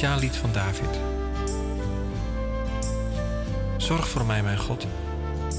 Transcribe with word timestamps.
speciaal 0.00 0.20
lied 0.20 0.36
van 0.36 0.52
David. 0.52 0.98
Zorg 3.76 4.08
voor 4.08 4.24
mij, 4.24 4.42
mijn 4.42 4.58
God. 4.58 4.86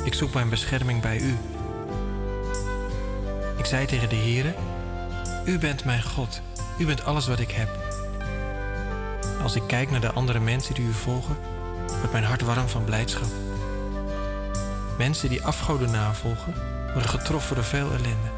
Ik 0.03 0.13
zoek 0.13 0.33
mijn 0.33 0.49
bescherming 0.49 1.01
bij 1.01 1.17
U. 1.17 1.37
Ik 3.57 3.65
zei 3.65 3.85
tegen 3.85 4.09
de 4.09 4.15
Heere, 4.15 4.55
U 5.45 5.59
bent 5.59 5.85
mijn 5.85 6.03
God. 6.03 6.41
U 6.77 6.85
bent 6.85 7.05
alles 7.05 7.27
wat 7.27 7.39
ik 7.39 7.51
heb. 7.51 7.69
Als 9.41 9.55
ik 9.55 9.63
kijk 9.67 9.91
naar 9.91 10.01
de 10.01 10.11
andere 10.11 10.39
mensen 10.39 10.73
die 10.73 10.85
U 10.85 10.93
volgen, 10.93 11.37
wordt 11.87 12.11
mijn 12.11 12.23
hart 12.23 12.41
warm 12.41 12.67
van 12.67 12.83
blijdschap. 12.83 13.29
Mensen 14.97 15.29
die 15.29 15.43
afgoden 15.43 15.91
navolgen, 15.91 16.53
worden 16.93 17.09
getroffen 17.09 17.55
door 17.55 17.65
veel 17.65 17.91
ellende. 17.91 18.31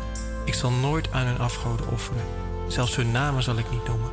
Ik 0.46 0.54
zal 0.54 0.72
nooit 0.72 1.12
aan 1.12 1.26
hun 1.26 1.40
afgoden 1.40 1.88
offeren. 1.88 2.24
Zelfs 2.68 2.96
hun 2.96 3.12
namen 3.12 3.44
zal 3.44 3.58
ik 3.58 3.72
niet 3.72 3.88
noemen. 3.88 4.13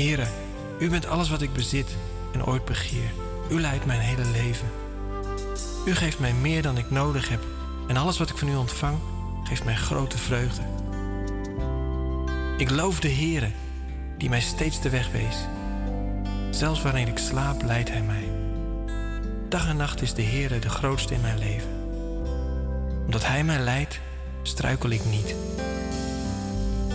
Here, 0.00 0.26
u 0.78 0.88
bent 0.88 1.06
alles 1.06 1.30
wat 1.30 1.42
ik 1.42 1.52
bezit 1.52 1.96
en 2.32 2.44
ooit 2.44 2.64
begeer. 2.64 3.10
U 3.50 3.60
leidt 3.60 3.86
mijn 3.86 4.00
hele 4.00 4.24
leven. 4.24 4.68
U 5.86 5.94
geeft 5.94 6.18
mij 6.18 6.32
meer 6.32 6.62
dan 6.62 6.78
ik 6.78 6.90
nodig 6.90 7.28
heb 7.28 7.40
en 7.88 7.96
alles 7.96 8.18
wat 8.18 8.30
ik 8.30 8.36
van 8.36 8.48
u 8.48 8.56
ontvang 8.56 8.98
geeft 9.44 9.64
mij 9.64 9.76
grote 9.76 10.18
vreugde. 10.18 10.62
Ik 12.56 12.70
loof 12.70 13.00
de 13.00 13.10
Heere, 13.10 13.50
die 14.18 14.28
mij 14.28 14.40
steeds 14.40 14.80
de 14.80 14.90
weg 14.90 15.10
wees. 15.10 15.36
Zelfs 16.50 16.82
wanneer 16.82 17.08
ik 17.08 17.18
slaap, 17.18 17.62
leidt 17.62 17.90
Hij 17.90 18.02
mij. 18.02 18.28
Dag 19.48 19.68
en 19.68 19.76
nacht 19.76 20.02
is 20.02 20.14
de 20.14 20.22
Heere 20.22 20.58
de 20.58 20.68
grootste 20.68 21.14
in 21.14 21.20
mijn 21.20 21.38
leven. 21.38 21.70
Omdat 23.04 23.26
Hij 23.26 23.44
mij 23.44 23.58
leidt, 23.58 24.00
struikel 24.42 24.90
ik 24.90 25.04
niet. 25.04 25.34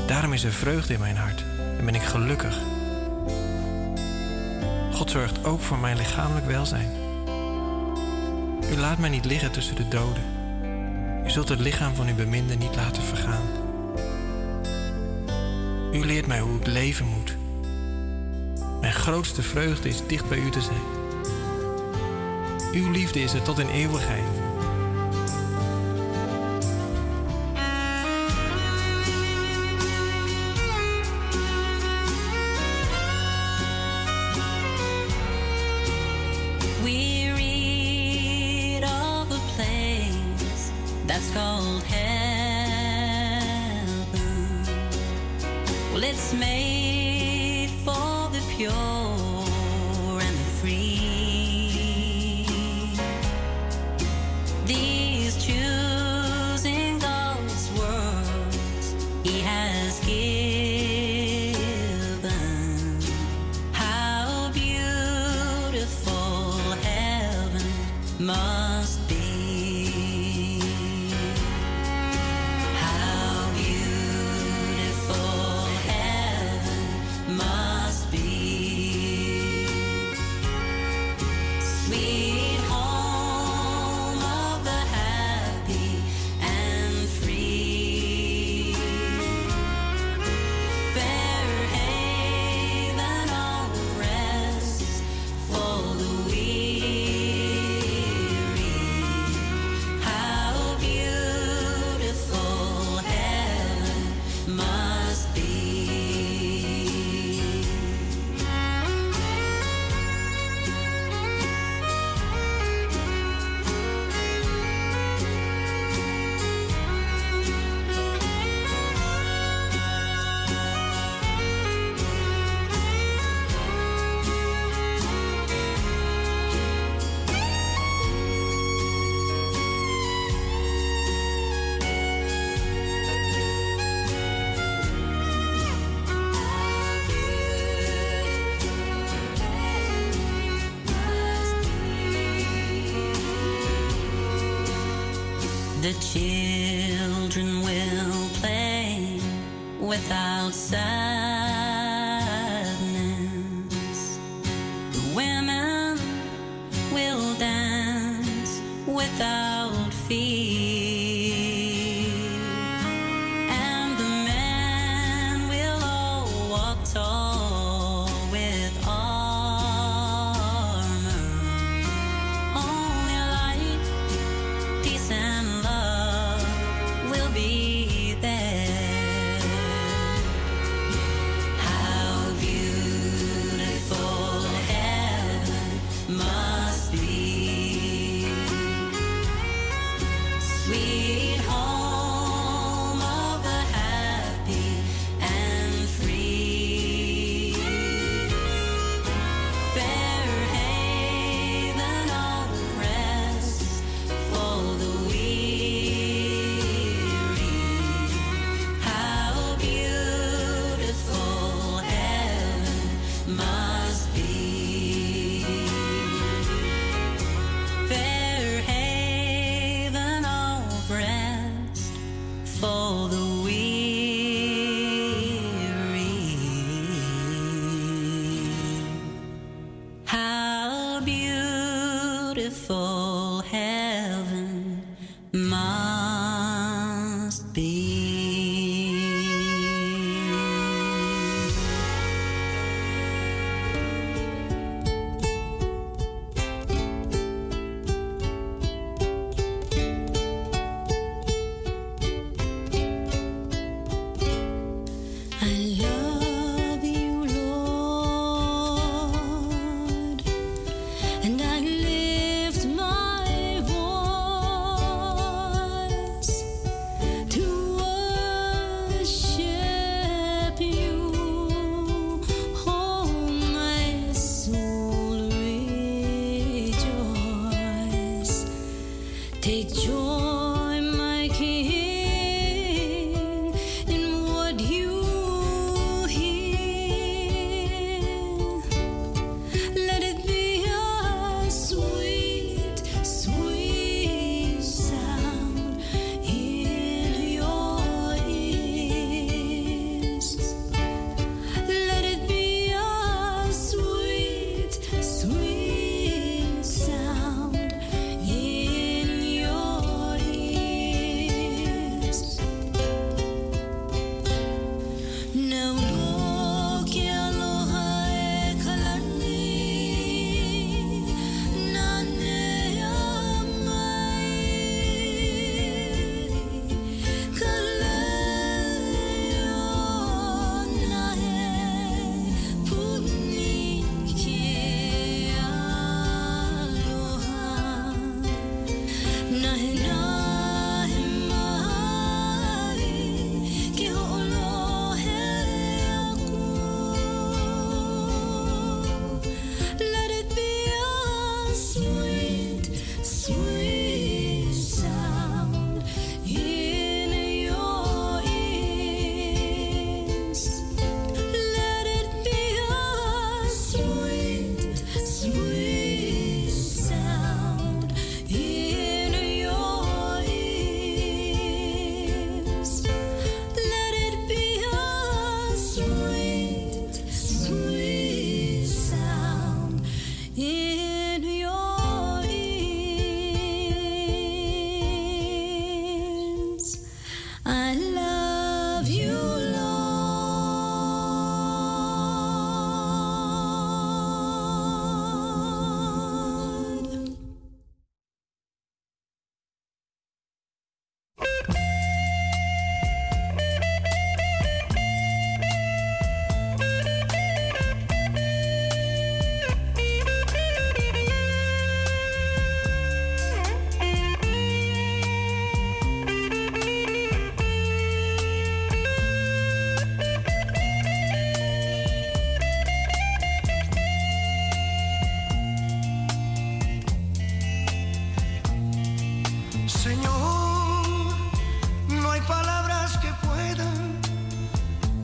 Daarom 0.08 0.34
is 0.34 0.44
er 0.44 0.52
vreugde 0.52 0.94
in 0.94 1.00
mijn 1.00 1.18
hart 1.18 1.44
en 1.78 1.86
ben 1.86 1.96
ik 1.96 2.04
gelukkig. 2.04 2.58
God 4.96 5.12
zorgt 5.12 5.46
ook 5.46 5.62
voor 5.62 5.78
mijn 5.78 5.98
lichamelijk 5.98 6.46
welzijn. 6.46 6.92
U 8.72 8.78
laat 8.78 8.98
mij 8.98 9.10
niet 9.10 9.26
liggen 9.26 9.52
tussen 9.52 9.76
de 9.76 9.88
doden. 9.88 10.24
U 11.26 11.30
zult 11.30 11.50
het 11.50 11.60
lichaam 11.60 11.96
van 11.96 12.08
uw 12.08 12.16
beminde 12.16 12.56
niet 12.56 12.76
laten 12.76 13.04
vergaan. 13.04 13.48
U 15.92 16.06
leert 16.06 16.28
mij 16.28 16.40
hoe 16.40 16.60
ik 16.60 16.68
leven 16.68 17.06
moet. 17.06 17.36
Mijn 18.82 18.94
grootste 18.94 19.42
vreugde 19.42 19.90
is 19.90 20.08
dicht 20.08 20.30
bij 20.30 20.38
u 20.38 20.50
te 20.50 20.62
zijn. 20.62 20.84
Uw 22.74 22.92
liefde 22.92 23.20
is 23.20 23.34
er 23.34 23.42
tot 23.42 23.60
in 23.60 23.70
eeuwigheid. 23.70 24.45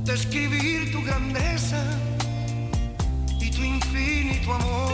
Describir 0.04 0.92
tu 0.92 1.02
grandeza 1.04 1.84
y 3.40 3.50
tu 3.52 3.64
infinito 3.64 4.54
amor. 4.54 4.91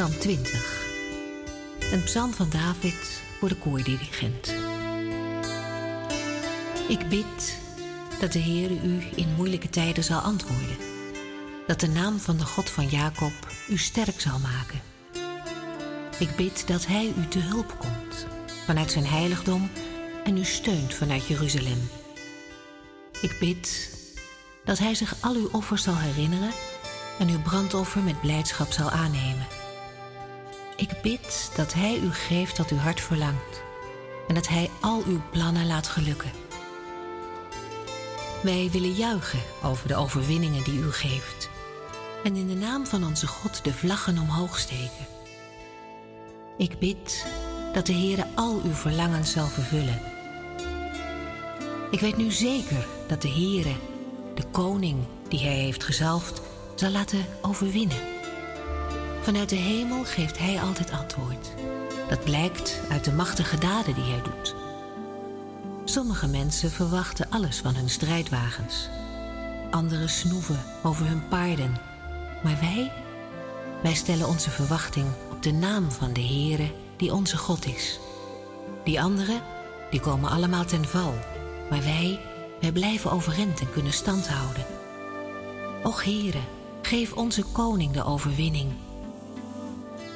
Psalm 0.00 0.18
20. 0.18 0.86
Een 1.92 2.02
psalm 2.02 2.32
van 2.32 2.50
David 2.50 3.22
voor 3.38 3.48
de 3.48 3.56
koordirigent. 3.56 4.54
Ik 6.88 7.08
bid 7.08 7.58
dat 8.20 8.32
de 8.32 8.38
Heer 8.38 8.70
u 8.70 9.02
in 9.14 9.34
moeilijke 9.36 9.68
tijden 9.68 10.04
zal 10.04 10.20
antwoorden. 10.20 10.76
Dat 11.66 11.80
de 11.80 11.88
naam 11.88 12.18
van 12.18 12.36
de 12.36 12.44
God 12.44 12.70
van 12.70 12.86
Jacob 12.86 13.32
u 13.68 13.78
sterk 13.78 14.20
zal 14.20 14.38
maken. 14.38 14.80
Ik 16.18 16.36
bid 16.36 16.66
dat 16.66 16.86
Hij 16.86 17.12
u 17.16 17.28
te 17.28 17.38
hulp 17.38 17.78
komt 17.78 18.26
vanuit 18.66 18.90
zijn 18.90 19.06
heiligdom 19.06 19.70
en 20.24 20.36
u 20.36 20.44
steunt 20.44 20.94
vanuit 20.94 21.26
Jeruzalem. 21.26 21.88
Ik 23.20 23.36
bid 23.38 23.90
dat 24.64 24.78
Hij 24.78 24.94
zich 24.94 25.14
al 25.20 25.34
uw 25.34 25.48
offers 25.52 25.82
zal 25.82 25.96
herinneren 25.96 26.52
en 27.18 27.28
uw 27.28 27.42
brandoffer 27.42 28.02
met 28.02 28.20
blijdschap 28.20 28.72
zal 28.72 28.90
aannemen. 28.90 29.49
Ik 30.80 31.00
bid 31.02 31.50
dat 31.56 31.74
Hij 31.74 31.98
u 31.98 32.12
geeft 32.12 32.58
wat 32.58 32.70
uw 32.70 32.76
hart 32.76 33.00
verlangt 33.00 33.62
en 34.28 34.34
dat 34.34 34.48
Hij 34.48 34.70
al 34.80 35.02
uw 35.06 35.20
plannen 35.30 35.66
laat 35.66 35.86
gelukken. 35.86 36.30
Wij 38.42 38.68
willen 38.72 38.92
juichen 38.92 39.40
over 39.62 39.88
de 39.88 39.96
overwinningen 39.96 40.64
die 40.64 40.78
u 40.78 40.92
geeft 40.92 41.50
en 42.24 42.36
in 42.36 42.46
de 42.46 42.54
naam 42.54 42.86
van 42.86 43.04
onze 43.04 43.26
God 43.26 43.64
de 43.64 43.72
vlaggen 43.72 44.18
omhoog 44.18 44.58
steken. 44.58 45.06
Ik 46.58 46.78
bid 46.78 47.26
dat 47.72 47.86
de 47.86 47.92
Heere 47.92 48.26
al 48.34 48.60
uw 48.64 48.72
verlangens 48.72 49.32
zal 49.32 49.46
vervullen. 49.46 50.00
Ik 51.90 52.00
weet 52.00 52.16
nu 52.16 52.30
zeker 52.30 52.86
dat 53.08 53.22
de 53.22 53.30
Heere, 53.30 53.74
de 54.34 54.44
koning 54.50 54.98
die 55.28 55.40
Hij 55.40 55.56
heeft 55.56 55.84
gezalfd, 55.84 56.42
zal 56.74 56.90
laten 56.90 57.26
overwinnen. 57.42 58.19
Vanuit 59.22 59.48
de 59.48 59.56
hemel 59.56 60.04
geeft 60.04 60.38
Hij 60.38 60.60
altijd 60.60 60.90
antwoord. 60.90 61.54
Dat 62.08 62.24
blijkt 62.24 62.80
uit 62.90 63.04
de 63.04 63.12
machtige 63.12 63.58
daden 63.58 63.94
die 63.94 64.04
Hij 64.04 64.22
doet. 64.22 64.54
Sommige 65.84 66.26
mensen 66.26 66.70
verwachten 66.70 67.30
alles 67.30 67.58
van 67.58 67.74
hun 67.74 67.90
strijdwagens. 67.90 68.88
Anderen 69.70 70.08
snoeven 70.08 70.62
over 70.82 71.06
hun 71.06 71.28
paarden. 71.28 71.80
Maar 72.42 72.58
wij, 72.60 72.92
wij 73.82 73.94
stellen 73.94 74.28
onze 74.28 74.50
verwachting 74.50 75.06
op 75.30 75.42
de 75.42 75.52
naam 75.52 75.90
van 75.90 76.12
de 76.12 76.22
Heere 76.26 76.72
die 76.96 77.14
onze 77.14 77.36
God 77.36 77.66
is. 77.66 77.98
Die 78.84 79.00
anderen, 79.00 79.42
die 79.90 80.00
komen 80.00 80.30
allemaal 80.30 80.64
ten 80.64 80.84
val. 80.84 81.14
Maar 81.70 81.82
wij, 81.82 82.20
wij 82.60 82.72
blijven 82.72 83.10
overeind 83.10 83.60
en 83.60 83.70
kunnen 83.70 83.92
stand 83.92 84.28
houden. 84.28 84.64
Och 85.82 86.04
Heere, 86.04 86.40
geef 86.82 87.12
onze 87.12 87.42
koning 87.52 87.92
de 87.92 88.04
overwinning. 88.04 88.72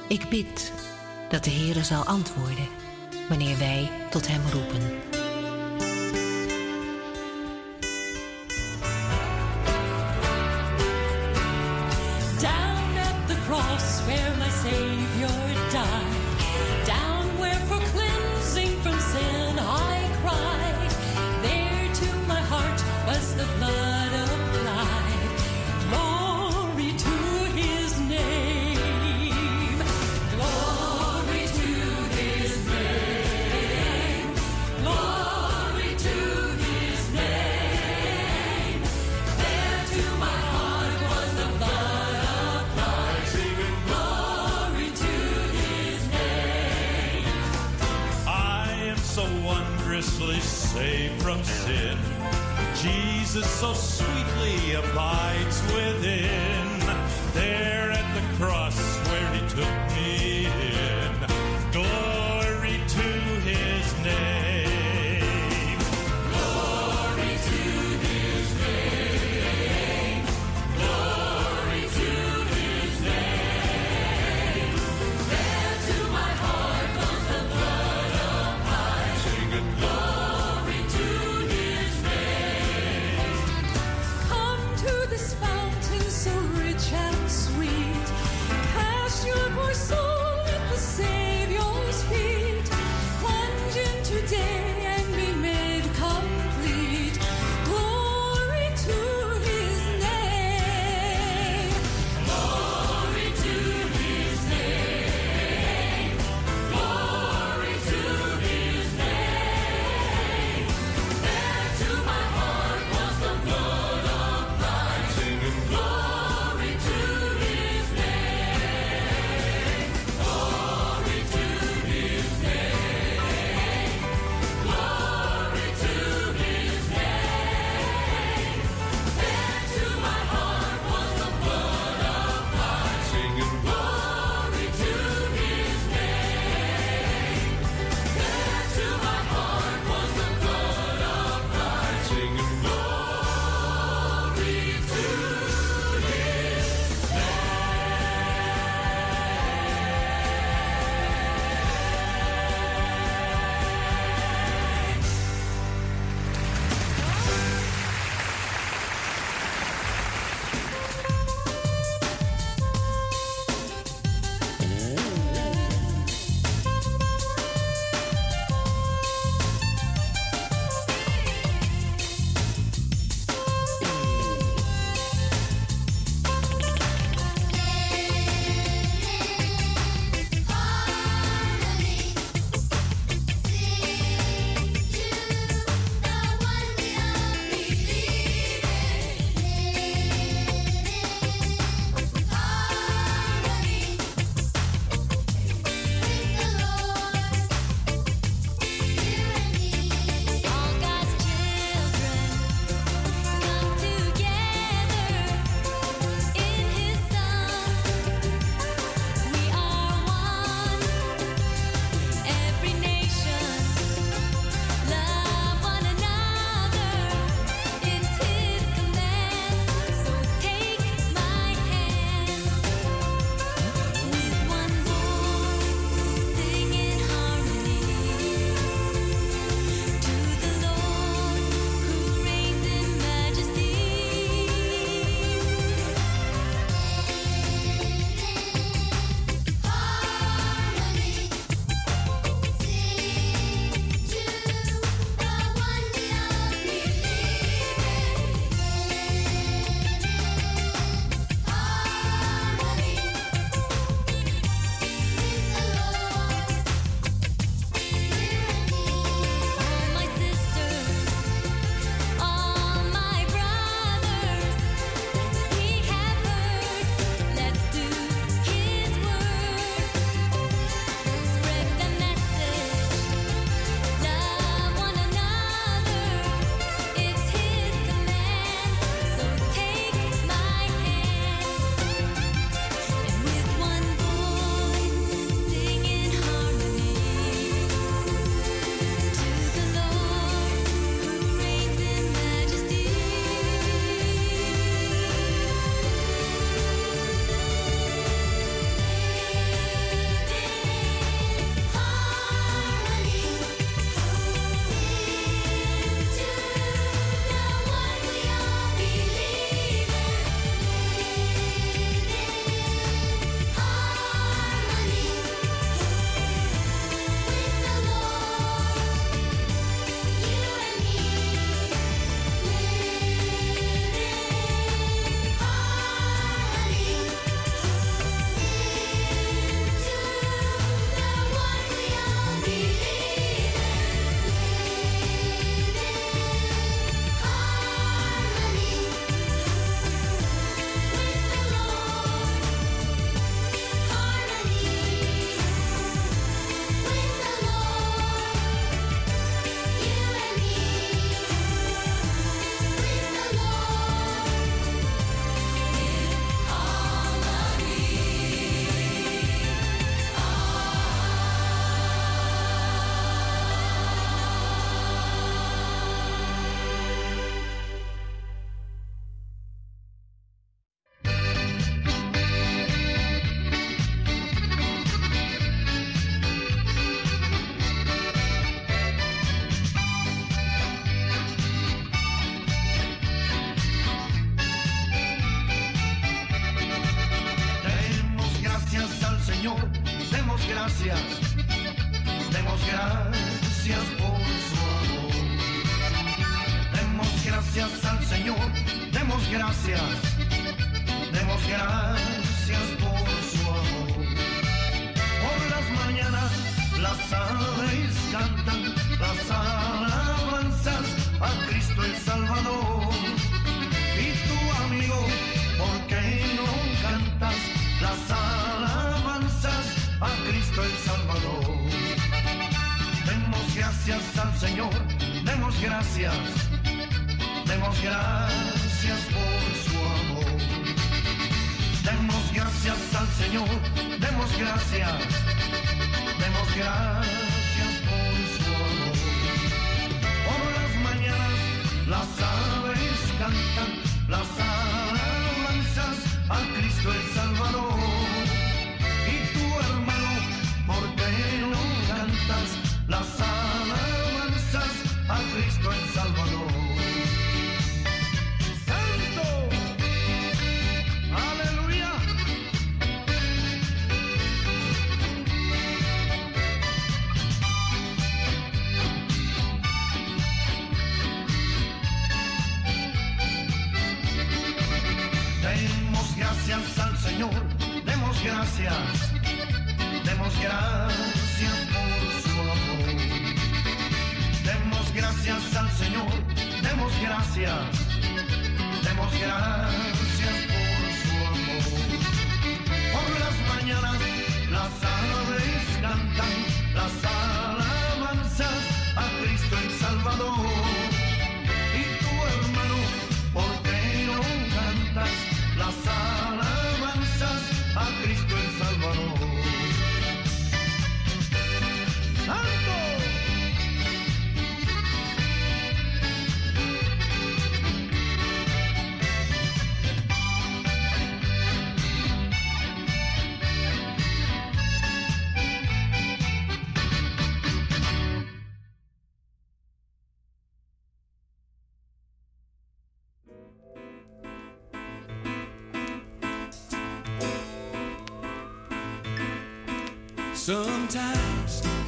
Ik 0.08 0.28
bid 0.28 0.72
dat 1.28 1.44
de 1.44 1.50
Heere 1.50 1.84
zal 1.84 2.04
antwoorden 2.04 2.68
wanneer 3.28 3.58
wij 3.58 3.90
tot 4.10 4.28
hem 4.28 4.40
roepen. 4.52 5.13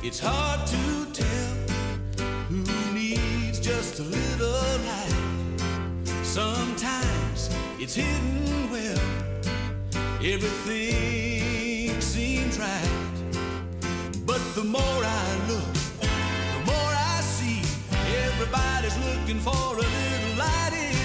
It's 0.09 0.21
hard 0.21 0.65
to 0.69 1.13
tell 1.13 1.57
who 2.49 2.63
needs 2.95 3.59
just 3.59 3.99
a 3.99 4.05
little 4.05 4.63
light. 4.87 5.59
Sometimes 6.23 7.51
it's 7.81 7.97
hidden 7.97 8.71
well. 8.71 9.01
Everything 10.23 12.01
seems 12.01 12.57
right. 12.57 12.89
But 14.25 14.41
the 14.55 14.63
more 14.63 15.03
I 15.03 15.27
look, 15.49 15.75
the 16.01 16.63
more 16.71 16.93
I 17.13 17.21
see. 17.23 17.61
Everybody's 18.27 18.97
looking 18.99 19.41
for 19.41 19.75
a 19.75 19.83
little 19.83 20.39
light. 20.39 20.96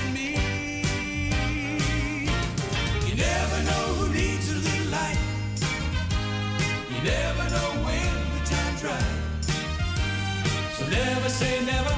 never 11.22 11.34
say 11.34 11.64
never, 11.66 11.96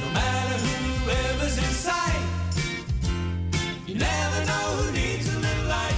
no 0.00 0.10
matter 0.12 0.58
whoever's 0.58 1.58
in 1.58 1.64
sight. 1.64 2.22
You 3.84 3.96
never 3.96 4.46
know 4.46 4.66
who 4.76 4.92
needs 4.92 5.26
a 5.34 5.38
little 5.40 5.66
light. 5.66 5.96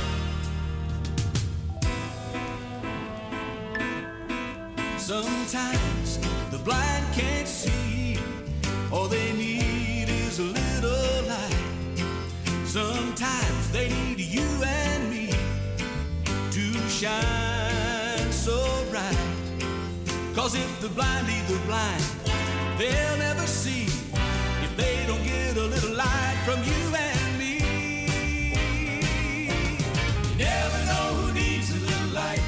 Sometimes 4.96 6.18
the 6.50 6.58
blind 6.64 7.04
can't 7.12 7.46
see, 7.46 8.18
all 8.90 9.06
they 9.06 9.32
need 9.34 10.08
is 10.08 10.38
a 10.38 10.44
little 10.44 11.28
light. 11.28 11.56
Sometimes 12.64 13.70
they 13.70 13.90
need 13.90 14.18
you 14.18 14.48
and 14.64 15.10
me 15.10 15.28
to 16.52 16.72
shine 16.88 18.32
so 18.32 18.56
bright. 18.90 19.18
Cause 20.34 20.54
if 20.54 20.80
the 20.80 20.88
blind 20.88 21.26
lead 21.26 21.46
the 21.48 21.58
blind, 21.66 22.15
they'll 22.78 23.16
never 23.16 23.46
see 23.46 23.84
if 24.64 24.76
they 24.76 25.04
don't 25.06 25.24
get 25.24 25.56
a 25.56 25.62
little 25.62 25.94
light 25.94 26.38
from 26.44 26.62
you 26.62 26.94
and 26.94 27.38
me. 27.38 27.54
You 30.28 30.36
never 30.36 30.78
know 30.90 31.06
who 31.18 31.32
needs 31.32 31.70
a 31.70 31.80
little 31.80 32.12
light. 32.12 32.42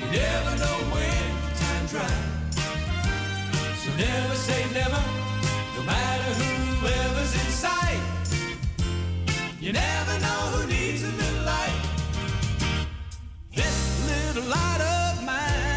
You 0.00 0.06
never 0.10 0.52
know 0.62 0.76
when 0.94 1.28
time's 1.62 1.94
right. 1.94 2.28
So 3.82 3.90
never 3.96 4.34
say 4.34 4.60
never, 4.72 5.02
no 5.76 5.82
matter 5.82 6.30
whoever's 6.40 7.34
in 7.34 7.50
sight. 7.64 8.02
You 9.60 9.72
never 9.72 10.14
know 10.20 10.40
who 10.52 10.66
needs 10.68 11.02
a 11.02 11.12
little 11.20 11.44
light. 11.44 11.80
This 13.54 13.76
little 14.08 14.48
light 14.48 14.80
of 14.80 15.24
mine. 15.24 15.71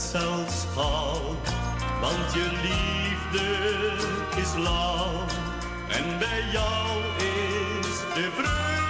Zelfs 0.00 0.64
want 2.00 2.32
je 2.34 2.50
liefde 2.62 3.48
is 4.36 4.54
lauw. 4.62 5.24
En 5.88 6.18
bij 6.18 6.44
jou 6.52 6.98
is 7.16 7.98
de 8.14 8.30
vreugde 8.36 8.85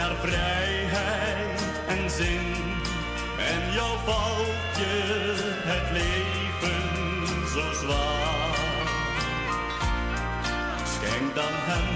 naar 0.00 0.16
vrijheid 0.16 1.60
en 1.88 2.10
zin. 2.10 2.46
En 3.52 3.72
jou 3.72 3.98
valt 4.04 4.76
je 4.80 4.94
het 5.70 5.86
leven 5.98 6.82
zo 7.54 7.72
zwaar. 7.82 8.58
Schenk 10.92 11.34
dan 11.34 11.54
hem 11.70 11.88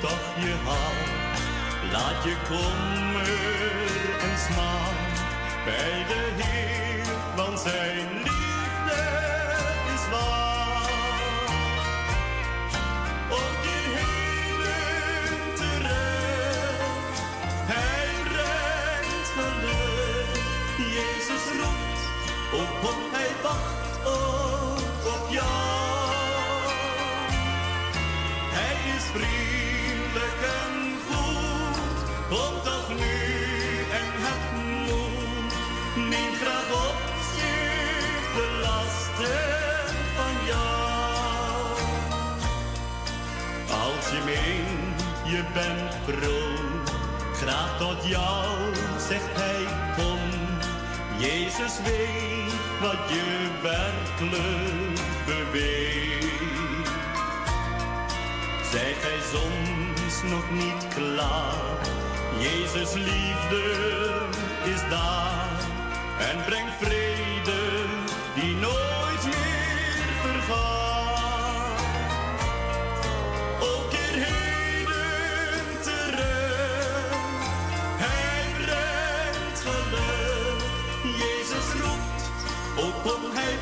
toch 0.00 0.28
je 0.44 0.54
hart, 0.64 1.38
laat 1.92 2.24
je 2.24 2.36
kommer 2.48 3.28
en 4.26 4.38
smaak 4.46 5.16
bij 5.64 6.04
de 6.10 6.42
Heer, 6.42 7.06
want 7.36 7.60
zijn 7.60 8.08
liefde 8.12 9.00
is 9.94 10.10
waar. 10.10 10.47
Hij 23.12 23.30
wacht 23.42 24.06
ook 24.06 25.14
op 25.14 25.30
jou. 25.30 26.66
Hij 28.58 28.94
is 28.96 29.04
vriendelijk 29.14 30.40
en 30.60 30.74
goed, 31.08 31.78
kom 32.28 32.62
toch 32.62 32.88
nu 32.88 33.18
en 34.00 34.08
heb 34.24 34.42
moed. 34.86 35.52
Neem 36.08 36.34
graag 36.34 36.70
op 36.86 36.96
zich 37.34 38.34
de 38.34 38.60
lasten 38.62 39.94
van 40.16 40.34
jou. 40.46 41.66
Als 43.70 44.10
je 44.10 44.20
meent, 44.24 45.00
je 45.24 45.42
bent 45.54 45.94
groot, 46.06 46.90
graag 47.32 47.78
tot 47.78 48.06
jou, 48.06 48.74
zegt 49.08 49.34
hij, 49.34 49.64
kom. 49.96 50.18
Jezus 51.18 51.80
weet 51.84 52.47
wat 52.80 53.08
je 53.08 53.48
werkelijk 53.62 55.00
beweegt. 55.26 56.90
Zij 58.70 58.94
gij 59.00 59.18
soms 59.32 60.22
nog 60.30 60.50
niet 60.50 60.88
klaar, 60.94 61.78
Jezus 62.38 62.92
liefde 62.92 63.62
is 64.64 64.80
daar 64.90 65.60
en 66.18 66.44
brengt 66.44 66.74
vrede 66.80 67.07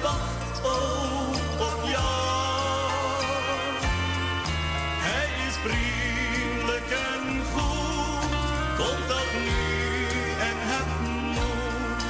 wacht 0.02 0.64
ook 0.64 1.60
op 1.60 1.80
jou. 1.90 3.22
Hij 5.06 5.28
is 5.46 5.54
vriendelijk 5.64 6.90
en 6.90 7.42
goed, 7.52 8.30
kom 8.76 8.98
toch 9.08 9.32
nu 9.46 9.64
en 10.48 10.58
heb 10.72 10.88
moed. 11.36 12.02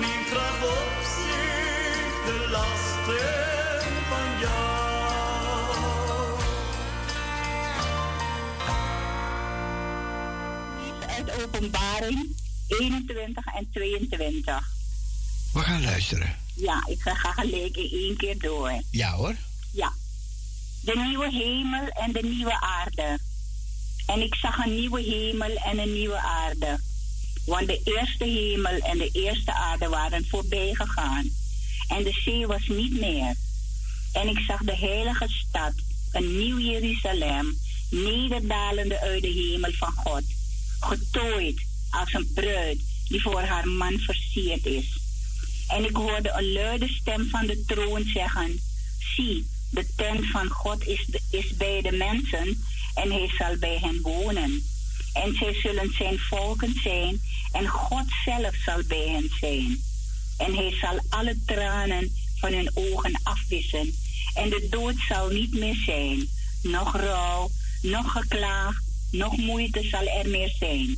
Neem 0.00 0.24
graag 0.30 0.62
op 0.62 0.96
zich 1.16 2.12
de 2.26 2.48
lasten 2.50 3.82
van 4.08 4.38
jou. 4.40 4.68
uit 11.08 11.42
Openbaring 11.44 12.36
21 12.66 13.44
en 13.54 13.68
22. 13.72 14.60
We 15.52 15.60
gaan 15.60 15.82
luisteren. 15.82 16.47
Ja, 16.58 16.82
ik 16.86 17.00
ga 17.00 17.32
gelijk 17.32 17.76
in 17.76 17.90
één 17.90 18.16
keer 18.16 18.38
door. 18.38 18.82
Ja 18.90 19.12
hoor. 19.12 19.36
Ja. 19.72 19.92
De 20.80 20.96
nieuwe 20.96 21.30
hemel 21.30 21.88
en 21.88 22.12
de 22.12 22.22
nieuwe 22.22 22.60
aarde. 22.60 23.18
En 24.06 24.22
ik 24.22 24.34
zag 24.34 24.64
een 24.64 24.74
nieuwe 24.74 25.02
hemel 25.02 25.56
en 25.56 25.78
een 25.78 25.92
nieuwe 25.92 26.18
aarde. 26.18 26.80
Want 27.44 27.66
de 27.66 27.80
eerste 27.84 28.24
hemel 28.24 28.78
en 28.78 28.98
de 28.98 29.10
eerste 29.12 29.52
aarde 29.52 29.88
waren 29.88 30.26
voorbij 30.28 30.74
gegaan. 30.74 31.30
En 31.88 32.02
de 32.02 32.20
zee 32.24 32.46
was 32.46 32.66
niet 32.66 33.00
meer. 33.00 33.34
En 34.12 34.28
ik 34.28 34.38
zag 34.38 34.60
de 34.60 34.76
heilige 34.76 35.28
stad, 35.28 35.72
een 36.12 36.38
nieuw 36.38 36.58
Jeruzalem, 36.58 37.58
nederdalende 37.90 39.00
uit 39.00 39.22
de 39.22 39.28
hemel 39.28 39.72
van 39.72 39.92
God. 39.92 40.22
Getooid 40.80 41.66
als 41.90 42.12
een 42.12 42.32
bruid 42.34 42.80
die 43.08 43.22
voor 43.22 43.42
haar 43.42 43.68
man 43.68 43.98
versierd 43.98 44.66
is. 44.66 44.97
En 45.68 45.84
ik 45.84 45.96
hoorde 45.96 46.32
een 46.36 46.52
luide 46.52 46.88
stem 46.88 47.28
van 47.28 47.46
de 47.46 47.64
troon 47.64 48.04
zeggen: 48.04 48.60
Zie, 48.98 49.46
de 49.70 49.86
tent 49.96 50.26
van 50.30 50.48
God 50.48 50.86
is, 50.86 51.08
is 51.30 51.56
bij 51.56 51.80
de 51.80 51.92
mensen 51.92 52.64
en 52.94 53.10
hij 53.10 53.30
zal 53.38 53.56
bij 53.58 53.78
hen 53.80 54.00
wonen. 54.02 54.62
En 55.12 55.34
zij 55.34 55.54
zullen 55.54 55.92
zijn 55.92 56.18
volken 56.18 56.80
zijn 56.82 57.20
en 57.52 57.66
God 57.66 58.04
zelf 58.24 58.54
zal 58.64 58.82
bij 58.86 59.08
hen 59.08 59.30
zijn. 59.40 59.82
En 60.36 60.54
hij 60.54 60.76
zal 60.80 61.00
alle 61.08 61.36
tranen 61.46 62.12
van 62.36 62.52
hun 62.52 62.70
ogen 62.74 63.20
afwissen 63.22 63.94
en 64.34 64.50
de 64.50 64.66
dood 64.70 64.94
zal 65.08 65.28
niet 65.28 65.54
meer 65.54 65.74
zijn. 65.74 66.28
Nog 66.62 66.96
rouw, 66.96 67.50
nog 67.82 68.12
geklaag, 68.12 68.76
nog 69.10 69.36
moeite 69.36 69.82
zal 69.82 70.06
er 70.06 70.28
meer 70.28 70.54
zijn. 70.58 70.96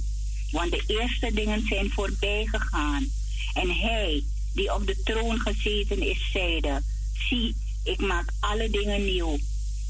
Want 0.50 0.70
de 0.70 0.82
eerste 0.86 1.30
dingen 1.34 1.66
zijn 1.66 1.90
voorbij 1.90 2.46
gegaan. 2.50 3.08
En 3.54 3.70
hij 3.70 4.24
die 4.52 4.74
op 4.74 4.86
de 4.86 5.02
troon 5.02 5.40
gezeten 5.40 6.02
is, 6.02 6.30
zeide: 6.32 6.82
Zie, 7.28 7.56
ik 7.84 8.00
maak 8.00 8.32
alle 8.40 8.70
dingen 8.70 9.04
nieuw. 9.04 9.38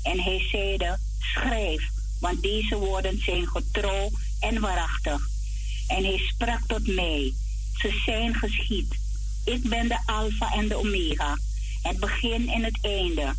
En 0.03 0.21
hij 0.21 0.47
zeide: 0.51 0.99
Schrijf, 1.19 1.83
want 2.21 2.43
deze 2.43 2.77
woorden 2.77 3.23
zijn 3.23 3.47
getrouw 3.47 4.11
en 4.41 4.61
waarachtig. 4.61 5.29
En 5.87 6.05
hij 6.05 6.19
sprak 6.19 6.61
tot 6.67 6.87
mij: 6.87 7.33
Ze 7.79 8.01
zijn 8.05 8.35
geschied. 8.35 8.99
Ik 9.45 9.69
ben 9.69 9.89
de 9.89 9.99
Alpha 10.07 10.53
en 10.53 10.69
de 10.69 10.77
Omega, 10.77 11.39
het 11.83 12.01
begin 12.01 12.49
en 12.49 12.65
het 12.65 12.79
einde. 12.81 13.35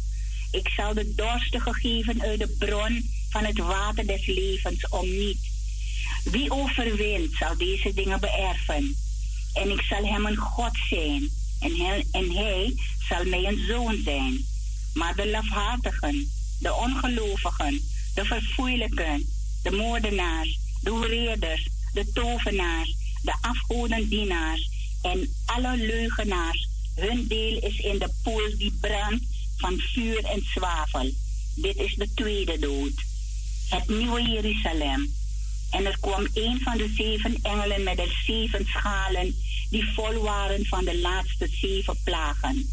Ik 0.52 0.70
zal 0.76 0.94
de 0.94 1.16
dorstigen 1.16 1.74
geven 1.74 2.22
uit 2.22 2.40
de 2.40 2.56
bron 2.60 3.10
van 3.30 3.46
het 3.46 3.58
water 3.58 4.08
des 4.08 4.26
levens 4.26 4.88
om 4.90 5.10
niet. 5.10 5.50
Wie 6.24 6.52
overwint, 6.52 7.34
zal 7.34 7.58
deze 7.58 7.94
dingen 7.94 8.20
beërven. 8.20 8.96
En 9.54 9.70
ik 9.70 9.82
zal 9.82 10.06
hem 10.06 10.26
een 10.26 10.38
God 10.38 10.78
zijn, 10.90 11.30
en 11.60 11.76
hij, 11.76 12.06
en 12.12 12.32
hij 12.32 12.76
zal 13.10 13.26
mij 13.26 13.46
een 13.46 13.66
zoon 13.68 14.02
zijn. 14.04 14.46
Maar 14.94 15.16
de 15.16 15.30
lafhartigen, 15.30 16.32
de 16.60 16.74
ongelovigen, 16.74 17.82
de 18.14 18.26
verfoeilijken, 18.26 19.26
de 19.64 19.72
moordenaars, 19.72 20.60
de 20.82 20.90
hoereerders, 20.90 21.70
de 21.94 22.12
tovenaars, 22.12 22.96
de 23.22 23.34
afgodendienaars 23.42 24.70
en 25.02 25.34
alle 25.46 25.78
leugenaars, 25.78 26.68
hun 26.96 27.28
deel 27.28 27.60
is 27.62 27.78
in 27.80 28.00
de 28.00 28.10
poel 28.24 28.58
die 28.58 28.78
brandt 28.82 29.26
van 29.58 29.80
vuur 29.80 30.24
en 30.26 30.44
zwavel. 30.54 31.12
dit 31.56 31.76
is 31.76 31.96
de 31.96 32.14
tweede 32.14 32.60
dood, 32.60 32.94
het 33.70 33.90
nieuwe 33.90 34.22
Jeruzalem. 34.22 35.14
En 35.72 35.86
er 35.86 35.98
kwam 36.00 36.28
een 36.34 36.60
van 36.64 36.78
de 36.78 36.94
zeven 36.96 37.40
engelen 37.42 37.84
met 37.84 37.98
de 37.98 38.12
zeven 38.26 38.66
schalen 38.66 39.36
die 39.70 39.94
vol 39.94 40.14
waren 40.14 40.66
van 40.66 40.86
de 40.86 41.00
laatste 41.00 41.48
zeven 41.48 41.98
plagen. 42.04 42.70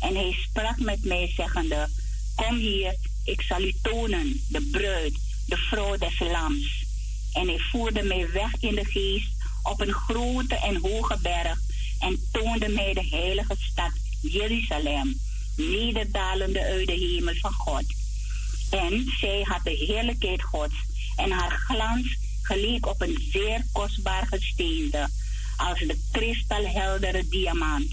En 0.00 0.14
hij 0.14 0.36
sprak 0.48 0.78
met 0.78 1.04
mij 1.04 1.32
zeggende, 1.36 1.88
kom 2.34 2.56
hier, 2.56 2.96
ik 3.24 3.42
zal 3.42 3.62
u 3.62 3.74
tonen, 3.82 4.44
de 4.48 4.68
bruid, 4.72 5.14
de 5.46 5.56
vrouw 5.56 5.96
des 5.96 6.18
lams. 6.18 6.84
En 7.32 7.46
hij 7.46 7.58
voerde 7.58 8.02
mij 8.02 8.30
weg 8.32 8.54
in 8.60 8.74
de 8.74 8.84
geest 8.84 9.28
op 9.62 9.80
een 9.80 9.92
grote 9.92 10.54
en 10.54 10.76
hoge 10.76 11.18
berg 11.22 11.58
en 11.98 12.18
toonde 12.32 12.68
mij 12.68 12.92
de 12.94 13.06
heilige 13.10 13.56
stad 13.58 13.92
Jeruzalem, 14.20 15.20
nederdalende 15.56 16.64
uit 16.64 16.86
de 16.86 16.92
hemel 16.92 17.34
van 17.34 17.52
God. 17.52 17.84
En 18.70 19.12
zij 19.20 19.40
had 19.42 19.64
de 19.64 19.70
heerlijkheid 19.70 20.42
Gods 20.42 20.74
en 21.16 21.30
haar 21.30 21.50
glans 21.50 22.16
geleek 22.46 22.86
op 22.86 23.00
een 23.00 23.28
zeer 23.32 23.64
kostbaar 23.72 24.26
gesteente, 24.26 25.08
als 25.56 25.78
de 25.78 25.98
kristalheldere 26.12 27.28
diamant. 27.28 27.90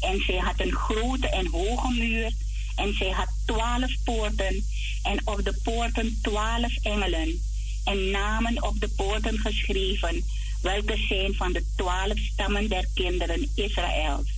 En 0.00 0.22
zij 0.26 0.38
had 0.38 0.60
een 0.60 0.74
grote 0.74 1.28
en 1.28 1.46
hoge 1.46 1.92
muur 1.92 2.32
en 2.76 2.94
zij 2.94 3.10
had 3.10 3.28
twaalf 3.46 3.92
poorten 4.04 4.64
en 5.02 5.20
op 5.24 5.44
de 5.44 5.60
poorten 5.62 6.18
twaalf 6.22 6.76
engelen 6.82 7.40
en 7.84 8.10
namen 8.10 8.62
op 8.62 8.80
de 8.80 8.88
poorten 8.88 9.38
geschreven, 9.38 10.24
welke 10.62 10.96
zijn 11.08 11.34
van 11.34 11.52
de 11.52 11.64
twaalf 11.76 12.18
stammen 12.18 12.68
der 12.68 12.86
kinderen 12.94 13.50
Israëls. 13.54 14.28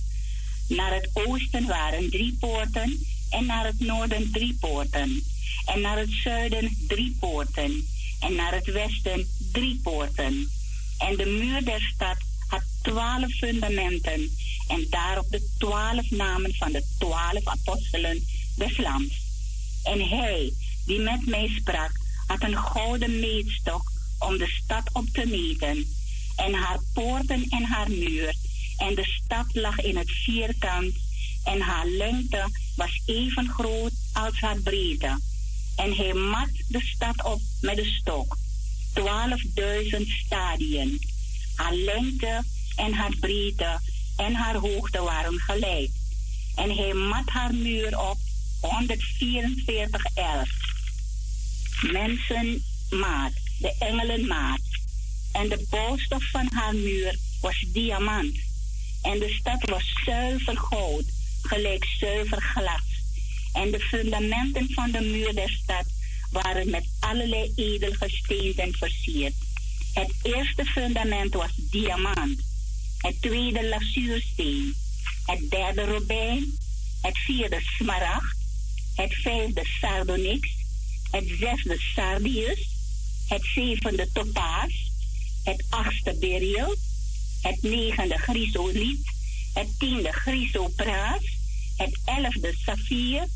Naar 0.67 0.93
het 0.93 1.09
oosten 1.13 1.67
waren 1.67 2.09
drie 2.09 2.37
poorten 2.39 3.05
en 3.29 3.45
naar 3.45 3.65
het 3.65 3.79
noorden 3.79 4.31
drie 4.31 4.57
poorten. 4.59 5.23
En 5.65 5.81
naar 5.81 5.97
het 5.97 6.11
zuiden 6.23 6.77
drie 6.87 7.15
poorten. 7.19 7.87
En 8.19 8.35
naar 8.35 8.53
het 8.53 8.71
westen 8.71 9.27
drie 9.57 9.79
poorten. 9.83 10.49
En 10.97 11.15
de 11.15 11.25
muur 11.25 11.63
der 11.65 11.81
stad 11.93 12.17
had 12.47 12.63
twaalf 12.81 13.31
fundamenten. 13.31 14.29
En 14.67 14.87
daarop 14.89 15.29
de 15.29 15.49
twaalf 15.57 16.11
namen 16.11 16.53
van 16.55 16.71
de 16.71 16.83
twaalf 16.99 17.43
apostelen 17.43 18.25
des 18.55 18.77
Lams. 18.77 19.21
En 19.83 20.09
hij, 20.09 20.53
die 20.85 20.99
met 20.99 21.25
mij 21.25 21.47
sprak, 21.47 21.91
had 22.27 22.43
een 22.43 22.57
gouden 22.57 23.19
meetstok 23.19 23.91
om 24.19 24.37
de 24.37 24.47
stad 24.47 24.89
op 24.93 25.07
te 25.07 25.25
meten. 25.25 25.85
En 26.35 26.53
haar 26.53 26.79
poorten 26.93 27.45
en 27.49 27.63
haar 27.63 27.89
muur. 27.89 28.35
En 28.77 28.95
de 28.95 29.05
stad 29.05 29.45
lag 29.55 29.79
in 29.79 29.97
het 29.97 30.11
vierkant. 30.11 30.95
En 31.43 31.61
haar 31.61 31.87
lengte 31.87 32.49
was 32.75 33.01
even 33.05 33.49
groot 33.49 33.93
als 34.13 34.39
haar 34.39 34.59
breedte. 34.59 35.19
En 35.75 35.95
hij 35.95 36.13
mat 36.13 36.49
de 36.67 36.81
stad 36.81 37.23
op 37.23 37.41
met 37.61 37.75
de 37.75 37.85
stok. 37.85 38.37
Twaalfduizend 38.97 40.07
stadien. 40.07 40.99
Haar 41.55 41.73
lengte 41.73 42.43
en 42.75 42.93
haar 42.93 43.15
breedte 43.19 43.79
en 44.15 44.33
haar 44.33 44.55
hoogte 44.55 45.01
waren 45.01 45.39
gelijk. 45.39 45.91
En 46.55 46.75
hij 46.75 46.93
mat 46.93 47.29
haar 47.29 47.53
muur 47.53 47.99
op 47.99 48.17
144 48.61 50.05
elf. 50.13 50.49
Mensenmaat, 51.81 53.33
de 53.59 53.75
engelenmaat. 53.79 54.61
En 55.31 55.49
de 55.49 55.65
bouwstof 55.69 56.29
van 56.31 56.47
haar 56.53 56.75
muur 56.75 57.15
was 57.41 57.65
diamant. 57.67 58.37
En 59.01 59.19
de 59.19 59.35
stad 59.39 59.69
was 59.69 60.01
zuiver 60.05 60.57
goud, 60.57 61.05
gelijk 61.41 61.85
zuiver 61.99 62.41
glas. 62.41 62.85
En 63.53 63.71
de 63.71 63.79
fundamenten 63.79 64.73
van 64.73 64.91
de 64.91 65.01
muur 65.01 65.35
der 65.35 65.49
stad 65.49 65.85
waren 66.31 66.69
met 66.69 66.85
allerlei 66.99 67.51
edelgesteenten 67.55 68.73
versierd. 68.73 69.33
Het 69.93 70.13
eerste 70.21 70.65
fundament 70.65 71.33
was 71.33 71.51
diamant, 71.55 72.41
het 72.97 73.21
tweede 73.21 73.67
lazuursteen, 73.67 74.75
het 75.25 75.49
derde 75.49 75.85
robijn, 75.85 76.57
het 77.01 77.17
vierde 77.17 77.59
smaragd, 77.61 78.37
het 78.95 79.13
vijfde 79.13 79.65
sardonyx, 79.79 80.49
het 81.11 81.25
zesde 81.39 81.77
sardius, 81.95 82.67
het 83.27 83.45
zevende 83.55 84.09
topaas, 84.13 84.91
het 85.43 85.65
achtste 85.69 86.15
beryl, 86.19 86.75
het 87.41 87.61
negende 87.61 88.17
chrysoliet, 88.17 89.07
het 89.53 89.79
tiende 89.79 90.11
chrysopraas, 90.11 91.23
het 91.77 91.99
elfde 92.05 92.53
saffier, 92.65 93.27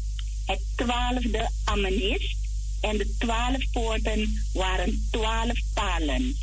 het 0.45 0.61
twaalfde 0.75 1.49
amethyst 1.63 2.40
en 2.81 2.97
de 2.97 3.15
twaalf 3.17 3.71
poorten 3.71 4.45
waren 4.53 5.07
twaalf 5.11 5.59
palen. 5.73 6.37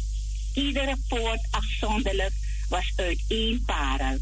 Iedere 0.55 0.97
poort 1.09 1.47
afzonderlijk 1.51 2.33
was 2.69 2.93
uit 2.97 3.25
één 3.29 3.63
parel. 3.65 4.19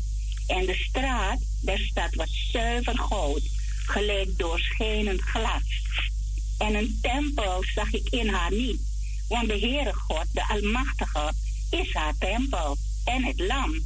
En 0.46 0.66
de 0.66 0.74
straat 0.74 1.38
der 1.60 1.78
stad 1.78 2.14
was 2.14 2.48
zuiver 2.52 2.98
goud, 2.98 3.42
gelijk 3.86 4.38
doorschijnend 4.38 5.20
glas. 5.20 5.62
En 6.58 6.74
een 6.74 6.98
tempel 7.02 7.64
zag 7.74 7.92
ik 7.92 8.08
in 8.08 8.28
haar 8.28 8.52
niet, 8.52 8.80
want 9.28 9.48
de 9.48 9.58
Heere 9.58 9.92
God, 9.94 10.26
de 10.32 10.48
Almachtige, 10.48 11.32
is 11.70 11.92
haar 11.92 12.14
tempel 12.18 12.76
en 13.04 13.24
het 13.24 13.40
lam. 13.40 13.84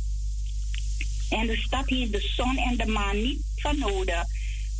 En 1.30 1.46
de 1.46 1.56
stad 1.56 1.88
heeft 1.88 2.12
de 2.12 2.32
zon 2.36 2.56
en 2.56 2.76
de 2.76 2.86
maan 2.86 3.22
niet 3.22 3.42
van 3.56 3.78
nodig 3.78 4.24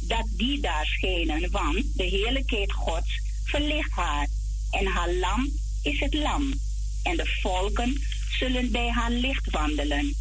dat 0.00 0.26
die 0.30 0.60
daar 0.60 0.86
schijnen, 0.86 1.50
want 1.50 1.84
de 1.96 2.04
heerlijkheid 2.04 2.72
Gods 2.72 3.20
verlicht 3.50 3.90
haar. 3.90 4.28
En 4.70 4.86
haar 4.86 5.12
lam 5.12 5.50
is 5.82 6.00
het 6.00 6.14
lam. 6.14 6.54
En 7.02 7.16
de 7.16 7.38
volken 7.42 8.02
zullen 8.38 8.70
bij 8.70 8.88
haar 8.88 9.10
licht 9.10 9.50
wandelen. 9.50 10.14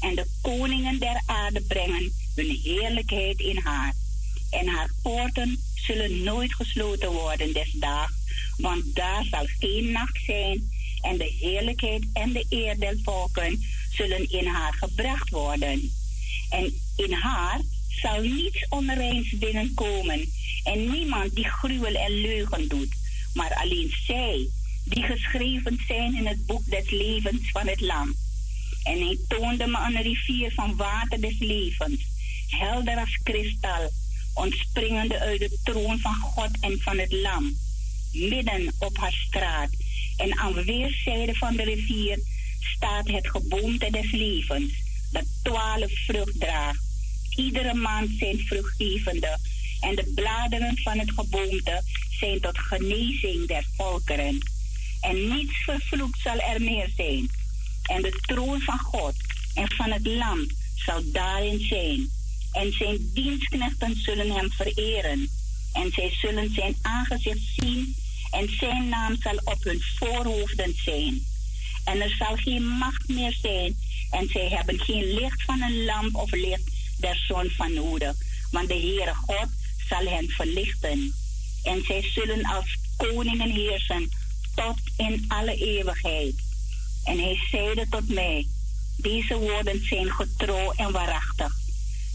En 0.00 0.14
de 0.14 0.26
koningen 0.42 0.98
der 0.98 1.22
aarde 1.26 1.60
brengen 1.60 2.12
hun 2.34 2.60
heerlijkheid 2.62 3.38
in 3.38 3.58
haar. 3.58 3.92
En 4.50 4.68
haar 4.68 4.90
poorten 5.02 5.58
zullen 5.74 6.22
nooit 6.22 6.54
gesloten 6.54 7.12
worden 7.12 7.52
des 7.52 7.72
daags, 7.72 8.12
want 8.56 8.94
daar 8.94 9.24
zal 9.30 9.46
geen 9.58 9.92
nacht 9.92 10.20
zijn. 10.26 10.70
En 11.00 11.18
de 11.18 11.34
heerlijkheid 11.40 12.04
en 12.12 12.32
de 12.32 12.46
eer 12.48 12.78
der 12.78 12.96
volken 13.02 13.64
zullen 13.90 14.30
in 14.30 14.46
haar 14.46 14.74
gebracht 14.74 15.30
worden. 15.30 15.92
En 16.50 16.80
in 16.96 17.12
haar 17.12 17.60
zal 18.00 18.20
niets 18.20 18.66
onreins 18.68 19.38
binnenkomen. 19.38 20.32
En 20.64 20.90
niemand 20.90 21.34
die 21.34 21.48
gruwel 21.48 21.94
en 21.94 22.10
leugen 22.10 22.68
doet, 22.68 22.94
maar 23.34 23.54
alleen 23.54 23.92
zij 24.06 24.48
die 24.84 25.02
geschreven 25.02 25.80
zijn 25.86 26.16
in 26.16 26.26
het 26.26 26.46
boek 26.46 26.70
des 26.70 26.90
levens 26.90 27.50
van 27.50 27.66
het 27.66 27.80
lam. 27.80 28.14
En 28.82 28.98
hij 28.98 29.18
toonde 29.28 29.66
me 29.66 29.78
een 29.78 30.02
rivier 30.02 30.52
van 30.52 30.76
water 30.76 31.20
des 31.20 31.38
levens, 31.38 32.00
helder 32.48 32.96
als 32.96 33.18
kristal, 33.22 33.90
ontspringende 34.34 35.18
uit 35.18 35.38
de 35.38 35.58
troon 35.62 35.98
van 35.98 36.14
God 36.14 36.50
en 36.60 36.80
van 36.80 36.98
het 36.98 37.12
lam, 37.12 37.56
midden 38.12 38.72
op 38.78 38.96
haar 38.96 39.24
straat. 39.28 39.70
En 40.16 40.38
aan 40.38 40.52
weerszijden 40.52 41.34
van 41.34 41.56
de 41.56 41.62
rivier 41.62 42.18
staat 42.76 43.08
het 43.08 43.28
geboomte 43.28 43.90
des 43.90 44.10
levens, 44.10 44.72
dat 45.12 45.24
twaalf 45.42 45.92
vrucht 46.06 46.40
draagt 46.40 46.83
iedere 47.36 47.74
maand 47.74 48.10
zijn 48.18 48.38
vruchtgevende. 48.38 49.38
En 49.80 49.94
de 49.94 50.12
bladeren 50.14 50.78
van 50.82 50.98
het 50.98 51.10
geboomte 51.10 51.82
zijn 52.18 52.40
tot 52.40 52.58
genezing 52.58 53.46
der 53.46 53.66
volkeren. 53.76 54.38
En 55.00 55.28
niets 55.28 55.64
vervloekt 55.64 56.20
zal 56.20 56.38
er 56.38 56.60
meer 56.60 56.90
zijn. 56.96 57.30
En 57.82 58.02
de 58.02 58.20
troon 58.26 58.60
van 58.60 58.78
God 58.78 59.14
en 59.54 59.72
van 59.76 59.90
het 59.92 60.06
Lam 60.06 60.46
zal 60.74 61.02
daarin 61.12 61.60
zijn. 61.60 62.10
En 62.52 62.72
zijn 62.72 63.10
dienstknechten 63.14 63.96
zullen 63.96 64.30
hem 64.30 64.50
vereren. 64.50 65.28
En 65.72 65.90
zij 65.92 66.10
zullen 66.20 66.54
zijn 66.54 66.76
aangezicht 66.82 67.52
zien. 67.56 67.96
En 68.30 68.48
zijn 68.58 68.88
naam 68.88 69.16
zal 69.20 69.40
op 69.44 69.64
hun 69.64 69.82
voorhoofden 69.98 70.74
zijn. 70.84 71.22
En 71.84 72.00
er 72.00 72.14
zal 72.18 72.36
geen 72.36 72.62
macht 72.62 73.08
meer 73.08 73.36
zijn. 73.42 73.76
En 74.10 74.28
zij 74.28 74.48
hebben 74.48 74.80
geen 74.80 75.14
licht 75.14 75.42
van 75.42 75.62
een 75.62 75.84
lamp 75.84 76.14
of 76.14 76.30
licht 76.32 76.73
zon 77.12 77.50
van 77.50 77.72
nodig. 77.72 78.16
Want 78.50 78.68
de 78.68 78.74
Heere 78.74 79.14
God 79.14 79.48
zal 79.88 80.06
hen 80.06 80.28
verlichten. 80.28 81.14
En 81.62 81.84
zij 81.84 82.02
zullen 82.02 82.44
als 82.44 82.78
koningen 82.96 83.50
heersen 83.50 84.10
tot 84.54 84.78
in 84.96 85.24
alle 85.28 85.54
eeuwigheid. 85.54 86.34
En 87.04 87.18
hij 87.18 87.38
zeide 87.50 87.86
tot 87.90 88.08
mij, 88.08 88.46
deze 88.96 89.38
woorden 89.38 89.86
zijn 89.86 90.10
getrouw 90.10 90.72
en 90.72 90.92
waarachtig. 90.92 91.52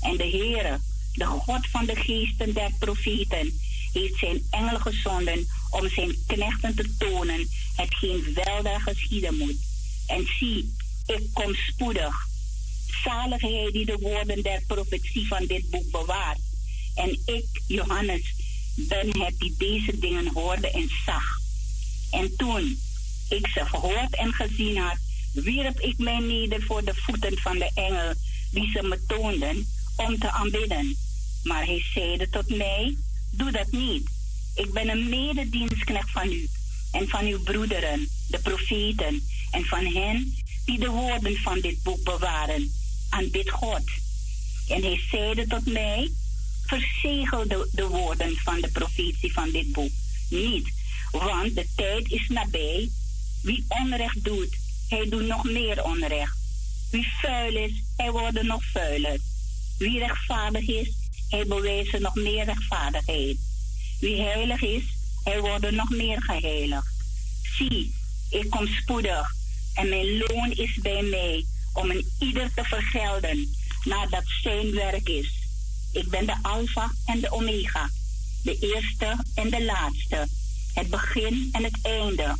En 0.01 0.17
de 0.17 0.29
Heere, 0.29 0.79
de 1.13 1.25
God 1.25 1.67
van 1.71 1.85
de 1.85 1.95
geesten 1.95 2.53
der 2.53 2.71
profeten, 2.79 3.59
heeft 3.93 4.17
zijn 4.17 4.43
engel 4.49 4.79
gezonden 4.79 5.47
om 5.69 5.89
zijn 5.89 6.15
knechten 6.27 6.75
te 6.75 6.95
tonen 6.97 7.49
hetgeen 7.75 8.33
wel 8.33 8.79
geschieden 8.79 9.37
moet. 9.37 9.57
En 10.07 10.25
zie, 10.39 10.73
ik 11.05 11.29
kom 11.33 11.55
spoedig. 11.55 12.28
Zalig 13.03 13.41
hij 13.41 13.69
die 13.71 13.85
de 13.85 13.97
woorden 13.97 14.43
der 14.43 14.63
profetie 14.67 15.27
van 15.27 15.45
dit 15.45 15.69
boek 15.69 15.91
bewaart. 15.91 16.39
En 16.95 17.19
ik, 17.25 17.45
Johannes, 17.67 18.33
dan 18.75 19.21
het 19.21 19.39
die 19.39 19.55
deze 19.57 19.99
dingen 19.99 20.27
hoorde 20.33 20.71
en 20.71 20.89
zag. 21.05 21.23
En 22.11 22.35
toen 22.35 22.79
ik 23.29 23.47
ze 23.47 23.65
gehoord 23.65 24.15
en 24.15 24.33
gezien 24.33 24.77
had, 24.77 24.97
wierp 25.33 25.79
ik 25.79 25.97
mij 25.97 26.19
neder 26.19 26.63
voor 26.63 26.83
de 26.83 26.93
voeten 26.95 27.37
van 27.37 27.57
de 27.57 27.71
engel 27.73 28.13
die 28.51 28.69
ze 28.71 28.83
me 28.83 29.05
toonden 29.07 29.67
om 29.95 30.19
te 30.19 30.31
aanbidden. 30.31 30.97
Maar 31.43 31.65
hij 31.65 31.83
zeide 31.93 32.29
tot 32.29 32.57
mij, 32.57 32.97
doe 33.31 33.51
dat 33.51 33.71
niet. 33.71 34.09
Ik 34.55 34.71
ben 34.73 34.89
een 34.89 35.09
mededienstknecht 35.09 36.11
van 36.11 36.31
u 36.31 36.47
en 36.91 37.07
van 37.07 37.25
uw 37.25 37.43
broederen, 37.43 38.09
de 38.27 38.39
profeten, 38.39 39.23
en 39.51 39.65
van 39.65 39.85
hen 39.85 40.35
die 40.65 40.79
de 40.79 40.89
woorden 40.89 41.37
van 41.37 41.59
dit 41.59 41.83
boek 41.83 42.03
bewaren. 42.03 42.71
Aanbid 43.09 43.49
God. 43.49 43.83
En 44.67 44.81
hij 44.81 45.01
zeide 45.11 45.47
tot 45.47 45.65
mij, 45.65 46.11
verzegel 46.65 47.47
de, 47.47 47.69
de 47.71 47.87
woorden 47.87 48.37
van 48.37 48.61
de 48.61 48.69
profetie 48.71 49.33
van 49.33 49.51
dit 49.51 49.71
boek 49.71 49.91
niet, 50.29 50.73
want 51.11 51.55
de 51.55 51.67
tijd 51.75 52.11
is 52.11 52.27
nabij. 52.27 52.89
Wie 53.41 53.65
onrecht 53.67 54.23
doet, 54.23 54.57
hij 54.87 55.09
doet 55.09 55.27
nog 55.27 55.43
meer 55.43 55.83
onrecht. 55.83 56.37
Wie 56.91 57.07
vuil 57.21 57.55
is, 57.55 57.83
hij 57.97 58.11
wordt 58.11 58.41
nog 58.41 58.63
vuiler. 58.63 59.19
Wie 59.77 59.99
rechtvaardig 59.99 60.67
is, 60.67 60.93
hij 61.29 61.47
bewijst 61.47 61.99
nog 61.99 62.15
meer 62.15 62.45
rechtvaardigheid. 62.45 63.37
Wie 63.99 64.21
heilig 64.21 64.61
is, 64.61 64.83
hij 65.23 65.39
wordt 65.39 65.71
nog 65.71 65.89
meer 65.89 66.21
geheiligd. 66.21 66.93
Zie, 67.57 67.93
ik 68.29 68.49
kom 68.49 68.67
spoedig 68.67 69.35
en 69.73 69.89
mijn 69.89 70.17
loon 70.17 70.51
is 70.51 70.75
bij 70.81 71.01
mij 71.01 71.45
om 71.73 71.89
een 71.89 72.05
ieder 72.19 72.53
te 72.53 72.63
vergelden 72.63 73.55
nadat 73.83 74.23
zijn 74.41 74.71
werk 74.71 75.09
is. 75.09 75.47
Ik 75.91 76.09
ben 76.09 76.25
de 76.25 76.35
Alpha 76.41 76.91
en 77.05 77.19
de 77.19 77.31
Omega, 77.31 77.89
de 78.43 78.57
eerste 78.59 79.17
en 79.35 79.49
de 79.49 79.63
laatste, 79.63 80.27
het 80.73 80.89
begin 80.89 81.49
en 81.51 81.63
het 81.63 81.79
einde. 81.81 82.37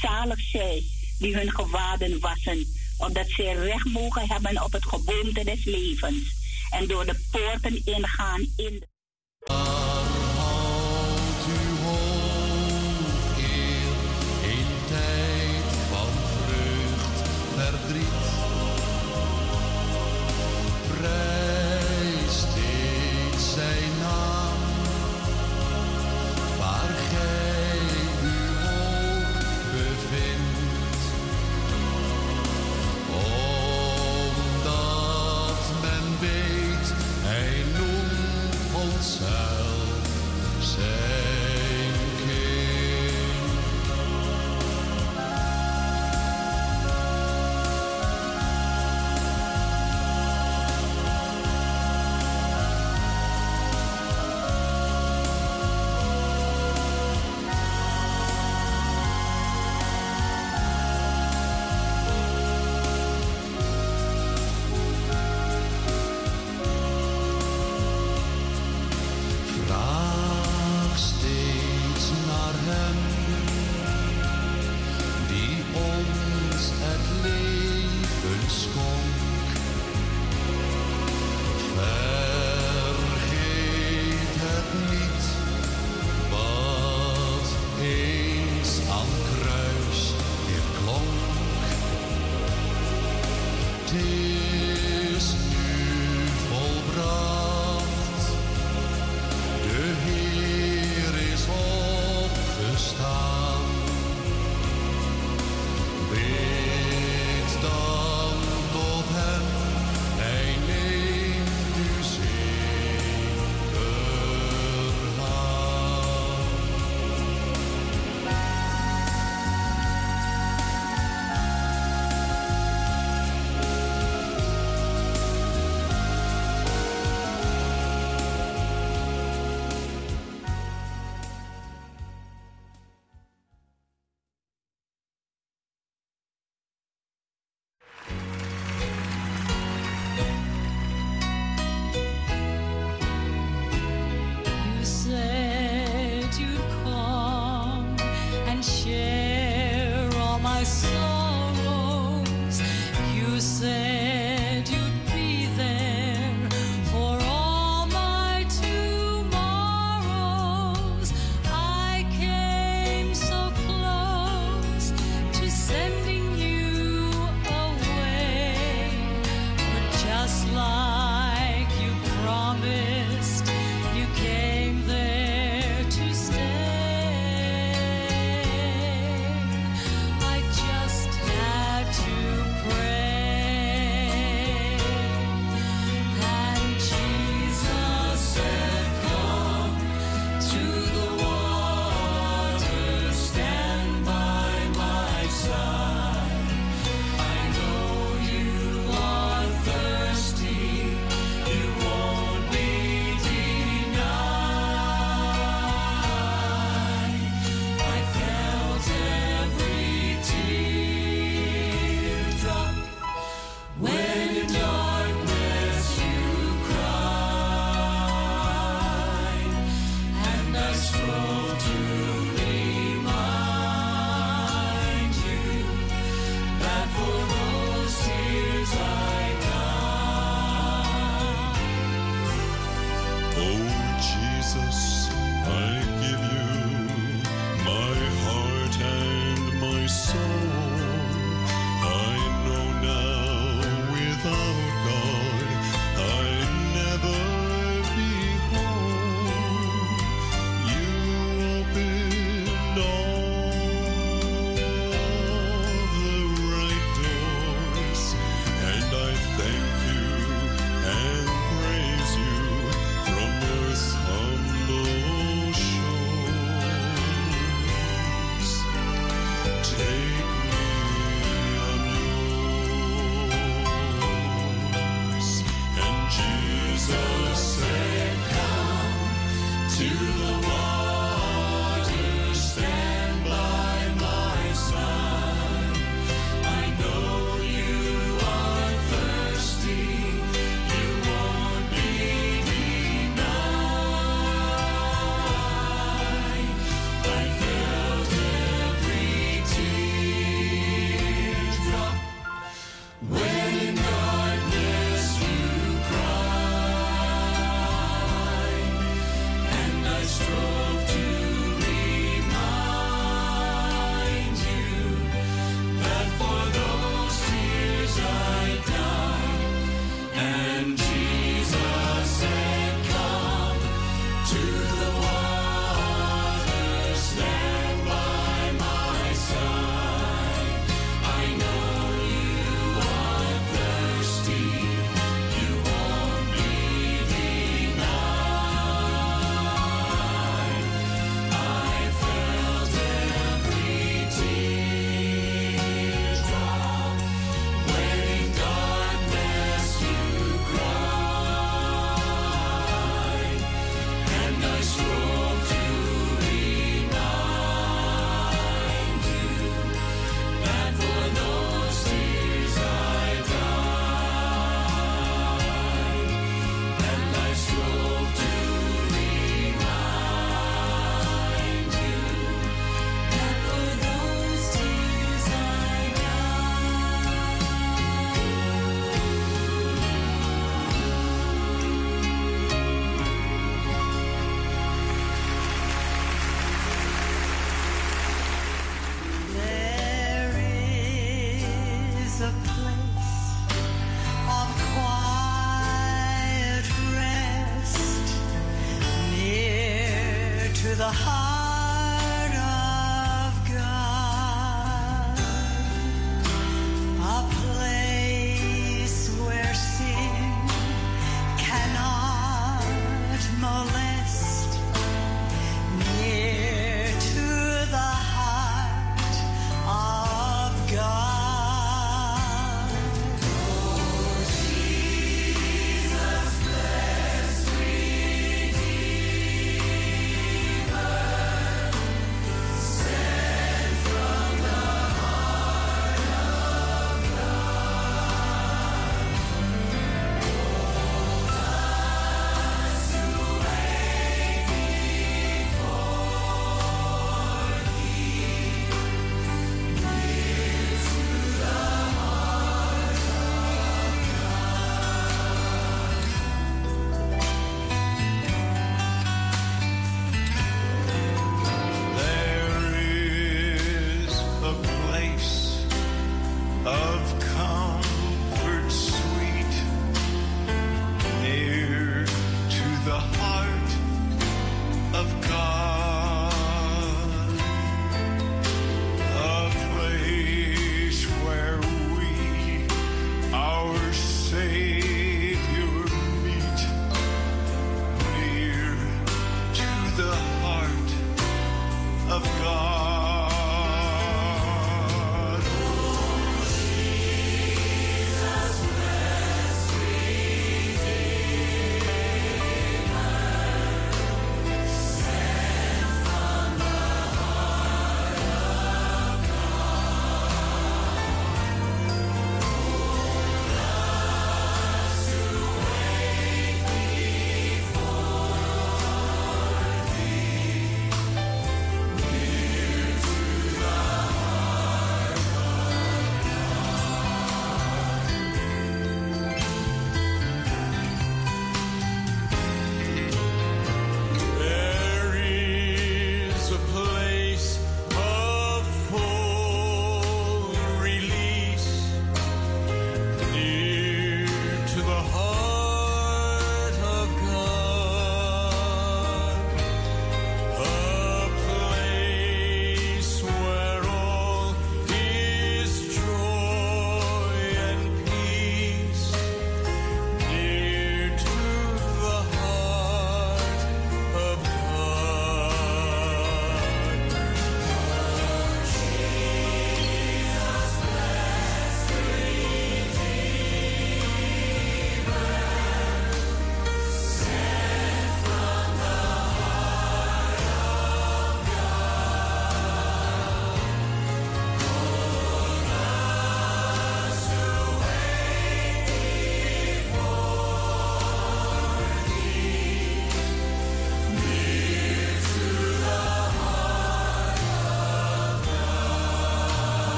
Zalig 0.00 0.40
zij 0.40 0.84
die 1.18 1.36
hun 1.36 1.50
gewaden 1.50 2.20
wassen, 2.20 2.66
opdat 2.98 3.28
zij 3.28 3.54
recht 3.54 3.84
mogen 3.84 4.28
hebben 4.28 4.64
op 4.64 4.72
het 4.72 4.84
geboomte 4.84 5.44
des 5.44 5.64
levens 5.64 6.36
en 6.70 6.86
door 6.86 7.06
de 7.06 7.26
poorten 7.30 7.82
ingaan 7.84 8.40
in 8.56 8.78
de 8.80 9.97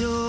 yo. 0.00 0.25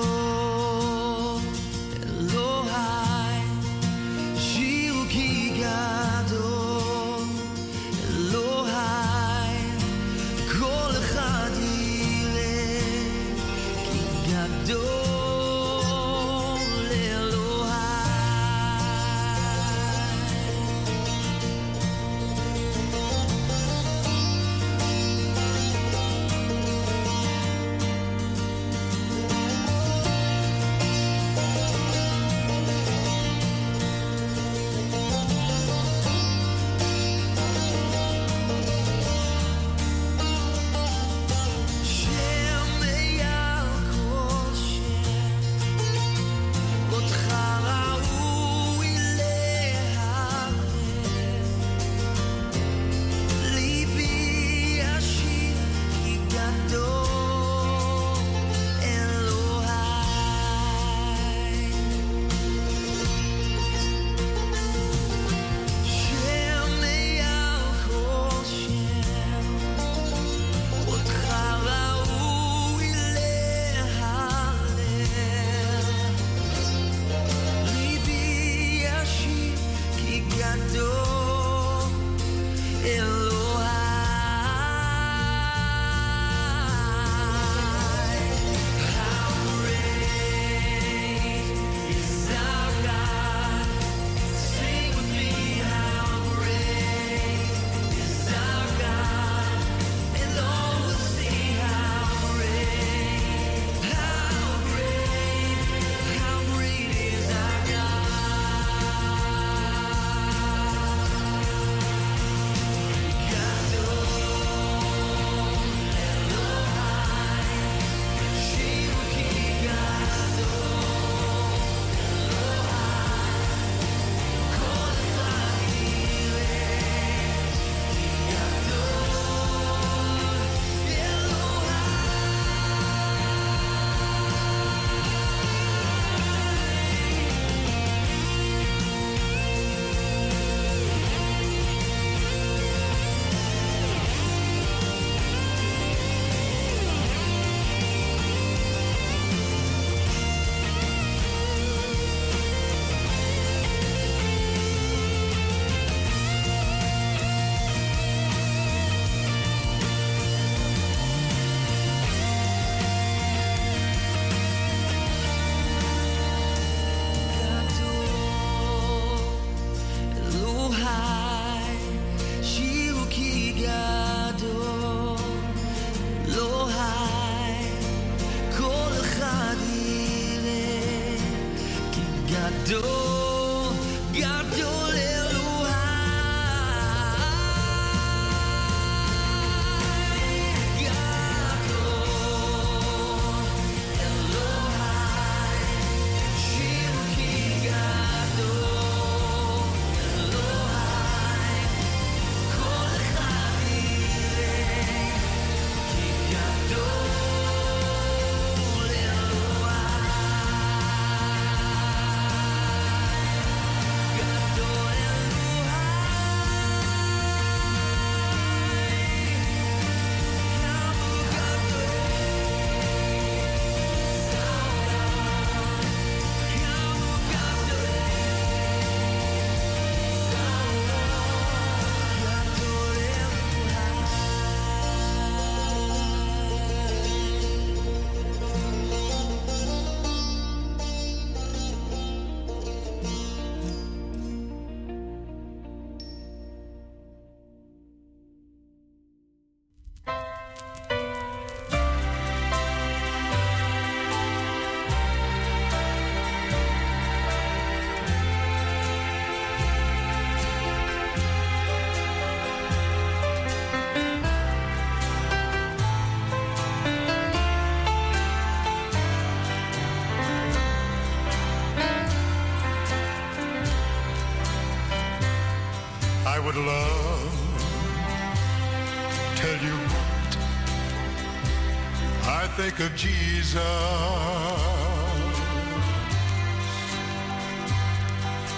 Jesus. 282.98 283.61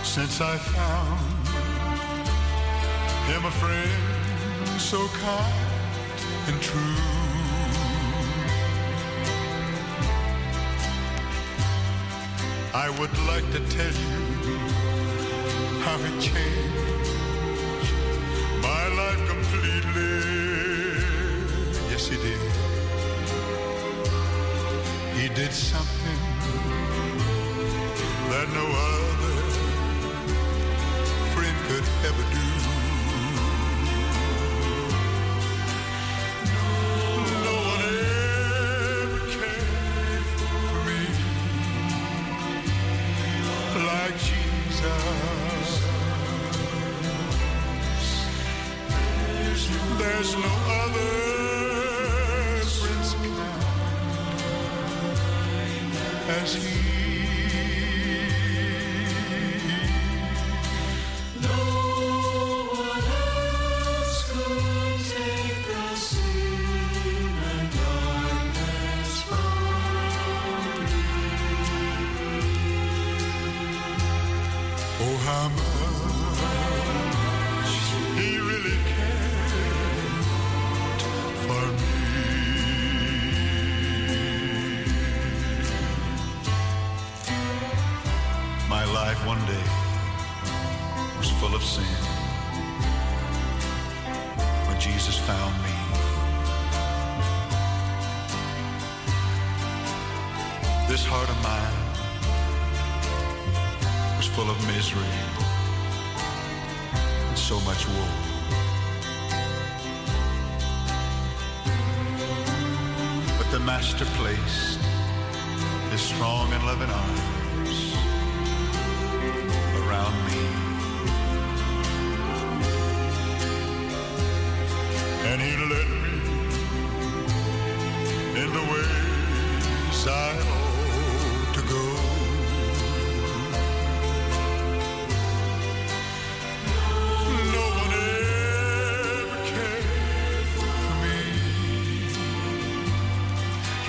Since 0.04 0.40
I 0.40 0.58
found 0.58 1.48
him 3.28 3.46
a 3.46 3.52
friend 3.52 4.80
so 4.80 5.08
kind. 5.08 5.59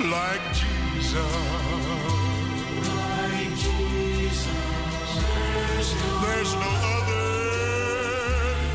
like 0.09 0.43
Jesus. 0.55 1.15
Like 2.89 3.57
Jesus. 3.57 4.47
There's 5.67 5.95
no, 5.95 6.21
There's 6.23 6.55
no 6.55 6.71
other 6.95 7.27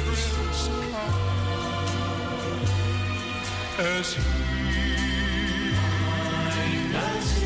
Christmas 0.06 0.69
as 3.80 4.15
he 4.15 4.23
does. 6.93 7.44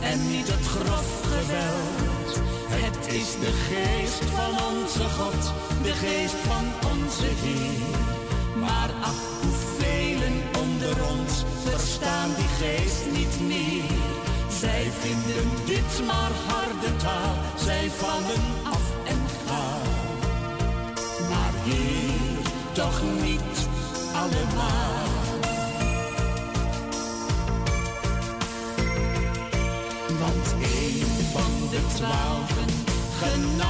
en 0.00 0.30
niet 0.30 0.46
het 0.46 0.66
grof 0.66 1.20
geweld. 1.22 2.30
Het 2.68 3.12
is 3.12 3.30
de 3.44 3.52
geest 3.68 4.24
van 4.24 4.52
onze 4.72 5.08
God, 5.18 5.52
de 5.82 5.92
geest 5.92 6.34
van 6.34 6.90
onze 6.92 7.30
Heer. 7.42 7.98
Maar 8.60 8.90
ach, 9.00 9.22
velen 9.78 10.42
onder 10.62 10.96
ons 11.10 11.44
verstaan 11.64 12.30
die 12.36 12.66
geest 12.66 13.04
niet 13.12 13.40
meer. 13.48 13.98
Zij 14.60 14.90
vinden 15.00 15.48
dit 15.66 16.06
maar 16.06 16.32
harde 16.46 16.96
taal, 16.96 17.34
zij 17.56 17.90
vallen 17.90 18.44
af 18.64 18.86
en 19.04 19.22
gaan. 19.46 20.08
Maar 21.28 21.52
hier 21.64 22.44
toch 22.72 23.00
niet 23.22 23.68
allemaal. 24.12 24.99
twaalfen. 32.00 32.68
Genoeg. 33.20 33.69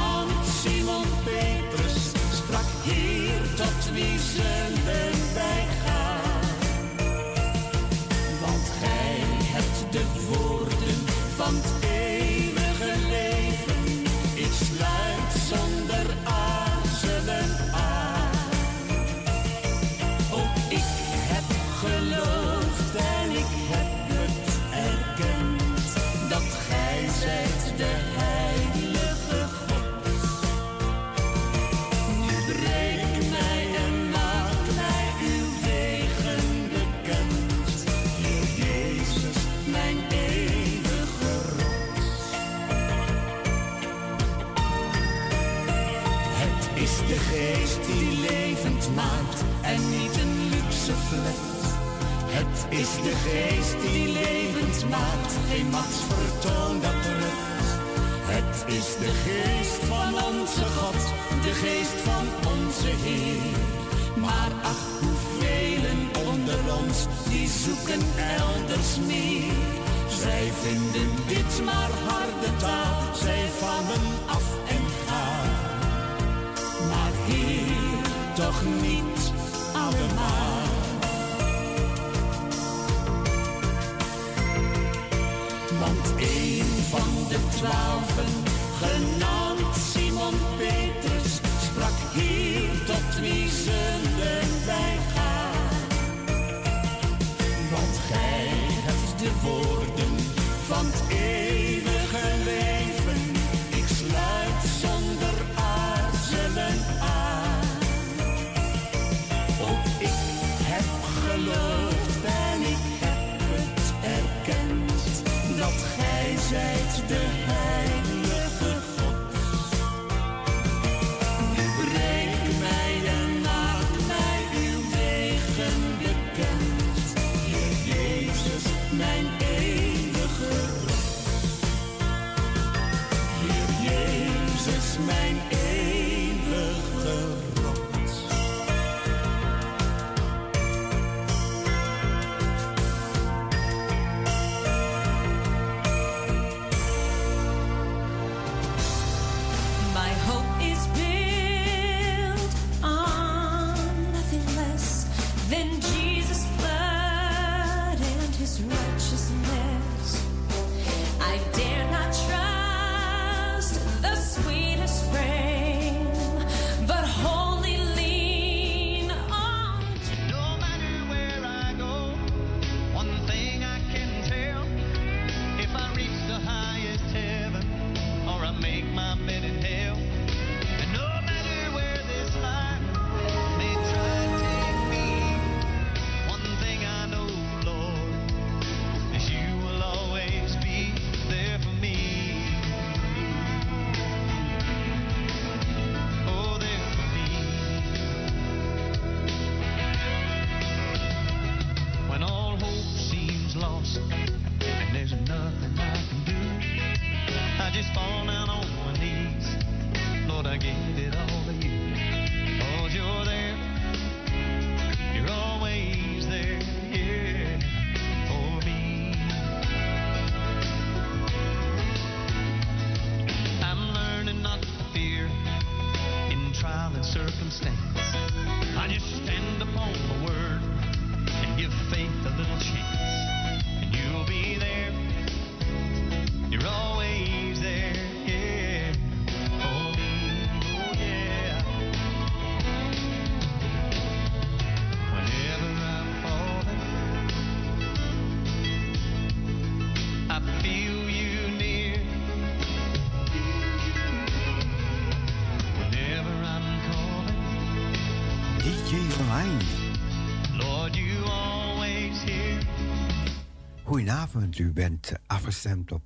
U 264.34 264.72
bent 264.72 265.12
afgestemd 265.26 265.92
op 265.92 266.02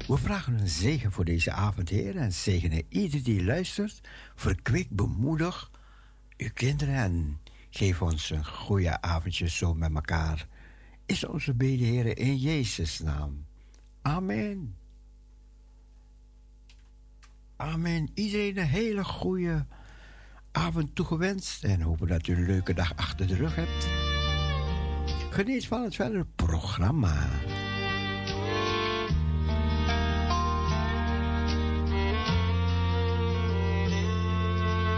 We 0.07 0.19
vragen 0.19 0.59
een 0.59 0.69
zegen 0.69 1.13
voor 1.13 1.25
deze 1.25 1.53
avond, 1.53 1.89
Heer, 1.89 2.17
en 2.17 2.33
zegenen 2.33 2.83
ieder 2.89 3.23
die 3.23 3.45
luistert. 3.45 4.01
Verkwik, 4.35 4.91
bemoedig 4.91 5.71
uw 6.37 6.51
kinderen 6.55 6.95
en 6.95 7.41
geef 7.71 8.03
ons 8.03 8.31
een 8.31 8.47
goede 8.47 9.01
avondje 9.01 9.49
zo 9.49 9.75
met 9.75 9.95
elkaar. 9.95 10.47
Is 11.07 11.27
onze 11.27 11.55
bede, 11.55 11.85
Heer, 11.85 12.19
in 12.19 12.37
Jezus' 12.37 12.99
naam. 12.99 13.47
Amen. 14.03 14.80
Amen. 17.61 18.11
Iedereen 18.15 18.59
een 18.59 18.67
hele 18.67 19.05
goede 19.05 19.67
avond 20.53 20.95
toegewenst 20.95 21.65
en 21.65 21.81
hopen 21.81 22.09
dat 22.09 22.27
u 22.27 22.35
een 22.35 22.47
leuke 22.47 22.75
dag 22.75 22.97
achter 22.97 23.27
de 23.27 23.35
rug 23.35 23.55
hebt. 23.55 23.89
Geniet 25.31 25.67
van 25.67 25.83
het 25.83 25.95
verdere 25.95 26.27
programma. 26.35 27.29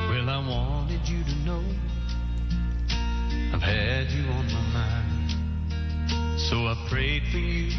Well, 0.09 0.29
I 0.29 0.47
wanted 0.47 1.09
you 1.09 1.23
to 1.25 1.35
know 1.45 1.63
I've 3.55 3.63
had 3.63 4.11
you 4.11 4.29
on 4.29 4.45
my 4.45 4.63
mind. 4.73 6.41
So 6.41 6.69
I 6.69 6.77
prayed 6.89 7.23
for 7.31 7.39
you 7.39 7.71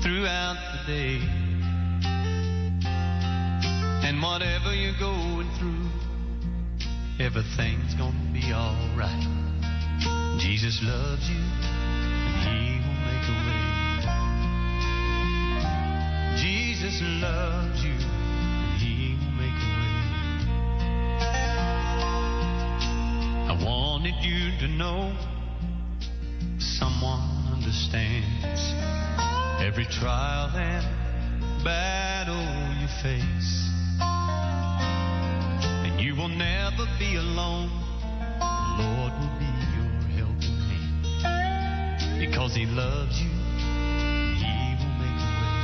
throughout 0.00 0.56
the 0.56 0.92
day. 0.92 1.43
And 4.06 4.20
whatever 4.20 4.74
you're 4.74 4.98
going 5.00 5.48
through, 5.58 5.88
everything's 7.18 7.94
gonna 7.94 8.32
be 8.34 8.52
alright. 8.52 9.26
Jesus 10.38 10.78
loves 10.82 11.26
you, 11.26 11.40
and 11.40 12.36
He 12.44 12.80
will 12.84 13.00
make 13.08 13.26
a 13.32 13.38
way. 13.48 13.64
Jesus 16.36 17.00
loves 17.02 17.82
you, 17.82 17.96
and 17.96 18.76
He 18.78 19.16
will 19.16 19.36
make 19.40 19.56
a 19.56 19.72
way. 19.80 19.96
I 23.48 23.52
wanted 23.64 24.16
you 24.20 24.52
to 24.60 24.68
know 24.68 25.16
someone 26.58 27.24
understands 27.54 28.74
every 29.62 29.86
trial 29.86 30.50
and 30.54 30.84
battle 31.64 32.44
you 32.82 32.88
face. 33.02 33.63
And 35.84 36.00
you 36.00 36.14
will 36.16 36.28
never 36.28 36.86
be 36.98 37.16
alone. 37.16 37.70
The 38.40 38.82
Lord 38.82 39.12
will 39.20 39.36
be 39.38 39.50
your 39.74 39.92
helping 40.18 40.58
hand. 41.22 42.20
Because 42.20 42.54
He 42.54 42.66
loves 42.66 43.20
you, 43.20 43.30
He 44.40 44.76
will 44.78 44.94
make 44.98 45.20
a 45.22 45.32
way. 45.40 45.62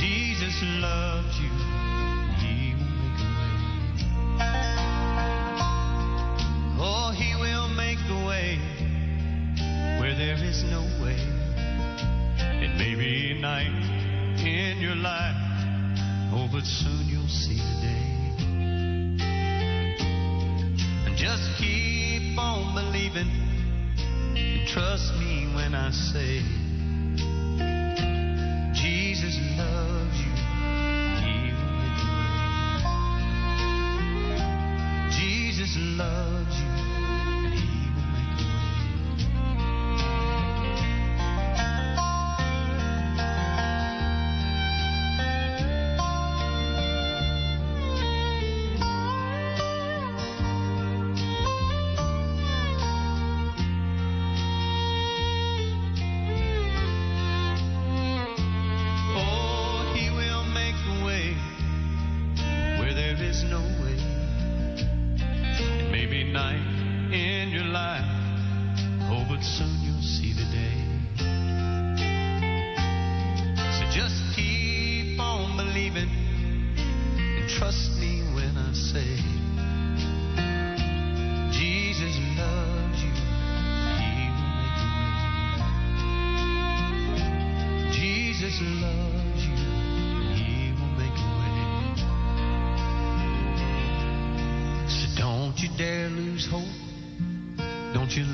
Jesus 0.00 0.56
loves 0.80 1.38
you, 1.40 1.52
He 2.40 2.74
will 2.74 2.94
make 3.02 3.20
a 3.20 3.30
way. 3.38 3.54
Oh, 6.78 7.10
He 7.14 7.34
will 7.36 7.68
make 7.76 7.98
a 8.08 8.20
way 8.26 8.58
where 10.00 10.14
there 10.16 10.42
is 10.42 10.62
no 10.64 10.82
way. 11.02 11.18
It 12.64 12.76
may 12.78 12.94
be 12.94 13.34
night 13.40 13.72
in 14.38 14.80
your 14.80 14.96
life, 14.96 15.36
oh, 16.34 16.48
but 16.50 16.64
soon 16.64 17.06
you'll 17.08 17.28
see 17.28 17.58
the 17.58 17.80
day. 17.82 18.22
And 21.06 21.16
just 21.16 21.42
keep 21.58 22.38
on 22.38 22.74
believing 22.74 23.30
and 24.36 24.66
trust 24.68 25.14
me 25.20 25.52
when 25.54 25.74
I 25.74 25.90
say, 25.90 26.61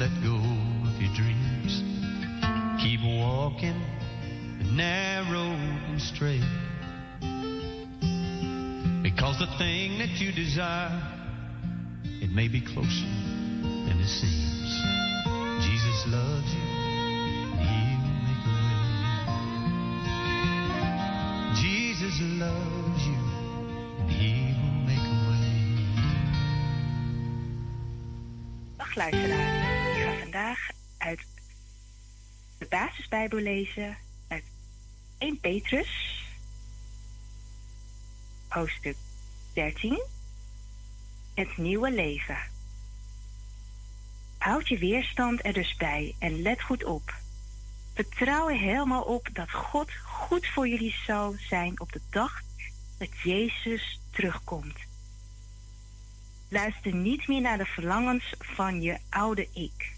let 0.08 0.22
go 0.22 0.36
of 0.88 1.00
your 1.00 1.12
dreams. 1.14 1.82
Keep 2.82 3.00
walking 3.04 3.80
narrow 4.74 5.50
and 5.88 6.00
straight. 6.00 6.44
Because 9.02 9.38
the 9.38 9.46
thing 9.58 9.98
that 9.98 10.20
you 10.20 10.32
desire, 10.32 11.02
it 12.04 12.30
may 12.30 12.48
be 12.48 12.60
closer 12.60 13.06
than 13.86 13.98
it 14.00 14.08
seems. 14.08 14.82
Jesus 15.64 16.06
loves 16.08 16.54
you. 16.54 16.60
He 17.58 17.96
will 18.00 18.20
make 18.24 18.44
a 18.44 18.54
way. 18.54 18.80
Jesus 21.60 22.20
loves 22.38 23.06
you. 23.06 23.20
He 24.08 24.54
will 24.56 24.78
make 24.86 25.04
a 25.04 25.18
way. 25.28 25.38
Dag 28.98 29.14
luisteraars, 29.14 29.37
basisbijbel 33.18 33.38
lezen 33.38 33.96
uit 34.28 34.44
1 35.18 35.40
Petrus, 35.40 36.22
hoofdstuk 38.48 38.96
13, 39.52 40.02
het 41.34 41.56
nieuwe 41.56 41.90
leven. 41.90 42.38
Houd 44.38 44.68
je 44.68 44.78
weerstand 44.78 45.44
er 45.44 45.52
dus 45.52 45.76
bij 45.76 46.14
en 46.18 46.42
let 46.42 46.62
goed 46.62 46.84
op. 46.84 47.14
Vertrouw 47.94 48.48
er 48.48 48.58
helemaal 48.58 49.02
op 49.02 49.28
dat 49.32 49.50
God 49.50 49.90
goed 50.04 50.46
voor 50.46 50.68
jullie 50.68 50.96
zal 51.06 51.34
zijn 51.38 51.80
op 51.80 51.92
de 51.92 52.00
dag 52.10 52.40
dat 52.98 53.18
Jezus 53.22 54.00
terugkomt. 54.10 54.78
Luister 56.48 56.94
niet 56.94 57.28
meer 57.28 57.40
naar 57.40 57.58
de 57.58 57.66
verlangens 57.66 58.34
van 58.38 58.82
je 58.82 58.98
oude 59.08 59.48
ik. 59.52 59.97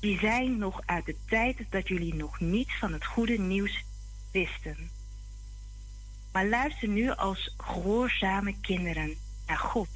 Die 0.00 0.18
zijn 0.18 0.58
nog 0.58 0.80
uit 0.84 1.06
de 1.06 1.16
tijd 1.26 1.56
dat 1.70 1.88
jullie 1.88 2.14
nog 2.14 2.40
niet 2.40 2.72
van 2.78 2.92
het 2.92 3.04
goede 3.06 3.38
nieuws 3.38 3.84
wisten. 4.32 4.90
Maar 6.32 6.46
luister 6.46 6.88
nu 6.88 7.10
als 7.10 7.54
gehoorzame 7.56 8.54
kinderen 8.60 9.16
naar 9.46 9.58
God. 9.58 9.88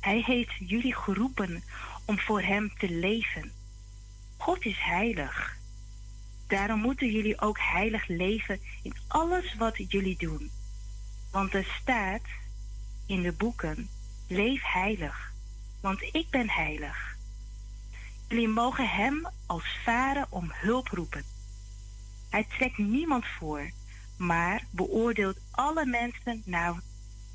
Hij 0.00 0.22
heeft 0.26 0.52
jullie 0.58 0.94
geroepen 0.94 1.62
om 2.04 2.18
voor 2.18 2.42
Hem 2.42 2.72
te 2.78 2.90
leven. 2.90 3.52
God 4.36 4.64
is 4.64 4.78
heilig. 4.78 5.56
Daarom 6.46 6.80
moeten 6.80 7.10
jullie 7.10 7.40
ook 7.40 7.58
heilig 7.58 8.06
leven 8.06 8.60
in 8.82 8.94
alles 9.08 9.54
wat 9.54 9.76
jullie 9.88 10.16
doen. 10.18 10.50
Want 11.30 11.54
er 11.54 11.76
staat 11.80 12.22
in 13.06 13.22
de 13.22 13.32
boeken: 13.32 13.88
leef 14.26 14.62
heilig, 14.62 15.32
want 15.80 16.02
ik 16.02 16.30
ben 16.30 16.50
heilig. 16.50 17.17
Jullie 18.28 18.48
mogen 18.48 18.88
Hem 18.88 19.28
als 19.46 19.78
vader 19.84 20.26
om 20.28 20.50
hulp 20.52 20.88
roepen. 20.88 21.24
Hij 22.30 22.46
trekt 22.58 22.78
niemand 22.78 23.24
voor, 23.38 23.70
maar 24.16 24.64
beoordeelt 24.70 25.38
alle 25.50 25.86
mensen 25.86 26.42
naar 26.44 26.74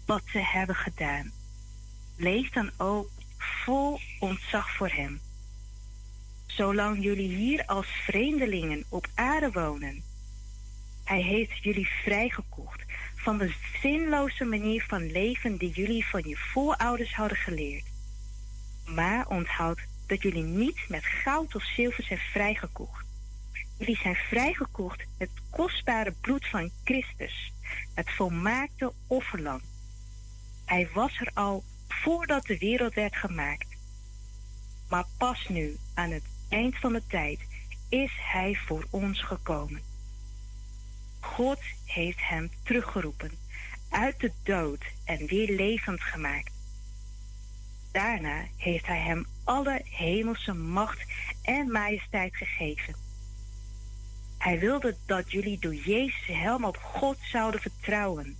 wat 0.06 0.22
ze 0.26 0.40
hebben 0.40 0.76
gedaan. 0.76 1.32
Leef 2.16 2.50
dan 2.50 2.72
ook 2.78 3.10
vol 3.38 4.00
ontzag 4.20 4.76
voor 4.76 4.90
Hem. 4.90 5.22
Zolang 6.46 7.04
jullie 7.04 7.36
hier 7.36 7.66
als 7.66 7.88
vreemdelingen 7.88 8.84
op 8.90 9.08
aarde 9.16 9.52
wonen. 9.52 10.04
Hij 11.04 11.22
heeft 11.22 11.64
jullie 11.64 11.90
vrijgekocht 12.04 12.82
van 13.16 13.38
de 13.38 13.56
zinloze 13.82 14.44
manier 14.44 14.86
van 14.88 15.12
leven 15.12 15.58
die 15.58 15.72
jullie 15.72 16.06
van 16.06 16.22
je 16.26 16.38
voorouders 16.38 17.16
hadden 17.16 17.38
geleerd. 17.38 17.86
Maar 18.86 19.28
onthoud 19.28 19.80
dat 20.06 20.22
jullie 20.22 20.44
niet 20.44 20.80
met 20.88 21.06
goud 21.06 21.56
of 21.56 21.64
zilver 21.64 22.04
zijn 22.04 22.20
vrijgekocht. 22.20 23.06
Jullie 23.78 23.98
zijn 23.98 24.16
vrijgekocht 24.16 24.98
met 25.18 25.30
het 25.30 25.44
kostbare 25.50 26.14
bloed 26.22 26.48
van 26.48 26.72
Christus, 26.84 27.52
het 27.94 28.12
volmaakte 28.12 28.94
offerlam. 29.08 29.62
Hij 30.66 30.90
was 30.94 31.20
er 31.20 31.32
al 31.34 31.64
voordat 31.88 32.46
de 32.46 32.58
wereld 32.58 32.94
werd 32.94 33.16
gemaakt. 33.16 33.68
Maar 34.90 35.06
pas 35.18 35.48
nu, 35.48 35.78
aan 35.94 36.12
het 36.12 36.24
eind 36.50 36.78
van 36.80 36.94
de 36.94 37.02
tijd, 37.08 37.40
is 37.90 38.12
Hij 38.32 38.60
voor 38.66 38.86
ons 38.90 39.22
gekomen. 39.22 39.82
God 41.20 41.60
heeft 41.86 42.20
Hem 42.28 42.52
teruggeroepen 42.64 43.32
uit 43.90 44.20
de 44.20 44.32
dood 44.44 44.84
en 45.04 45.26
weer 45.26 45.56
levend 45.56 46.02
gemaakt. 46.02 46.53
Daarna 47.94 48.46
heeft 48.58 48.86
Hij 48.86 49.00
Hem 49.00 49.26
alle 49.44 49.82
hemelse 49.84 50.54
macht 50.54 51.04
en 51.44 51.72
majesteit 51.72 52.36
gegeven. 52.36 52.96
Hij 54.38 54.60
wilde 54.60 54.96
dat 55.06 55.32
jullie 55.32 55.60
door 55.60 55.76
Jezus 55.76 56.26
helemaal 56.26 56.70
op 56.70 56.78
God 56.78 57.18
zouden 57.22 57.62
vertrouwen. 57.62 58.38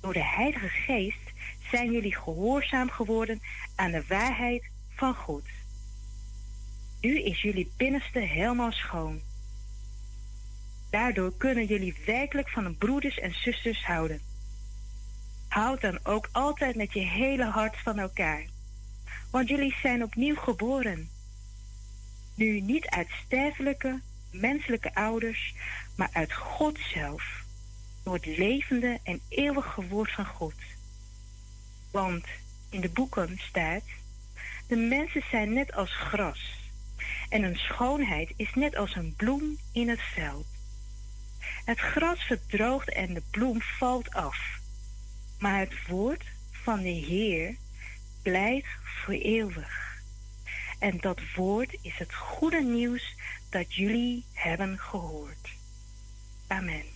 Door 0.00 0.12
de 0.12 0.24
Heilige 0.24 0.68
Geest 0.68 1.32
zijn 1.70 1.92
jullie 1.92 2.14
gehoorzaam 2.14 2.90
geworden 2.90 3.40
aan 3.74 3.90
de 3.90 4.04
waarheid 4.08 4.64
van 4.94 5.14
God. 5.14 5.44
Nu 7.00 7.22
is 7.22 7.42
jullie 7.42 7.72
binnenste 7.76 8.18
helemaal 8.18 8.72
schoon. 8.72 9.20
Daardoor 10.90 11.32
kunnen 11.36 11.66
jullie 11.66 11.96
werkelijk 12.06 12.48
van 12.48 12.64
de 12.64 12.72
broeders 12.72 13.18
en 13.18 13.32
zusters 13.32 13.84
houden. 13.86 14.20
Houd 15.54 15.80
dan 15.80 15.98
ook 16.02 16.28
altijd 16.32 16.76
met 16.76 16.92
je 16.92 17.00
hele 17.00 17.44
hart 17.44 17.76
van 17.82 17.98
elkaar, 17.98 18.44
want 19.30 19.48
jullie 19.48 19.76
zijn 19.82 20.02
opnieuw 20.02 20.34
geboren. 20.34 21.08
Nu 22.34 22.60
niet 22.60 22.86
uit 22.86 23.08
sterfelijke, 23.24 24.00
menselijke 24.30 24.94
ouders, 24.94 25.54
maar 25.94 26.08
uit 26.12 26.32
God 26.32 26.78
zelf, 26.92 27.44
door 28.02 28.14
het 28.14 28.26
levende 28.26 28.98
en 29.02 29.20
eeuwige 29.28 29.86
woord 29.88 30.12
van 30.12 30.26
God. 30.26 30.54
Want 31.90 32.26
in 32.70 32.80
de 32.80 32.90
boeken 32.90 33.38
staat: 33.38 33.84
De 34.66 34.76
mensen 34.76 35.22
zijn 35.30 35.52
net 35.52 35.72
als 35.74 35.96
gras, 35.96 36.70
en 37.28 37.42
hun 37.42 37.56
schoonheid 37.56 38.32
is 38.36 38.54
net 38.54 38.76
als 38.76 38.94
een 38.94 39.14
bloem 39.16 39.58
in 39.72 39.88
het 39.88 40.02
veld. 40.14 40.46
Het 41.64 41.78
gras 41.78 42.22
verdroogt 42.22 42.92
en 42.92 43.14
de 43.14 43.22
bloem 43.30 43.62
valt 43.62 44.14
af, 44.14 44.62
maar 45.44 45.58
het 45.58 45.86
woord 45.88 46.24
van 46.50 46.80
de 46.80 46.88
Heer 46.88 47.56
blijft 48.22 48.68
voor 48.82 49.14
eeuwig. 49.14 50.02
En 50.78 50.98
dat 51.00 51.20
woord 51.36 51.76
is 51.80 51.98
het 51.98 52.14
goede 52.14 52.60
nieuws 52.62 53.14
dat 53.50 53.74
jullie 53.74 54.24
hebben 54.32 54.78
gehoord. 54.78 55.48
Amen. 56.46 56.93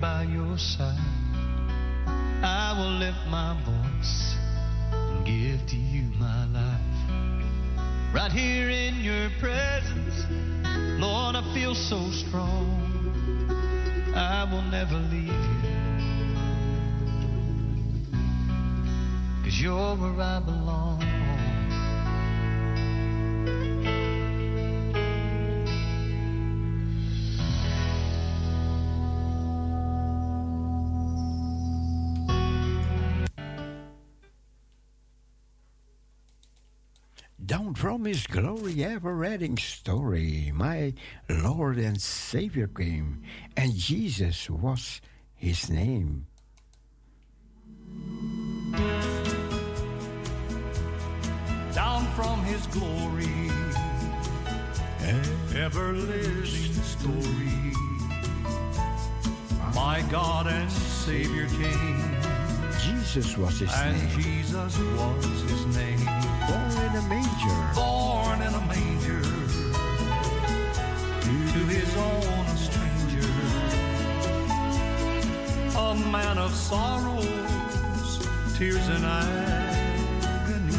By 0.00 0.22
your 0.24 0.56
side. 0.58 0.96
I 2.42 2.74
will 2.78 2.98
lift 2.98 3.26
my 3.28 3.54
voice 3.64 4.36
and 4.92 5.26
give 5.26 5.66
to 5.68 5.76
you 5.76 6.02
my 6.18 6.46
life. 6.46 8.14
Right 8.14 8.30
here 8.30 8.70
in 8.70 9.00
your 9.00 9.28
presence, 9.40 10.24
Lord, 11.00 11.36
I 11.36 11.42
feel 11.54 11.74
so 11.74 12.10
strong. 12.10 12.84
I 14.14 14.44
will 14.50 14.62
never 14.62 14.96
leave 14.96 15.28
you. 15.28 15.58
Cause 19.44 19.60
you're 19.60 19.96
where 19.96 20.20
I 20.20 20.40
belong. 20.44 21.07
From 37.88 38.04
his 38.04 38.26
glory, 38.26 38.84
ever 38.84 39.14
reading 39.14 39.56
story, 39.56 40.52
my 40.54 40.92
Lord 41.30 41.78
and 41.78 41.98
Savior 41.98 42.66
came, 42.66 43.22
and 43.56 43.74
Jesus 43.74 44.50
was 44.50 45.00
his 45.34 45.70
name. 45.70 46.26
down 51.72 52.04
from 52.12 52.44
his 52.44 52.66
glory, 52.66 53.50
ever 55.56 55.94
living 55.94 56.72
story. 56.84 57.72
My 59.74 60.04
God 60.10 60.46
and 60.46 60.70
Savior 60.70 61.46
came, 61.46 62.16
Jesus 62.84 63.38
was 63.38 63.60
his 63.60 63.72
and 63.72 63.96
name. 63.96 64.20
Jesus 64.20 64.78
was 64.78 65.24
his 65.24 65.66
name. 65.74 65.97
A 66.98 67.02
manger, 67.02 67.70
Born 67.76 68.42
in 68.42 68.52
a 68.54 68.60
manger, 68.66 69.22
to 71.22 71.60
his 71.74 71.96
own 71.96 72.44
a 72.46 72.56
stranger, 72.56 73.30
a 75.78 75.94
man 76.10 76.38
of 76.38 76.52
sorrows, 76.52 78.18
tears 78.58 78.88
and 78.88 79.04
agony. 79.04 80.74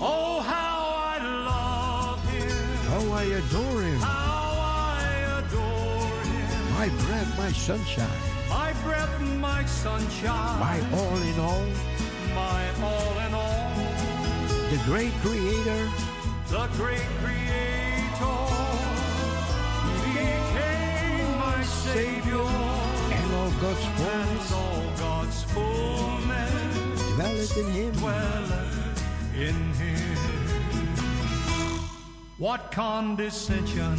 Oh, 0.00 0.40
how 0.40 0.94
I 1.12 1.18
love 1.50 2.22
him. 2.30 2.48
how 2.90 3.12
I 3.12 3.24
adore 3.24 3.82
him, 3.82 3.98
How 3.98 4.54
I 4.60 5.04
adore 5.40 6.22
him. 6.22 6.70
my 6.78 6.88
breath, 7.04 7.36
my 7.38 7.50
sunshine, 7.50 8.20
My 8.48 8.72
breath, 8.84 9.20
my 9.20 9.64
sunshine. 9.64 10.60
my 10.60 10.78
all 10.96 11.16
in 11.16 11.40
all, 11.40 11.66
my 12.36 12.62
all 12.84 13.18
in 13.26 13.34
all. 13.34 13.43
The 14.76 14.82
great 14.86 15.12
creator, 15.22 15.88
The 16.48 16.66
great 16.76 17.06
creator 17.22 18.38
became 20.02 21.38
my 21.38 21.62
savior. 21.62 22.48
and 23.14 23.34
all 23.34 23.50
God's 23.60 23.84
fullness 23.96 24.52
all 24.52 24.82
God's 24.98 25.42
fullness 25.44 27.02
dwelleth 27.14 27.56
in 27.56 27.70
him. 27.70 27.92
dwelleth 27.92 29.36
in 29.36 29.72
him. 29.74 30.16
What 32.38 32.72
condescension 32.72 33.96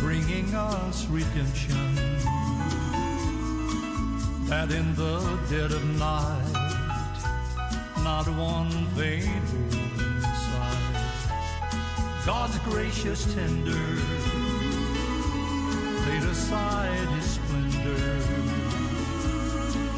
bringing 0.00 0.54
us 0.54 1.06
redemption 1.06 1.94
that 4.48 4.70
in 4.70 4.94
the 4.94 5.38
dead 5.50 5.72
of 5.72 5.84
night 5.98 6.57
not 8.04 8.26
one 8.28 8.70
vein 8.94 9.42
inside 10.08 10.98
God's 12.26 12.58
gracious 12.60 13.32
tender 13.34 13.86
laid 16.06 16.22
aside 16.22 17.08
his 17.16 17.30
splendor 17.30 18.48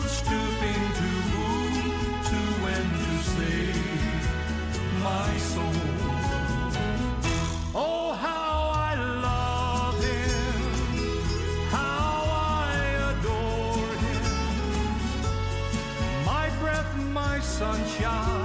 stooping 0.06 0.82
to 0.98 1.08
woo, 1.32 1.70
to 2.30 2.40
win, 2.64 2.86
to 3.00 3.18
save 3.22 5.02
my 5.02 5.36
soul. 5.38 5.89
My 17.70 17.76
sunshine, 17.76 18.39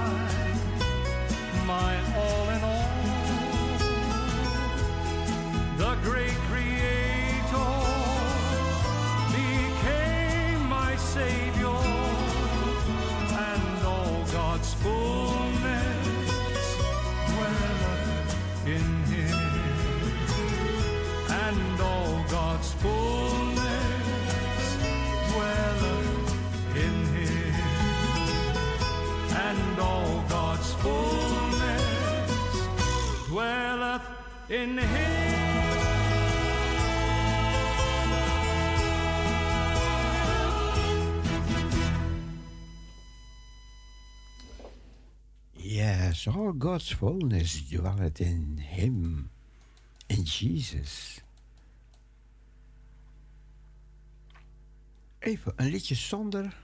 in 34.48 34.78
him 34.78 35.46
Yes, 45.68 46.28
all 46.28 46.52
God's 46.52 46.92
fullness 46.92 47.68
dwelleth 47.68 48.20
in 48.20 48.58
him, 48.58 49.30
in 50.06 50.22
Jesus. 50.22 51.20
Even 55.18 55.52
een 55.56 55.70
liedje 55.70 55.94
zonder. 55.94 56.56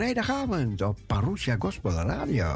Vrijdagavond 0.00 0.82
op 0.82 0.98
Parousia 1.06 1.56
Gospel 1.58 1.92
Radio. 1.92 2.46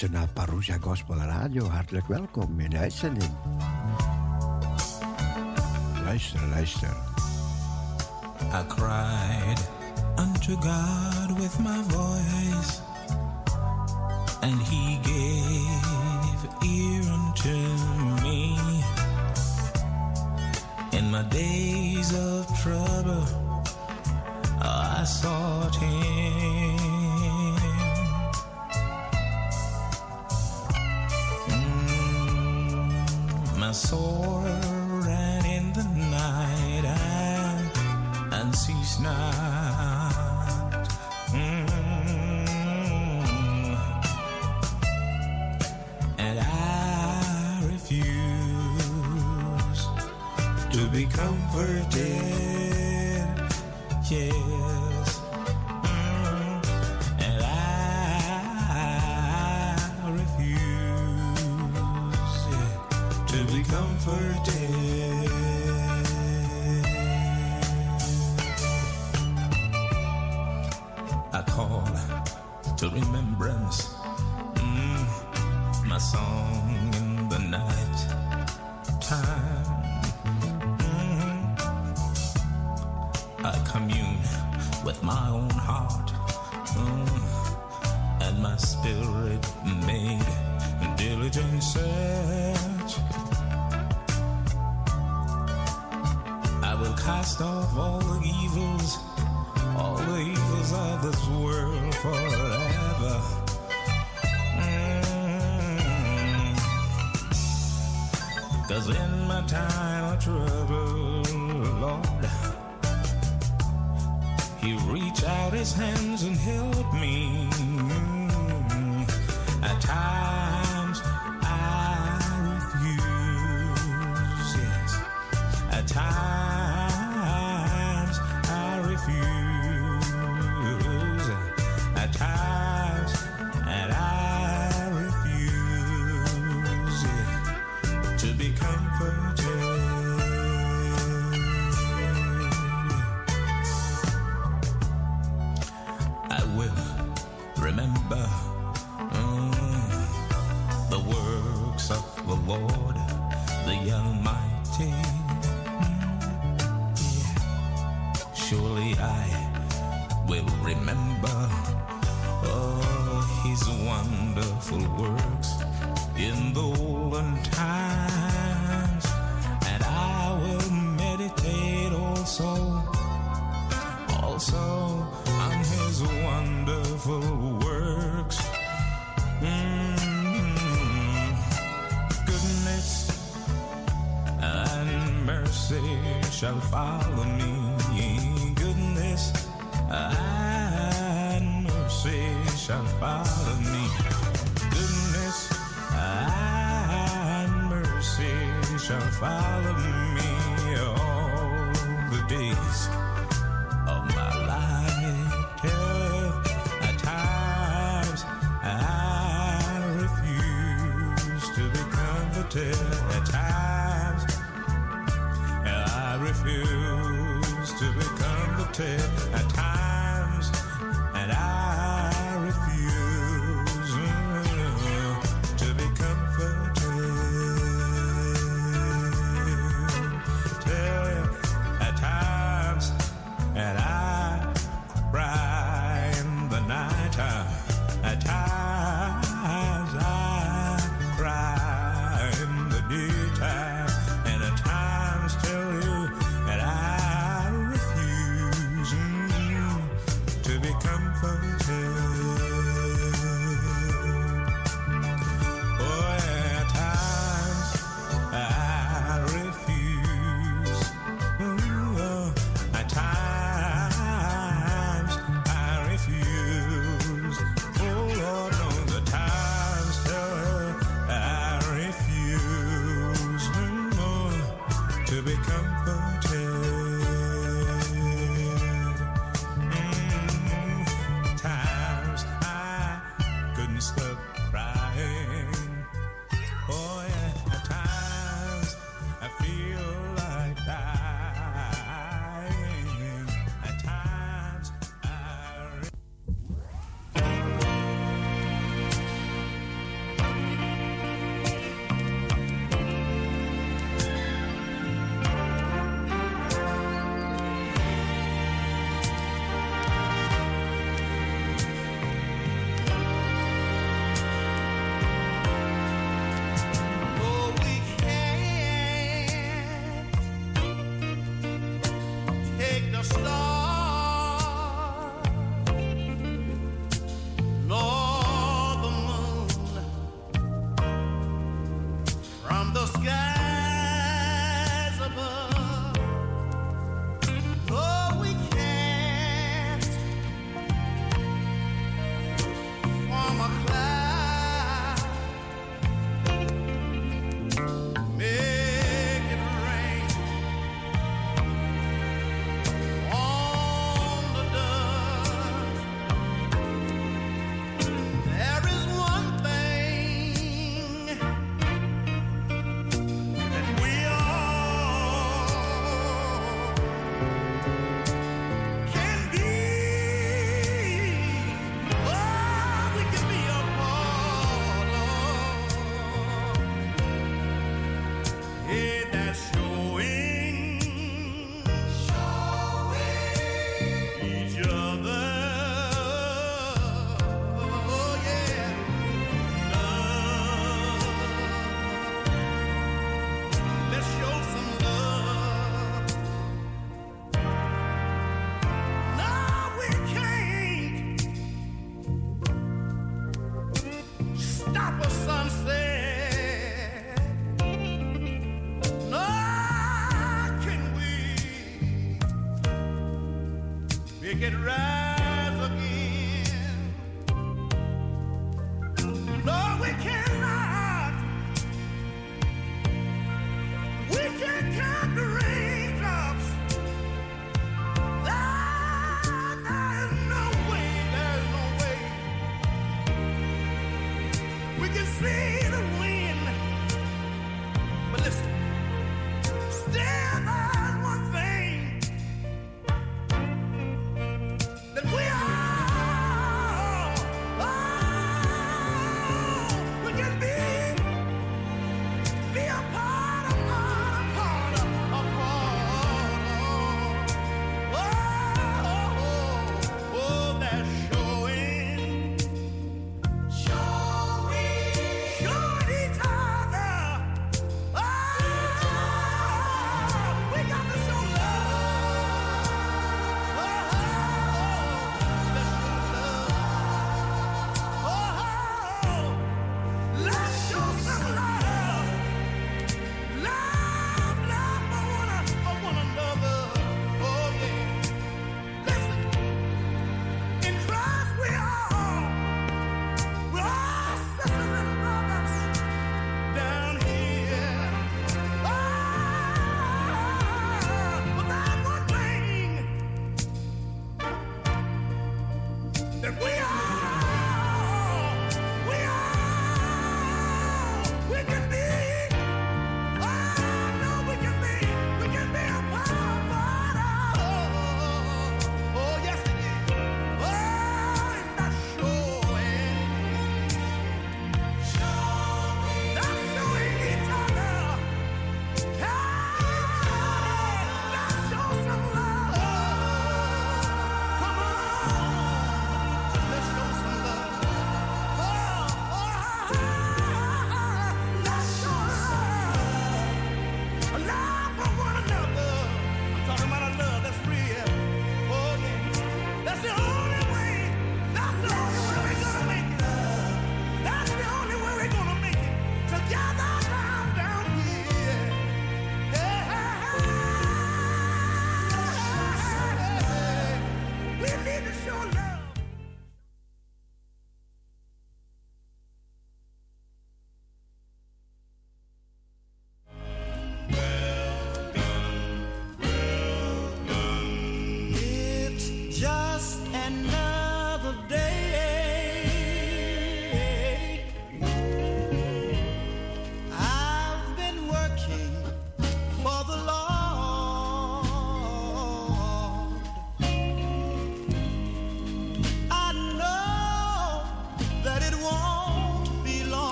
luistert 0.00 0.20
naar 0.20 0.44
Parousia 0.44 0.76
Gospel 0.80 1.16
Radio. 1.16 1.68
Hartelijk 1.68 2.06
welkom 2.06 2.60
in 2.60 2.70
de 2.70 2.78
uitzending. 2.78 3.30
Luister, 6.04 6.40
luister. 6.48 6.96
I 8.52 8.66
cried 8.68 9.68
unto 10.18 10.54
God 10.54 11.38
with 11.38 11.58
my 11.58 11.82
voice, 11.88 12.80
and 14.40 14.62
He 14.62 14.98
gave 15.02 16.48
ear 16.62 17.12
unto 17.12 17.58
me. 18.22 18.58
In 20.90 21.10
my 21.10 21.24
days 21.28 22.12
of 22.12 22.60
trouble, 22.62 23.24
I 24.60 25.04
sought 25.04 25.76
Him. 25.76 26.55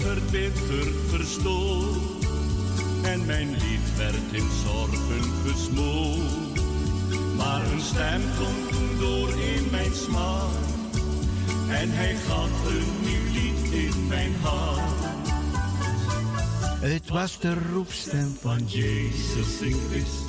Verbitterd 0.00 0.94
verstoord, 1.08 2.24
en 3.02 3.26
mijn 3.26 3.50
lied 3.50 3.96
werd 3.96 4.32
in 4.32 4.48
zorgen 4.64 5.30
gesmoord. 5.46 6.60
Maar 7.36 7.72
een 7.72 7.80
stem 7.80 8.20
toen 8.36 8.98
door 8.98 9.28
in 9.28 9.68
mijn 9.70 9.94
smaak, 9.94 10.50
en 11.68 11.90
hij 11.90 12.14
gaf 12.14 12.66
een 12.66 12.90
nieuw 13.02 13.32
lied 13.32 13.72
in 13.72 14.06
mijn 14.06 14.34
hart. 14.42 15.00
Het 16.80 17.08
was 17.08 17.38
de 17.38 17.54
roepstem 17.72 18.36
van 18.40 18.58
Jezus, 18.66 19.60
ik 19.60 19.76
wist. 19.90 20.24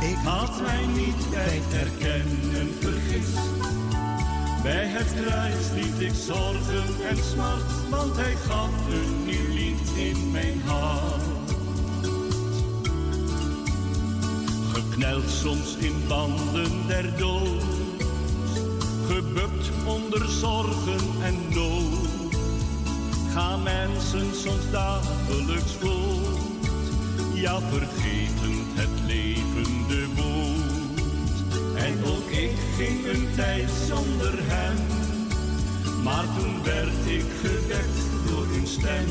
Ik 0.00 0.16
had 0.24 0.62
mij 0.62 0.86
niet 0.86 1.30
bij 1.30 1.60
het 1.60 1.72
herkennen 1.72 2.74
vergist. 2.80 3.57
Bij 4.68 4.86
het 4.86 5.14
kruis 5.22 5.70
liet 5.74 6.00
ik 6.00 6.14
zorgen 6.26 7.06
en 7.08 7.16
smart, 7.16 7.88
want 7.90 8.16
hij 8.16 8.34
gaf 8.34 8.70
een 8.90 9.24
nieuw 9.24 9.52
lied 9.54 9.90
in 9.96 10.30
mijn 10.30 10.62
hart. 10.64 11.22
Gekneld 14.72 15.30
soms 15.30 15.76
in 15.76 15.94
banden 16.08 16.86
der 16.86 17.16
dood, 17.16 17.62
gebukt 19.06 19.70
onder 19.86 20.28
zorgen 20.28 21.22
en 21.22 21.54
nood 21.54 22.08
gaan 23.34 23.62
mensen 23.62 24.34
soms 24.34 24.70
dagelijks 24.70 25.72
voort. 25.72 26.48
Ja, 27.34 27.60
vergetend 27.60 27.97
zonder 33.88 34.34
hem. 34.36 34.76
Maar 36.02 36.24
toen 36.38 36.62
werd 36.64 37.06
ik 37.06 37.24
gewekt 37.40 38.00
door 38.26 38.46
een 38.56 38.66
stem. 38.66 39.06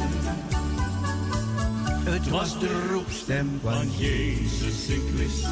Het 2.04 2.30
was 2.30 2.60
de 2.60 2.88
roepstem 2.92 3.60
van 3.64 3.90
Jezus, 3.98 4.88
ik 4.88 5.04
wist. 5.16 5.48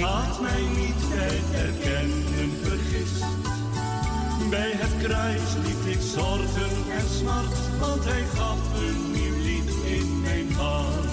Had 0.00 0.40
mij 0.40 0.62
niet 0.76 1.08
bij 1.08 1.28
het 1.30 1.50
herkennen 1.60 2.50
vergist. 2.62 3.24
Bij 4.50 4.72
het 4.74 5.02
kruis 5.02 5.50
liet 5.64 5.94
ik 5.94 6.02
zorgen 6.14 6.92
en 6.98 7.08
smart, 7.18 7.78
want 7.80 8.04
hij 8.04 8.24
gaf 8.34 8.58
een 8.74 9.10
nieuw 9.12 9.42
lied 9.42 9.70
in 9.84 10.20
mijn 10.20 10.52
hart. 10.52 11.06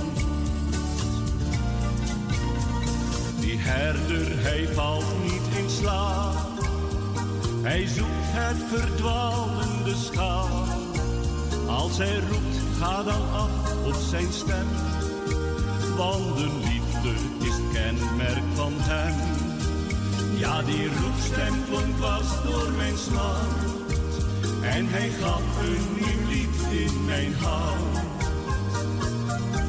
Die 3.40 3.58
herder, 3.58 4.44
hij 4.44 4.68
valt 4.74 5.06
niet 5.24 5.58
in 5.58 5.70
slaap. 5.70 6.45
Hij 7.66 7.88
zoekt 7.88 8.32
het 8.38 8.58
verdwalende 8.80 9.96
schaap. 9.96 10.68
Als 11.68 11.98
hij 11.98 12.20
roept, 12.20 12.58
ga 12.80 13.04
dan 13.04 13.32
af 13.34 13.74
op 13.86 13.96
zijn 14.10 14.34
stem. 14.34 14.68
Want 15.98 16.38
de 16.38 16.50
liefde 16.64 17.14
is 17.46 17.56
het 17.56 17.72
kenmerk 17.74 18.44
van 18.54 18.74
hem. 18.76 19.16
Ja, 20.40 20.62
die 20.62 20.88
roepstem 20.88 21.54
klonk 21.70 21.98
was 21.98 22.44
door 22.44 22.72
mijn 22.72 22.98
smart. 22.98 23.64
En 24.62 24.88
hij 24.88 25.10
gaf 25.10 25.42
een 25.62 25.94
nieuw 25.94 26.28
lied 26.30 26.88
in 26.88 27.06
mijn 27.06 27.34
hart. 27.34 27.98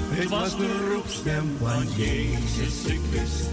Het 0.09 0.28
was 0.28 0.56
de 0.56 0.93
roepstem 0.94 1.56
van 1.59 1.86
Jezus, 1.97 2.82
wist. 3.10 3.48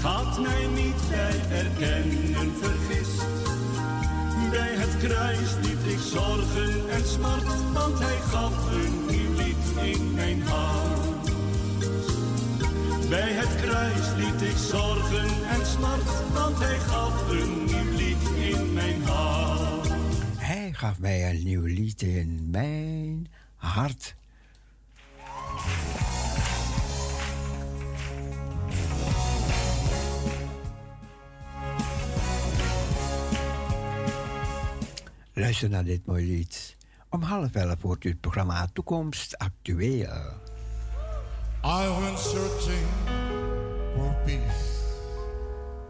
Had 0.00 0.40
mij 0.40 0.66
niet 0.74 1.08
bij 1.08 1.58
erkennen 1.58 2.52
vergist. 2.60 2.91
Het 4.82 4.96
kruis 4.96 5.54
liet 5.62 5.92
ik 5.92 5.98
zorgen 5.98 6.90
en 6.90 7.06
smart, 7.06 7.72
want 7.72 7.98
hij 7.98 8.16
gaf 8.16 8.72
een 8.72 9.06
nieuw 9.06 9.32
lied 9.32 9.94
in 9.96 10.14
mijn 10.14 10.42
hart. 10.42 11.30
Bij 13.08 13.32
het 13.32 13.60
kruis 13.62 14.14
liet 14.16 14.42
ik 14.50 14.56
zorgen 14.56 15.28
en 15.48 15.66
smart, 15.66 16.32
want 16.32 16.58
hij 16.58 16.78
gaf 16.78 17.30
een 17.30 17.64
nieuw 17.64 17.96
lied 17.96 18.54
in 18.54 18.72
mijn 18.72 19.02
hart. 19.02 19.88
Hij 20.36 20.72
gaf 20.72 20.98
mij 20.98 21.30
een 21.30 21.44
nieuw 21.44 21.64
lied 21.64 22.02
in 22.02 22.48
mijn 22.50 23.28
hart. 23.56 24.14
Luister 35.62 35.82
naar 35.82 35.94
dit 35.96 36.06
mooie 36.06 36.26
lied. 36.26 36.76
Om 37.08 37.22
half 37.22 37.54
elf 37.54 37.82
wordt 37.82 38.04
het 38.04 38.20
programma 38.20 38.66
Toekomst 38.72 39.38
Actueel. 39.38 40.40
I 41.64 42.00
went 42.00 42.18
searching 42.18 42.86
for 43.94 44.14
peace 44.24 44.80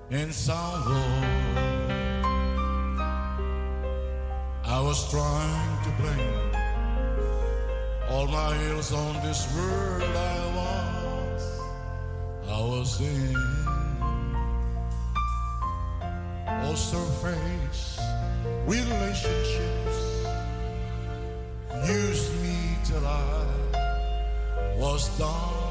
in 0.09 0.32
sorrow. 0.32 1.23
I 4.65 4.81
was 4.82 5.09
trying 5.09 5.82
to 5.82 5.90
blame 6.01 6.51
all 8.11 8.27
my 8.27 8.69
ills 8.69 8.93
on 8.93 9.20
this 9.23 9.47
world 9.55 10.16
I 10.16 10.40
was 10.55 11.43
I 12.47 12.61
was 12.61 13.01
in 13.01 13.37
all 16.63 16.77
surface 16.77 18.12
relationships 18.66 19.96
used 21.87 22.43
me 22.43 22.77
till 22.85 23.06
I 23.06 23.46
was 24.77 25.09
done. 25.19 25.62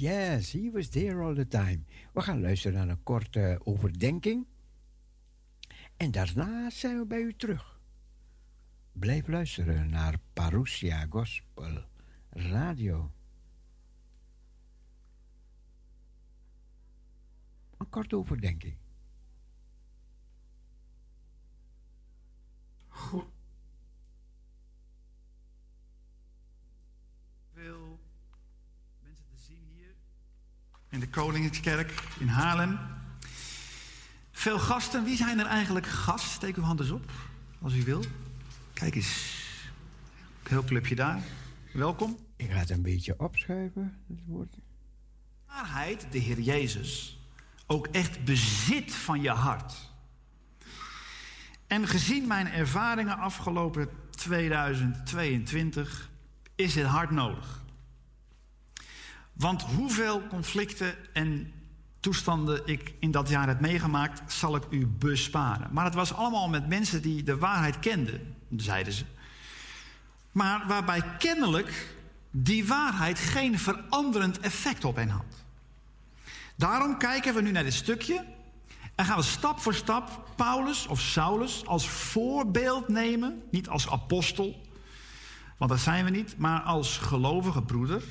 Yes, 0.00 0.52
he 0.52 0.70
was 0.72 0.88
there 0.88 1.22
all 1.22 1.34
the 1.34 1.48
time. 1.48 1.84
We 2.12 2.20
gaan 2.20 2.40
luisteren 2.40 2.78
naar 2.78 2.88
een 2.88 3.02
korte 3.02 3.60
overdenking. 3.64 4.46
En 5.96 6.10
daarna 6.10 6.70
zijn 6.70 6.98
we 6.98 7.06
bij 7.06 7.20
u 7.20 7.34
terug. 7.36 7.80
Blijf 8.92 9.28
luisteren 9.28 9.90
naar 9.90 10.18
Parousia 10.32 11.06
Gospel 11.08 11.84
Radio. 12.30 13.10
Een 17.76 17.88
korte 17.88 18.16
overdenking. 18.16 18.76
In 31.00 31.06
de 31.06 31.20
Koningskerk 31.20 32.02
in 32.18 32.28
Haarlem. 32.28 32.78
Veel 34.32 34.58
gasten. 34.58 35.04
Wie 35.04 35.16
zijn 35.16 35.38
er 35.38 35.46
eigenlijk 35.46 35.86
gast? 35.86 36.30
Steek 36.30 36.56
uw 36.56 36.62
hand 36.62 36.80
eens 36.80 36.90
op, 36.90 37.10
als 37.62 37.74
u 37.74 37.84
wil. 37.84 38.04
Kijk 38.72 38.94
eens. 38.94 39.42
Heel 40.48 40.64
clubje 40.64 40.94
daar. 40.94 41.22
Welkom. 41.72 42.18
Ik 42.36 42.50
ga 42.50 42.56
het 42.56 42.70
een 42.70 42.82
beetje 42.82 43.14
opschuiven, 43.18 43.98
het 44.08 44.18
woord. 44.26 44.56
Waarheid, 45.46 46.06
de 46.10 46.18
Heer 46.18 46.40
Jezus, 46.40 47.20
ook 47.66 47.86
echt 47.86 48.24
bezit 48.24 48.94
van 48.94 49.22
je 49.22 49.30
hart. 49.30 49.74
En 51.66 51.88
gezien 51.88 52.26
mijn 52.26 52.46
ervaringen 52.46 53.18
afgelopen 53.18 53.88
2022 54.10 56.10
is 56.54 56.72
dit 56.72 56.86
hard 56.86 57.10
nodig. 57.10 57.59
Want 59.40 59.62
hoeveel 59.62 60.26
conflicten 60.26 60.94
en 61.12 61.52
toestanden 62.00 62.66
ik 62.66 62.94
in 62.98 63.10
dat 63.10 63.28
jaar 63.28 63.46
heb 63.46 63.60
meegemaakt, 63.60 64.32
zal 64.32 64.56
ik 64.56 64.62
u 64.70 64.86
besparen. 64.86 65.72
Maar 65.72 65.84
het 65.84 65.94
was 65.94 66.14
allemaal 66.14 66.48
met 66.48 66.68
mensen 66.68 67.02
die 67.02 67.22
de 67.22 67.38
waarheid 67.38 67.78
kenden, 67.78 68.36
zeiden 68.56 68.92
ze. 68.92 69.04
Maar 70.32 70.64
waarbij 70.66 71.02
kennelijk 71.18 71.96
die 72.30 72.66
waarheid 72.66 73.18
geen 73.18 73.58
veranderend 73.58 74.40
effect 74.40 74.84
op 74.84 74.96
hen 74.96 75.08
had. 75.08 75.44
Daarom 76.56 76.98
kijken 76.98 77.34
we 77.34 77.42
nu 77.42 77.50
naar 77.50 77.64
dit 77.64 77.74
stukje 77.74 78.24
en 78.94 79.04
gaan 79.04 79.16
we 79.16 79.22
stap 79.22 79.60
voor 79.60 79.74
stap 79.74 80.32
Paulus 80.36 80.86
of 80.86 81.00
Saulus 81.00 81.66
als 81.66 81.88
voorbeeld 81.88 82.88
nemen. 82.88 83.42
Niet 83.50 83.68
als 83.68 83.90
apostel, 83.90 84.66
want 85.58 85.70
dat 85.70 85.80
zijn 85.80 86.04
we 86.04 86.10
niet, 86.10 86.38
maar 86.38 86.60
als 86.60 86.98
gelovige 86.98 87.62
broeder. 87.62 88.02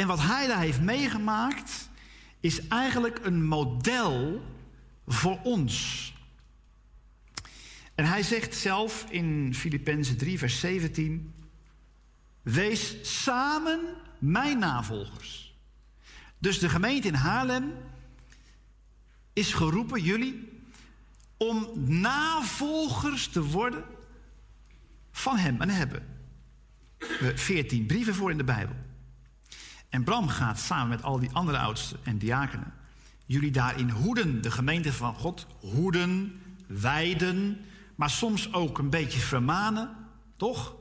En 0.00 0.06
wat 0.06 0.20
hij 0.20 0.46
daar 0.46 0.60
heeft 0.60 0.80
meegemaakt, 0.80 1.88
is 2.40 2.68
eigenlijk 2.68 3.20
een 3.22 3.44
model 3.44 4.44
voor 5.06 5.40
ons. 5.42 6.12
En 7.94 8.04
hij 8.04 8.22
zegt 8.22 8.54
zelf 8.54 9.06
in 9.10 9.54
Filippenzen 9.54 10.16
3, 10.16 10.38
vers 10.38 10.60
17: 10.60 11.32
Wees 12.42 12.96
samen 13.22 13.80
mijn 14.18 14.58
navolgers. 14.58 15.54
Dus 16.38 16.58
de 16.58 16.68
gemeente 16.68 17.08
in 17.08 17.14
Haarlem 17.14 17.72
is 19.32 19.54
geroepen, 19.54 20.02
jullie, 20.02 20.62
om 21.36 21.72
navolgers 21.76 23.28
te 23.28 23.42
worden 23.42 23.84
van 25.12 25.36
hem. 25.36 25.60
En 25.60 25.68
hebben 25.68 26.06
we 26.98 27.32
veertien 27.36 27.86
brieven 27.86 28.14
voor 28.14 28.30
in 28.30 28.36
de 28.36 28.44
Bijbel. 28.44 28.88
En 29.90 30.04
Bram 30.04 30.28
gaat 30.28 30.58
samen 30.58 30.88
met 30.88 31.02
al 31.02 31.18
die 31.18 31.30
andere 31.32 31.58
oudsten 31.58 31.98
en 32.02 32.18
diakenen 32.18 32.72
jullie 33.30 33.50
daarin 33.50 33.90
hoeden, 33.90 34.42
de 34.42 34.50
gemeente 34.50 34.92
van 34.92 35.14
God, 35.14 35.46
hoeden, 35.60 36.40
wijden, 36.66 37.64
maar 37.94 38.10
soms 38.10 38.52
ook 38.52 38.78
een 38.78 38.90
beetje 38.90 39.20
vermanen, 39.20 39.96
toch? 40.36 40.74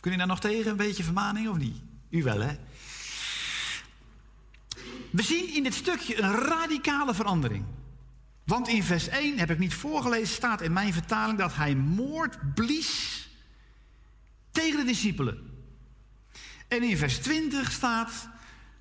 Kun 0.00 0.10
je 0.10 0.18
daar 0.18 0.26
nog 0.26 0.40
tegen, 0.40 0.70
een 0.70 0.76
beetje 0.76 1.02
vermaning 1.02 1.48
of 1.48 1.56
niet? 1.56 1.76
U 2.10 2.22
wel, 2.22 2.40
hè? 2.40 2.56
We 5.10 5.22
zien 5.22 5.54
in 5.54 5.62
dit 5.62 5.74
stukje 5.74 6.22
een 6.22 6.32
radicale 6.32 7.14
verandering. 7.14 7.64
Want 8.44 8.68
in 8.68 8.82
vers 8.82 9.08
1, 9.08 9.38
heb 9.38 9.50
ik 9.50 9.58
niet 9.58 9.74
voorgelezen, 9.74 10.34
staat 10.34 10.60
in 10.60 10.72
mijn 10.72 10.92
vertaling 10.92 11.38
dat 11.38 11.54
hij 11.54 11.74
moord 11.74 12.54
blies 12.54 13.28
tegen 14.50 14.78
de 14.78 14.84
discipelen. 14.84 15.50
En 16.68 16.82
in 16.82 16.96
vers 16.96 17.18
20 17.18 17.72
staat 17.72 18.28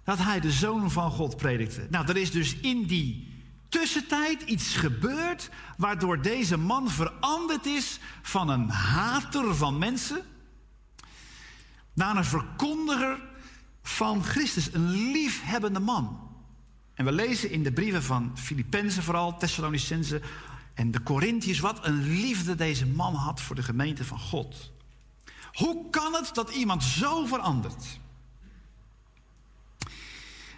dat 0.06 0.18
hij 0.18 0.40
de 0.40 0.52
zoon 0.52 0.92
van 0.92 1.12
God 1.12 1.38
predikte. 1.38 1.88
Nou, 1.90 2.08
er 2.08 2.18
is 2.18 2.32
dus 2.32 2.56
in 2.56 2.84
die 2.84 3.34
tussentijd 3.70 4.42
iets 4.42 4.76
gebeurd 4.76 5.50
waardoor 5.78 6.22
deze 6.22 6.58
man 6.58 6.90
veranderd 6.90 7.66
is 7.66 8.00
van 8.22 8.50
een 8.50 8.70
hater 8.70 9.56
van 9.56 9.78
mensen 9.78 10.22
naar 11.94 12.16
een 12.16 12.26
verkondiger 12.26 13.20
van 13.84 14.24
Christus, 14.24 14.74
een 14.74 14.90
liefhebbende 14.90 15.80
man. 15.80 16.20
En 16.94 17.06
we 17.06 17.12
lezen 17.12 17.52
in 17.52 17.64
de 17.64 17.72
brieven 17.72 18.04
van 18.04 18.32
Filippenzen 18.38 19.04
vooral, 19.04 19.38
Thessalonicense 19.38 20.22
en 20.74 20.92
de 20.92 21.04
Corinthiërs 21.04 21.60
wat 21.60 21.86
een 21.86 22.20
liefde 22.20 22.56
deze 22.56 22.86
man 22.86 23.14
had 23.14 23.42
voor 23.42 23.56
de 23.56 23.64
gemeente 23.64 24.06
van 24.06 24.20
God. 24.20 24.72
Hoe 25.54 25.90
kan 25.90 26.14
het 26.14 26.30
dat 26.34 26.50
iemand 26.50 26.84
zo 26.84 27.26
verandert? 27.26 28.00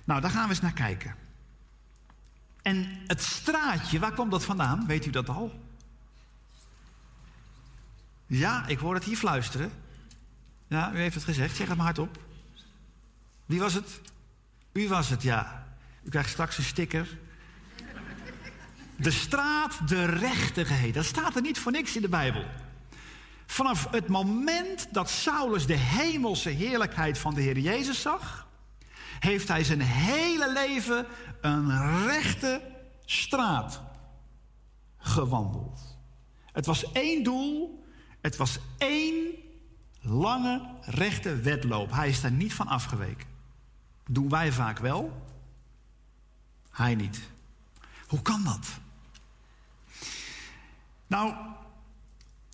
Nou, 0.07 0.21
daar 0.21 0.31
gaan 0.31 0.43
we 0.43 0.49
eens 0.49 0.61
naar 0.61 0.73
kijken. 0.73 1.15
En 2.61 2.99
het 3.07 3.21
straatje, 3.21 3.99
waar 3.99 4.11
kwam 4.11 4.29
dat 4.29 4.45
vandaan? 4.45 4.85
Weet 4.85 5.05
u 5.05 5.09
dat 5.09 5.29
al? 5.29 5.59
Ja, 8.25 8.67
ik 8.67 8.79
hoor 8.79 8.93
het 8.93 9.03
hier 9.03 9.17
fluisteren. 9.17 9.71
Ja, 10.67 10.91
u 10.93 10.97
heeft 10.97 11.15
het 11.15 11.23
gezegd. 11.23 11.55
Zeg 11.55 11.67
het 11.67 11.77
maar 11.77 11.85
hardop. 11.85 12.19
Wie 13.45 13.59
was 13.59 13.73
het? 13.73 14.01
U 14.71 14.87
was 14.87 15.09
het, 15.09 15.21
ja. 15.21 15.67
U 16.03 16.09
krijgt 16.09 16.29
straks 16.29 16.57
een 16.57 16.63
sticker. 16.63 17.17
De 18.95 19.11
straat 19.11 19.87
de 19.87 20.05
rechte 20.05 20.65
geheten. 20.65 20.93
Dat 20.93 21.05
staat 21.05 21.35
er 21.35 21.41
niet 21.41 21.59
voor 21.59 21.71
niks 21.71 21.95
in 21.95 22.01
de 22.01 22.09
Bijbel. 22.09 22.45
Vanaf 23.45 23.87
het 23.91 24.07
moment 24.07 24.87
dat 24.91 25.09
Saulus 25.09 25.65
de 25.65 25.77
hemelse 25.77 26.49
heerlijkheid 26.49 27.17
van 27.17 27.33
de 27.33 27.41
Heer 27.41 27.59
Jezus 27.59 28.01
zag, 28.01 28.46
heeft 29.19 29.47
hij 29.47 29.63
zijn 29.63 29.81
hele 29.81 30.53
leven 30.53 31.05
een 31.41 32.05
rechte 32.05 32.61
straat 33.05 33.81
gewandeld. 34.97 35.97
Het 36.51 36.65
was 36.65 36.91
één 36.91 37.23
doel, 37.23 37.83
het 38.21 38.35
was 38.35 38.59
één 38.77 39.35
lange 40.01 40.69
rechte 40.81 41.35
wedloop. 41.35 41.91
Hij 41.91 42.09
is 42.09 42.21
daar 42.21 42.31
niet 42.31 42.53
van 42.53 42.67
afgeweken. 42.67 43.27
Doen 44.05 44.29
wij 44.29 44.51
vaak 44.51 44.79
wel, 44.79 45.25
hij 46.71 46.95
niet. 46.95 47.19
Hoe 48.07 48.21
kan 48.21 48.43
dat? 48.43 48.67
Nou, 51.07 51.33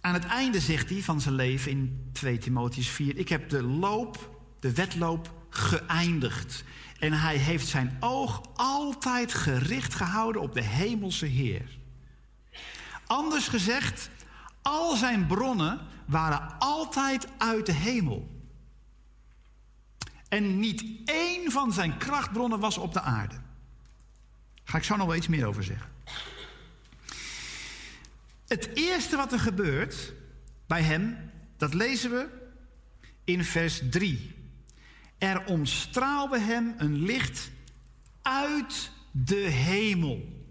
aan 0.02 0.14
het 0.14 0.26
einde 0.26 0.60
zegt 0.60 0.90
hij 0.90 1.02
van 1.02 1.22
zijn 1.22 1.36
leven 1.36 1.72
in 1.72 2.10
2 2.12 2.38
Timotheus 2.38 2.90
4: 2.90 3.18
Ik 3.18 3.30
heb 3.30 3.50
de 3.50 3.64
loop, 3.64 4.40
de 4.60 4.74
wedloop 4.74 5.43
geëindigd. 5.54 6.64
En 7.00 7.14
hij 7.14 7.36
heeft 7.36 7.68
zijn 7.68 7.98
oog 8.00 8.42
altijd 8.56 9.34
gericht 9.34 9.94
gehouden 9.94 10.42
op 10.42 10.54
de 10.54 10.64
hemelse 10.64 11.26
Heer. 11.26 11.78
Anders 13.06 13.48
gezegd, 13.48 14.10
al 14.62 14.96
zijn 14.96 15.28
bronnen 15.28 15.80
waren 16.06 16.60
altijd 16.60 17.28
uit 17.38 17.66
de 17.66 17.72
hemel. 17.72 18.32
En 20.30 20.60
niet 20.60 20.86
één 21.06 21.52
van 21.52 21.74
zijn 21.74 21.98
krachtbronnen 21.98 22.60
was 22.60 22.78
op 22.78 22.94
de 22.94 23.02
aarde. 23.02 23.36
Ga 24.64 24.78
ik 24.78 24.84
zo 24.84 24.96
nog 24.96 25.08
wel 25.08 25.16
iets 25.16 25.28
meer 25.28 25.46
over 25.46 25.64
zeggen. 25.64 25.92
Het 28.48 28.70
eerste 28.74 29.16
wat 29.16 29.32
er 29.32 29.40
gebeurt 29.40 30.14
bij 30.68 30.82
hem, 30.82 31.32
dat 31.58 31.74
lezen 31.74 32.12
we 32.12 32.28
in 33.24 33.44
vers 33.44 33.82
3. 33.90 34.43
Er 35.24 35.46
omstraalde 35.46 36.40
hem 36.40 36.74
een 36.78 37.04
licht 37.04 37.52
uit 38.22 38.92
de 39.12 39.36
hemel. 39.36 40.44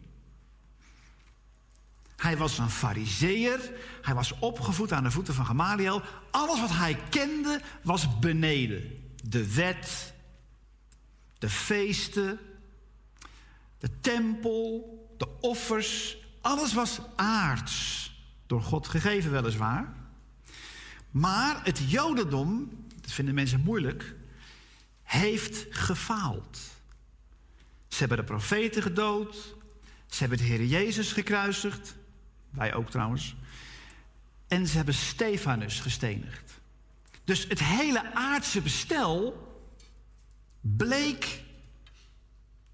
Hij 2.16 2.36
was 2.36 2.58
een 2.58 2.70
fariseer. 2.70 3.72
Hij 4.02 4.14
was 4.14 4.38
opgevoed 4.38 4.92
aan 4.92 5.02
de 5.02 5.10
voeten 5.10 5.34
van 5.34 5.46
Gamaliel. 5.46 6.02
Alles 6.30 6.60
wat 6.60 6.70
hij 6.70 6.98
kende 7.10 7.60
was 7.82 8.18
beneden. 8.18 9.10
De 9.24 9.54
wet, 9.54 10.14
de 11.38 11.48
feesten, 11.48 12.38
de 13.78 14.00
tempel, 14.00 14.98
de 15.16 15.28
offers. 15.40 16.16
Alles 16.40 16.72
was 16.72 17.00
aards. 17.16 18.10
Door 18.46 18.62
God 18.62 18.88
gegeven 18.88 19.30
weliswaar. 19.30 19.94
Maar 21.10 21.60
het 21.64 21.90
jodendom, 21.90 22.70
dat 23.00 23.12
vinden 23.12 23.34
mensen 23.34 23.60
moeilijk 23.60 24.20
heeft 25.12 25.66
gefaald. 25.70 26.58
Ze 27.88 27.98
hebben 27.98 28.16
de 28.16 28.24
profeten 28.24 28.82
gedood. 28.82 29.54
Ze 30.06 30.18
hebben 30.18 30.38
de 30.38 30.44
Heer 30.44 30.64
Jezus 30.64 31.12
gekruisigd. 31.12 31.94
Wij 32.50 32.74
ook 32.74 32.90
trouwens. 32.90 33.34
En 34.48 34.66
ze 34.66 34.76
hebben 34.76 34.94
Stefanus 34.94 35.80
gestenigd. 35.80 36.60
Dus 37.24 37.46
het 37.48 37.60
hele 37.60 38.14
aardse 38.14 38.60
bestel 38.60 39.46
bleek 40.60 41.42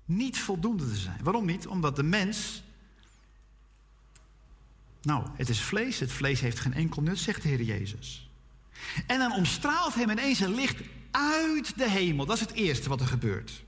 niet 0.04 0.38
voldoende 0.38 0.88
te 0.88 0.96
zijn. 0.96 1.22
Waarom 1.22 1.46
niet? 1.46 1.66
Omdat 1.66 1.96
de 1.96 2.02
mens. 2.02 2.62
Nou, 5.02 5.26
het 5.34 5.48
is 5.48 5.60
vlees. 5.60 5.98
Het 5.98 6.12
vlees 6.12 6.40
heeft 6.40 6.60
geen 6.60 6.74
enkel 6.74 7.02
nut, 7.02 7.18
zegt 7.18 7.42
de 7.42 7.48
Heer 7.48 7.62
Jezus. 7.62 8.30
En 9.06 9.18
dan 9.18 9.32
omstraalt 9.32 9.94
hem 9.94 10.10
ineens 10.10 10.40
een 10.40 10.54
licht 10.54 10.80
uit 11.10 11.78
de 11.78 11.90
hemel. 11.90 12.26
Dat 12.26 12.36
is 12.36 12.42
het 12.42 12.52
eerste 12.52 12.88
wat 12.88 13.00
er 13.00 13.06
gebeurt. 13.06 13.62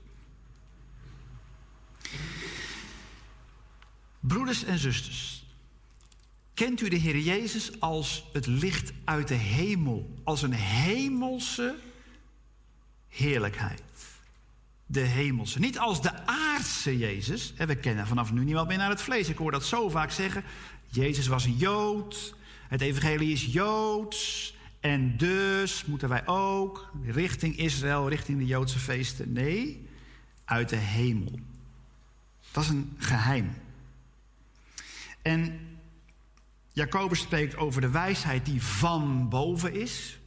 Broeders 4.19 4.63
en 4.63 4.77
zusters, 4.77 5.45
kent 6.53 6.81
u 6.81 6.89
de 6.89 6.95
Heer 6.95 7.17
Jezus 7.17 7.79
als 7.79 8.25
het 8.33 8.47
licht 8.47 8.91
uit 9.05 9.27
de 9.27 9.33
hemel, 9.33 10.13
als 10.23 10.41
een 10.41 10.53
hemelse 10.53 11.75
heerlijkheid? 13.07 13.81
De 14.85 14.99
hemelse, 14.99 15.59
niet 15.59 15.79
als 15.79 16.01
de 16.01 16.25
aardse 16.25 16.97
Jezus. 16.97 17.53
We 17.57 17.75
kennen 17.75 18.07
vanaf 18.07 18.31
nu 18.31 18.43
niemand 18.43 18.67
meer 18.67 18.77
naar 18.77 18.89
het 18.89 19.01
vlees. 19.01 19.29
Ik 19.29 19.37
hoor 19.37 19.51
dat 19.51 19.65
zo 19.65 19.89
vaak 19.89 20.11
zeggen. 20.11 20.43
Jezus 20.87 21.27
was 21.27 21.45
een 21.45 21.57
Jood, 21.57 22.35
het 22.67 22.81
evangelie 22.81 23.31
is 23.31 23.45
Joods. 23.45 24.53
En 24.81 25.17
dus 25.17 25.85
moeten 25.85 26.09
wij 26.09 26.27
ook 26.27 26.91
richting 27.03 27.57
Israël, 27.57 28.09
richting 28.09 28.37
de 28.37 28.45
Joodse 28.45 28.79
feesten. 28.79 29.33
Nee, 29.33 29.87
uit 30.45 30.69
de 30.69 30.75
hemel. 30.75 31.39
Dat 32.51 32.63
is 32.63 32.69
een 32.69 32.95
geheim. 32.97 33.53
En 35.21 35.59
Jacobus 36.73 37.19
spreekt 37.19 37.57
over 37.57 37.81
de 37.81 37.89
wijsheid 37.89 38.45
die 38.45 38.63
van 38.63 39.29
boven 39.29 39.73
is. 39.73 40.19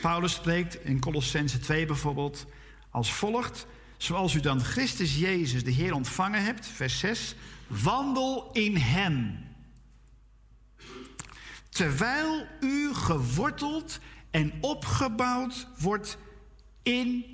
Paulus 0.00 0.32
spreekt 0.32 0.84
in 0.84 1.00
Colossense 1.00 1.58
2 1.58 1.86
bijvoorbeeld 1.86 2.46
als 2.90 3.12
volgt. 3.12 3.66
Zoals 3.96 4.34
u 4.34 4.40
dan 4.40 4.60
Christus 4.60 5.18
Jezus, 5.18 5.64
de 5.64 5.70
Heer, 5.70 5.94
ontvangen 5.94 6.44
hebt, 6.44 6.66
vers 6.66 6.98
6. 6.98 7.34
Wandel 7.66 8.50
in 8.52 8.76
Hem. 8.76 9.47
Terwijl 11.78 12.46
u 12.60 12.94
geworteld 12.94 13.98
en 14.30 14.52
opgebouwd 14.60 15.66
wordt 15.78 16.18
in 16.82 17.24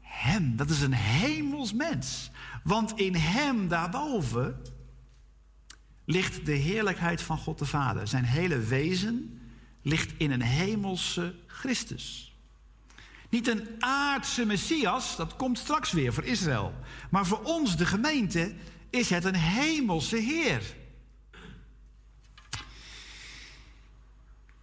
Hem. 0.00 0.56
Dat 0.56 0.70
is 0.70 0.80
een 0.80 0.92
hemels 0.92 1.72
mens. 1.72 2.30
Want 2.64 2.98
in 2.98 3.14
Hem 3.14 3.68
daarboven 3.68 4.60
ligt 6.04 6.46
de 6.46 6.52
heerlijkheid 6.52 7.22
van 7.22 7.38
God 7.38 7.58
de 7.58 7.64
Vader. 7.64 8.08
Zijn 8.08 8.24
hele 8.24 8.58
wezen 8.58 9.40
ligt 9.82 10.12
in 10.16 10.30
een 10.30 10.42
hemelse 10.42 11.34
Christus. 11.46 12.36
Niet 13.28 13.48
een 13.48 13.66
aardse 13.78 14.46
Messias, 14.46 15.16
dat 15.16 15.36
komt 15.36 15.58
straks 15.58 15.92
weer 15.92 16.12
voor 16.12 16.24
Israël. 16.24 16.74
Maar 17.10 17.26
voor 17.26 17.42
ons, 17.42 17.76
de 17.76 17.86
gemeente, 17.86 18.54
is 18.90 19.10
het 19.10 19.24
een 19.24 19.36
hemelse 19.36 20.16
Heer. 20.16 20.62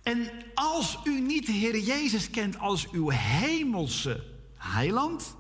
En 0.03 0.29
als 0.53 0.99
u 1.03 1.19
niet 1.19 1.45
de 1.45 1.51
Heer 1.51 1.79
Jezus 1.79 2.29
kent 2.29 2.59
als 2.59 2.89
uw 2.89 3.09
hemelse 3.09 4.23
heiland, 4.57 5.35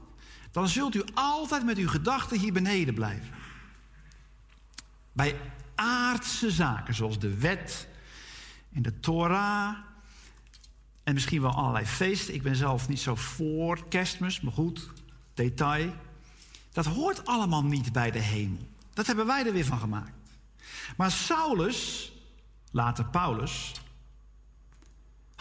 dan 0.51 0.67
zult 0.67 0.95
u 0.95 1.03
altijd 1.13 1.65
met 1.65 1.77
uw 1.77 1.87
gedachten 1.87 2.39
hier 2.39 2.53
beneden 2.53 2.93
blijven. 2.93 3.33
Bij 5.11 5.39
aardse 5.75 6.51
zaken, 6.51 6.93
zoals 6.93 7.19
de 7.19 7.37
wet 7.37 7.87
en 8.73 8.81
de 8.81 8.99
Torah. 8.99 9.75
En 11.03 11.13
misschien 11.13 11.41
wel 11.41 11.55
allerlei 11.55 11.85
feesten. 11.85 12.33
Ik 12.33 12.41
ben 12.41 12.55
zelf 12.55 12.87
niet 12.87 12.99
zo 12.99 13.15
voor 13.15 13.87
kerstmis, 13.87 14.41
maar 14.41 14.53
goed, 14.53 14.89
detail. 15.33 15.93
Dat 16.71 16.85
hoort 16.85 17.25
allemaal 17.25 17.63
niet 17.63 17.91
bij 17.91 18.11
de 18.11 18.19
hemel. 18.19 18.67
Dat 18.93 19.07
hebben 19.07 19.25
wij 19.25 19.45
er 19.45 19.53
weer 19.53 19.65
van 19.65 19.79
gemaakt. 19.79 20.11
Maar 20.97 21.11
Saulus, 21.11 22.11
later 22.71 23.05
Paulus, 23.05 23.71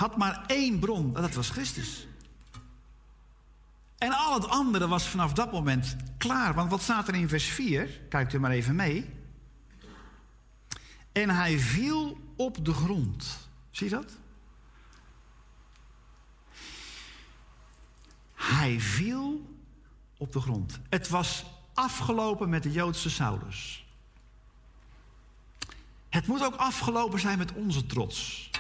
had 0.03 0.17
maar 0.17 0.45
één 0.47 0.79
bron, 0.79 1.17
en 1.17 1.23
dat 1.23 1.35
was 1.35 1.51
Christus. 1.51 2.07
En 3.99 4.13
al 4.13 4.35
het 4.35 4.49
andere 4.49 4.89
was 4.89 5.09
vanaf 5.09 5.33
dat 5.33 5.53
moment 5.53 5.97
klaar. 6.19 6.55
Want 6.55 6.71
wat 6.71 6.83
staat 6.83 7.09
er 7.09 7.15
in 7.15 7.29
vers 7.29 7.45
4? 7.45 8.01
Kijkt 8.09 8.33
u 8.33 8.39
maar 8.39 8.51
even 8.51 8.75
mee. 8.75 9.11
En 11.13 11.31
hij 11.31 11.59
viel 11.59 12.19
op 12.37 12.65
de 12.65 12.73
grond. 12.73 13.49
Zie 13.71 13.89
je 13.89 13.95
dat? 13.95 14.17
Hij 18.35 18.81
viel 18.81 19.57
op 20.17 20.33
de 20.33 20.41
grond. 20.41 20.81
Het 20.89 21.09
was 21.09 21.45
afgelopen 21.75 22.49
met 22.49 22.63
de 22.63 22.73
Joodse 22.73 23.11
Saulus. 23.11 23.87
Het 26.09 26.27
moet 26.27 26.45
ook 26.45 26.55
afgelopen 26.55 27.21
zijn 27.21 27.39
met 27.39 27.53
onze 27.53 27.87
trots. 27.87 28.51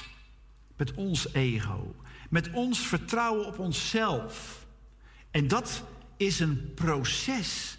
Met 0.82 0.94
ons 0.94 1.32
ego. 1.32 1.94
Met 2.30 2.50
ons 2.50 2.78
vertrouwen 2.86 3.46
op 3.46 3.58
onszelf. 3.58 4.66
En 5.30 5.48
dat 5.48 5.82
is 6.16 6.40
een 6.40 6.72
proces 6.74 7.78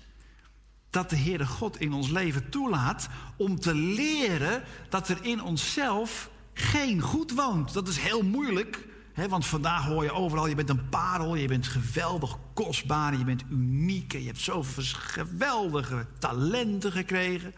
dat 0.90 1.10
de 1.10 1.18
Heere 1.18 1.46
God 1.46 1.80
in 1.80 1.94
ons 1.94 2.10
leven 2.10 2.50
toelaat 2.50 3.10
om 3.38 3.60
te 3.60 3.76
leren 3.76 4.64
dat 4.90 5.10
er 5.10 5.18
in 5.22 5.42
onszelf 5.42 6.30
geen 6.54 7.02
goed 7.02 7.32
woont. 7.32 7.74
Dat 7.74 7.88
is 7.88 7.98
heel 7.98 8.22
moeilijk, 8.22 8.88
hè, 9.14 9.28
want 9.28 9.46
vandaag 9.46 9.86
hoor 9.86 10.04
je 10.04 10.12
overal, 10.12 10.48
je 10.48 10.56
bent 10.56 10.70
een 10.70 10.90
parel, 10.90 11.36
je 11.36 11.48
bent 11.48 11.68
geweldig 11.68 12.38
kostbaar, 12.54 13.18
je 13.18 13.24
bent 13.24 13.44
uniek 13.50 14.14
en 14.14 14.20
je 14.20 14.28
hebt 14.28 14.42
zoveel 14.42 14.84
geweldige 14.84 16.06
talenten 16.20 16.92
gekregen. 16.92 17.54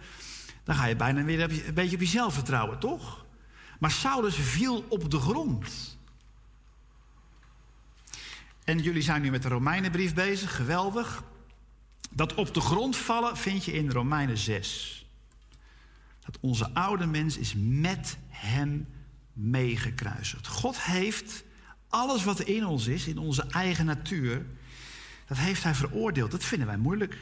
Dan 0.64 0.76
ga 0.76 0.86
je 0.86 0.96
bijna 0.96 1.24
weer 1.24 1.42
een 1.42 1.74
beetje 1.74 1.96
op 1.96 2.02
jezelf 2.02 2.34
vertrouwen, 2.34 2.80
toch? 2.80 3.25
Maar 3.86 3.94
Saulus 3.94 4.36
viel 4.36 4.86
op 4.90 5.12
de 5.12 5.20
grond. 5.20 5.98
En 8.64 8.80
jullie 8.80 9.02
zijn 9.02 9.22
nu 9.22 9.30
met 9.30 9.42
de 9.42 9.48
Romeinenbrief 9.48 10.14
bezig, 10.14 10.56
geweldig. 10.56 11.24
Dat 12.12 12.34
op 12.34 12.54
de 12.54 12.62
grond 12.62 12.96
vallen 12.96 13.38
vind 13.38 13.66
je 13.66 13.72
in 13.72 13.92
Romeinen 13.92 14.38
6. 14.38 15.06
Dat 16.20 16.38
onze 16.40 16.74
oude 16.74 17.06
mens 17.06 17.38
is 17.38 17.54
met 17.58 18.18
hem 18.28 18.88
meegekruisigd. 19.34 20.48
God 20.48 20.82
heeft 20.82 21.44
alles 21.90 22.24
wat 22.24 22.40
in 22.40 22.66
ons 22.66 22.88
is, 22.88 23.08
in 23.08 23.18
onze 23.18 23.48
eigen 23.48 23.86
natuur, 23.86 24.46
dat 25.28 25.38
heeft 25.38 25.64
hij 25.64 25.76
veroordeeld. 25.76 26.32
Dat 26.32 26.44
vinden 26.44 26.68
wij 26.68 26.78
moeilijk. 26.78 27.18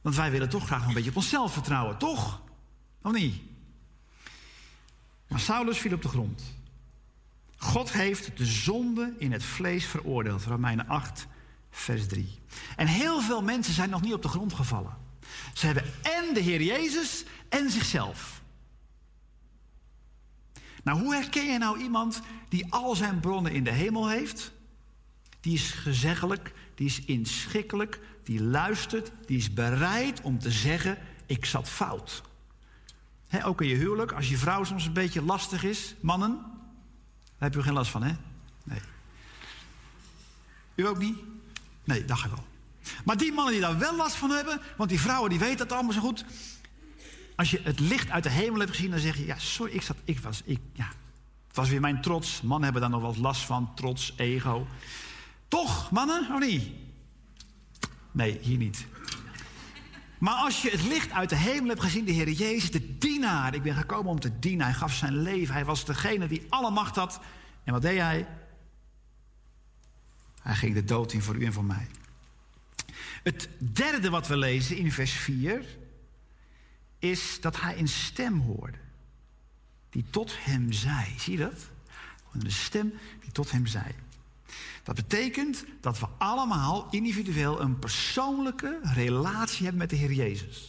Want 0.00 0.16
wij 0.16 0.30
willen 0.30 0.48
toch 0.48 0.66
graag 0.66 0.86
een 0.86 0.94
beetje 0.94 1.10
op 1.10 1.16
onszelf 1.16 1.52
vertrouwen, 1.52 1.98
toch? 1.98 2.42
Of 3.02 3.12
niet? 3.12 3.50
Maar 5.32 5.40
Saulus 5.40 5.78
viel 5.78 5.92
op 5.92 6.02
de 6.02 6.08
grond. 6.08 6.42
God 7.56 7.92
heeft 7.92 8.36
de 8.36 8.46
zonde 8.46 9.14
in 9.18 9.32
het 9.32 9.44
vlees 9.44 9.84
veroordeeld. 9.84 10.44
Romeinen 10.44 10.88
8, 10.88 11.26
vers 11.70 12.06
3. 12.06 12.38
En 12.76 12.86
heel 12.86 13.20
veel 13.20 13.42
mensen 13.42 13.74
zijn 13.74 13.90
nog 13.90 14.00
niet 14.00 14.12
op 14.12 14.22
de 14.22 14.28
grond 14.28 14.52
gevallen. 14.52 14.96
Ze 15.54 15.66
hebben 15.66 15.84
en 16.02 16.34
de 16.34 16.40
Heer 16.40 16.62
Jezus 16.62 17.24
en 17.48 17.70
zichzelf. 17.70 18.42
Nou, 20.82 21.00
hoe 21.00 21.14
herken 21.14 21.46
je 21.46 21.58
nou 21.58 21.80
iemand 21.82 22.20
die 22.48 22.72
al 22.72 22.94
zijn 22.94 23.20
bronnen 23.20 23.52
in 23.52 23.64
de 23.64 23.70
hemel 23.70 24.08
heeft? 24.08 24.52
Die 25.40 25.54
is 25.54 25.70
gezeggelijk, 25.70 26.54
die 26.74 26.86
is 26.86 27.04
inschikkelijk, 27.04 28.00
die 28.22 28.42
luistert, 28.42 29.12
die 29.26 29.36
is 29.36 29.52
bereid 29.52 30.20
om 30.20 30.38
te 30.38 30.50
zeggen: 30.50 30.98
Ik 31.26 31.44
zat 31.44 31.68
fout. 31.68 32.22
Ook 33.40 33.60
in 33.60 33.68
je 33.68 33.74
huwelijk, 33.74 34.12
als 34.12 34.28
je 34.28 34.38
vrouw 34.38 34.64
soms 34.64 34.86
een 34.86 34.92
beetje 34.92 35.22
lastig 35.22 35.64
is, 35.64 35.94
mannen, 36.00 36.30
daar 37.38 37.50
heb 37.50 37.54
je 37.54 37.62
geen 37.62 37.72
last 37.72 37.90
van, 37.90 38.02
hè? 38.02 38.12
Nee. 38.64 38.80
U 40.74 40.86
ook 40.86 40.98
niet? 40.98 41.18
Nee, 41.84 42.04
dacht 42.04 42.24
ik 42.24 42.30
wel. 42.30 42.46
Maar 43.04 43.16
die 43.16 43.32
mannen 43.32 43.52
die 43.52 43.62
daar 43.62 43.78
wel 43.78 43.96
last 43.96 44.14
van 44.14 44.30
hebben, 44.30 44.60
want 44.76 44.90
die 44.90 45.00
vrouwen 45.00 45.30
die 45.30 45.38
weten 45.38 45.56
dat 45.56 45.72
allemaal 45.72 45.92
zo 45.92 46.00
goed. 46.00 46.24
Als 47.36 47.50
je 47.50 47.60
het 47.62 47.80
licht 47.80 48.10
uit 48.10 48.22
de 48.22 48.30
hemel 48.30 48.58
hebt 48.58 48.70
gezien, 48.70 48.90
dan 48.90 49.00
zeg 49.00 49.16
je: 49.16 49.24
Ja, 49.24 49.38
sorry, 49.38 49.72
ik 49.72 49.82
zat, 49.82 49.96
ik 50.04 50.18
was, 50.18 50.42
ik, 50.44 50.58
ja. 50.72 50.88
Het 51.46 51.56
was 51.56 51.68
weer 51.68 51.80
mijn 51.80 52.00
trots. 52.00 52.42
Mannen 52.42 52.64
hebben 52.64 52.80
daar 52.80 53.00
nog 53.00 53.00
wel 53.00 53.22
last 53.22 53.42
van, 53.42 53.74
trots, 53.74 54.12
ego. 54.16 54.66
Toch, 55.48 55.90
mannen, 55.90 56.34
of 56.34 56.40
niet? 56.40 56.70
Nee, 58.12 58.38
hier 58.40 58.58
niet. 58.58 58.86
Maar 60.22 60.34
als 60.34 60.62
je 60.62 60.70
het 60.70 60.82
licht 60.82 61.10
uit 61.10 61.28
de 61.28 61.36
hemel 61.36 61.68
hebt 61.68 61.80
gezien, 61.80 62.04
de 62.04 62.12
Heer 62.12 62.30
Jezus, 62.30 62.70
de 62.70 62.98
dienaar. 62.98 63.54
Ik 63.54 63.62
ben 63.62 63.74
gekomen 63.74 64.10
om 64.10 64.20
te 64.20 64.38
dienen. 64.38 64.66
Hij 64.66 64.74
gaf 64.74 64.94
zijn 64.94 65.22
leven. 65.22 65.54
Hij 65.54 65.64
was 65.64 65.84
degene 65.84 66.26
die 66.26 66.46
alle 66.48 66.70
macht 66.70 66.96
had. 66.96 67.20
En 67.64 67.72
wat 67.72 67.82
deed 67.82 67.98
hij? 67.98 68.28
Hij 70.40 70.54
ging 70.54 70.74
de 70.74 70.84
dood 70.84 71.12
in 71.12 71.22
voor 71.22 71.36
u 71.36 71.44
en 71.44 71.52
voor 71.52 71.64
mij. 71.64 71.86
Het 73.22 73.48
derde 73.58 74.10
wat 74.10 74.26
we 74.26 74.36
lezen 74.36 74.76
in 74.76 74.92
vers 74.92 75.12
4 75.12 75.64
is 76.98 77.40
dat 77.40 77.60
hij 77.60 77.78
een 77.78 77.88
stem 77.88 78.40
hoorde 78.40 78.78
die 79.90 80.04
tot 80.10 80.44
hem 80.44 80.72
zei. 80.72 81.14
Zie 81.18 81.38
je 81.38 81.44
dat? 81.44 81.68
Een 82.32 82.52
stem 82.52 82.92
die 83.20 83.32
tot 83.32 83.50
hem 83.50 83.66
zei. 83.66 83.94
Dat 84.82 84.94
betekent 84.94 85.64
dat 85.80 85.98
we 85.98 86.06
allemaal 86.18 86.86
individueel 86.90 87.60
een 87.60 87.78
persoonlijke 87.78 88.78
relatie 88.82 89.62
hebben 89.62 89.80
met 89.80 89.90
de 89.90 89.96
Heer 89.96 90.12
Jezus. 90.12 90.68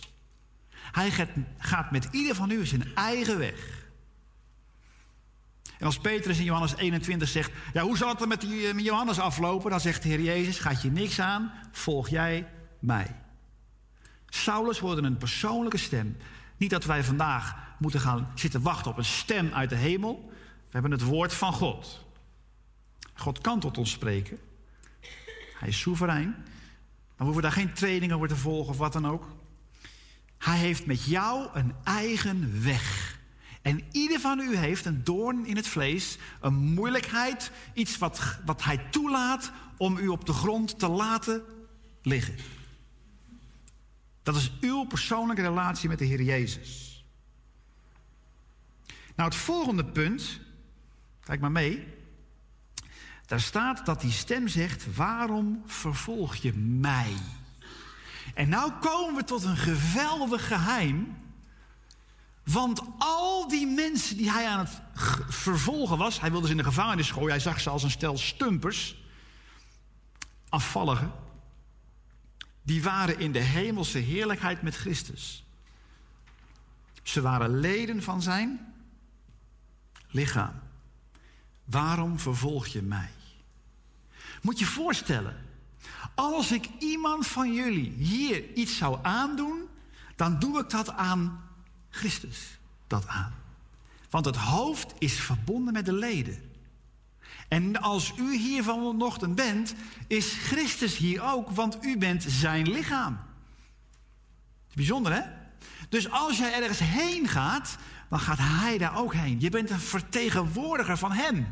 Hij 0.70 1.28
gaat, 1.58 1.92
met 1.92 2.08
ieder 2.12 2.36
van 2.36 2.52
u 2.52 2.66
zijn 2.66 2.96
eigen 2.96 3.38
weg. 3.38 3.82
En 5.80 5.86
als 5.86 6.00
Petrus 6.00 6.38
in 6.38 6.44
Johannes 6.44 6.76
21 6.76 7.28
zegt: 7.28 7.52
Ja, 7.74 7.84
hoe 7.84 7.98
zal 7.98 8.10
het 8.10 8.22
er 8.22 8.28
met, 8.28 8.42
die, 8.42 8.74
met 8.74 8.84
Johannes 8.84 9.20
aflopen? 9.20 9.72
Dan 9.72 9.80
zegt 9.80 10.04
de 10.04 10.10
Heer 10.10 10.22
Jezus: 10.22 10.60
Gaat 10.60 10.82
je 10.82 10.92
niks 10.92 11.20
aan, 11.20 11.52
volg 11.72 12.10
jij 12.10 12.48
mij. 12.80 13.16
Saulus 14.30 14.80
hoorde 14.80 15.02
een 15.02 15.18
persoonlijke 15.18 15.78
stem. 15.78 16.18
Niet 16.58 16.70
dat 16.70 16.86
wij 16.86 17.04
vandaag 17.04 17.56
moeten 17.78 18.00
gaan 18.00 18.32
zitten 18.36 18.62
wachten 18.62 18.92
op 18.92 18.98
een 18.98 19.06
stem 19.06 19.54
uit 19.54 19.70
de 19.70 19.76
hemel. 19.76 20.30
We 20.30 20.70
hebben 20.70 20.92
het 20.92 21.04
woord 21.04 21.34
van 21.34 21.54
God. 21.54 22.03
God 23.14 23.42
kan 23.42 23.60
tot 23.60 23.78
ons 23.78 23.92
spreken. 23.92 24.38
Hij 25.60 25.68
is 25.68 25.80
soeverein. 25.80 26.28
Maar 26.28 27.18
we 27.18 27.24
hoeven 27.24 27.42
daar 27.42 27.52
geen 27.52 27.74
trainingen 27.74 28.18
voor 28.18 28.28
te 28.28 28.36
volgen 28.36 28.72
of 28.72 28.78
wat 28.78 28.94
dan 28.94 29.08
ook. 29.08 29.28
Hij 30.38 30.58
heeft 30.58 30.86
met 30.86 31.04
jou 31.04 31.50
een 31.54 31.74
eigen 31.84 32.64
weg. 32.64 33.18
En 33.62 33.84
ieder 33.92 34.20
van 34.20 34.40
u 34.40 34.56
heeft 34.56 34.86
een 34.86 35.04
doorn 35.04 35.46
in 35.46 35.56
het 35.56 35.68
vlees, 35.68 36.18
een 36.42 36.54
moeilijkheid, 36.54 37.52
iets 37.74 37.98
wat, 37.98 38.40
wat 38.46 38.64
hij 38.64 38.78
toelaat 38.78 39.52
om 39.78 39.98
u 39.98 40.08
op 40.08 40.26
de 40.26 40.34
grond 40.34 40.80
te 40.80 40.88
laten 40.88 41.44
liggen. 42.02 42.36
Dat 44.24 44.36
is 44.36 44.52
uw 44.62 44.84
persoonlijke 44.84 45.42
relatie 45.42 45.90
met 45.90 46.00
de 46.00 46.06
Heer 46.06 46.22
Jezus. 46.22 47.06
Nou, 49.16 49.30
het 49.30 49.38
volgende 49.38 49.86
punt, 49.86 50.40
kijk 51.20 51.40
maar 51.40 51.52
mee. 51.52 51.88
Daar 53.26 53.42
staat 53.42 53.86
dat 53.86 54.02
die 54.02 54.12
stem 54.12 54.48
zegt: 54.48 54.96
Waarom 54.96 55.64
vervolg 55.66 56.36
je 56.36 56.54
mij? 56.54 57.14
En 58.34 58.50
nou 58.50 58.72
komen 58.72 59.16
we 59.16 59.24
tot 59.24 59.44
een 59.44 59.58
geweldig 59.58 60.48
geheim. 60.48 61.16
Want 62.44 62.82
al 62.98 63.48
die 63.48 63.68
mensen 63.68 64.18
die 64.18 64.32
hij 64.32 64.48
aan 64.48 64.60
het 64.60 64.82
vervolgen 65.28 65.98
was, 65.98 66.20
hij 66.20 66.32
wilde 66.32 66.46
ze 66.46 66.52
in 66.52 66.58
de 66.58 66.64
gevangenis 66.64 67.12
gooien, 67.12 67.30
hij 67.30 67.40
zag 67.40 67.60
ze 67.60 67.70
als 67.70 67.84
een 67.84 67.92
stel 67.92 68.18
stumpers, 68.18 69.04
afvalligen, 70.50 71.12
die 72.62 72.84
waren 72.84 73.20
in 73.20 73.32
de 73.32 73.40
hemelse 73.40 73.98
heerlijkheid 73.98 74.62
met 74.62 74.76
Christus. 74.76 75.44
Ze 77.04 77.22
waren 77.22 77.60
leden 77.60 78.04
van 78.04 78.22
zijn 78.22 78.74
lichaam. 80.08 80.63
Waarom 81.66 82.20
vervolg 82.20 82.68
je 82.68 82.82
mij? 82.82 83.10
Moet 84.42 84.60
je 84.60 84.66
voorstellen, 84.66 85.46
als 86.16 86.52
ik 86.52 86.70
iemand 86.80 87.28
van 87.28 87.54
jullie 87.54 87.92
hier 87.92 88.54
iets 88.54 88.78
zou 88.78 89.00
aandoen, 89.02 89.62
dan 90.16 90.40
doe 90.40 90.60
ik 90.60 90.70
dat 90.70 90.90
aan 90.90 91.44
Christus. 91.90 92.58
Dat 92.88 93.08
aan. 93.08 93.34
Want 94.10 94.26
het 94.26 94.36
hoofd 94.36 94.94
is 94.98 95.20
verbonden 95.20 95.74
met 95.74 95.86
de 95.86 95.94
leden. 95.94 96.52
En 97.48 97.82
als 97.82 98.14
u 98.18 98.38
hier 98.38 98.64
vanochtend 98.64 99.36
bent, 99.36 99.74
is 100.08 100.34
Christus 100.34 100.98
hier 100.98 101.22
ook, 101.22 101.50
want 101.50 101.86
u 101.86 101.98
bent 101.98 102.24
zijn 102.28 102.72
lichaam. 102.72 103.20
Bijzonder 104.74 105.14
hè? 105.14 105.22
Dus 105.90 106.10
als 106.10 106.38
jij 106.38 106.54
ergens 106.54 106.80
heen 106.80 107.28
gaat, 107.28 107.78
dan 108.14 108.22
gaat 108.22 108.40
hij 108.40 108.78
daar 108.78 108.98
ook 108.98 109.14
heen. 109.14 109.40
Je 109.40 109.50
bent 109.50 109.70
een 109.70 109.80
vertegenwoordiger 109.80 110.98
van 110.98 111.12
hem. 111.12 111.48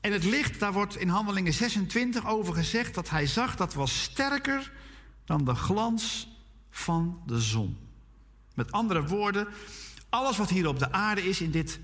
En 0.00 0.12
het 0.12 0.24
licht, 0.24 0.60
daar 0.60 0.72
wordt 0.72 0.96
in 0.96 1.08
Handelingen 1.08 1.52
26 1.52 2.26
over 2.26 2.54
gezegd 2.54 2.94
dat 2.94 3.10
hij 3.10 3.26
zag 3.26 3.56
dat 3.56 3.74
was 3.74 4.02
sterker 4.02 4.72
dan 5.24 5.44
de 5.44 5.54
glans 5.54 6.28
van 6.70 7.22
de 7.26 7.40
zon. 7.40 7.78
Met 8.54 8.72
andere 8.72 9.06
woorden, 9.06 9.48
alles 10.08 10.36
wat 10.36 10.50
hier 10.50 10.68
op 10.68 10.78
de 10.78 10.92
aarde 10.92 11.28
is 11.28 11.40
in 11.40 11.50
dit 11.50 11.80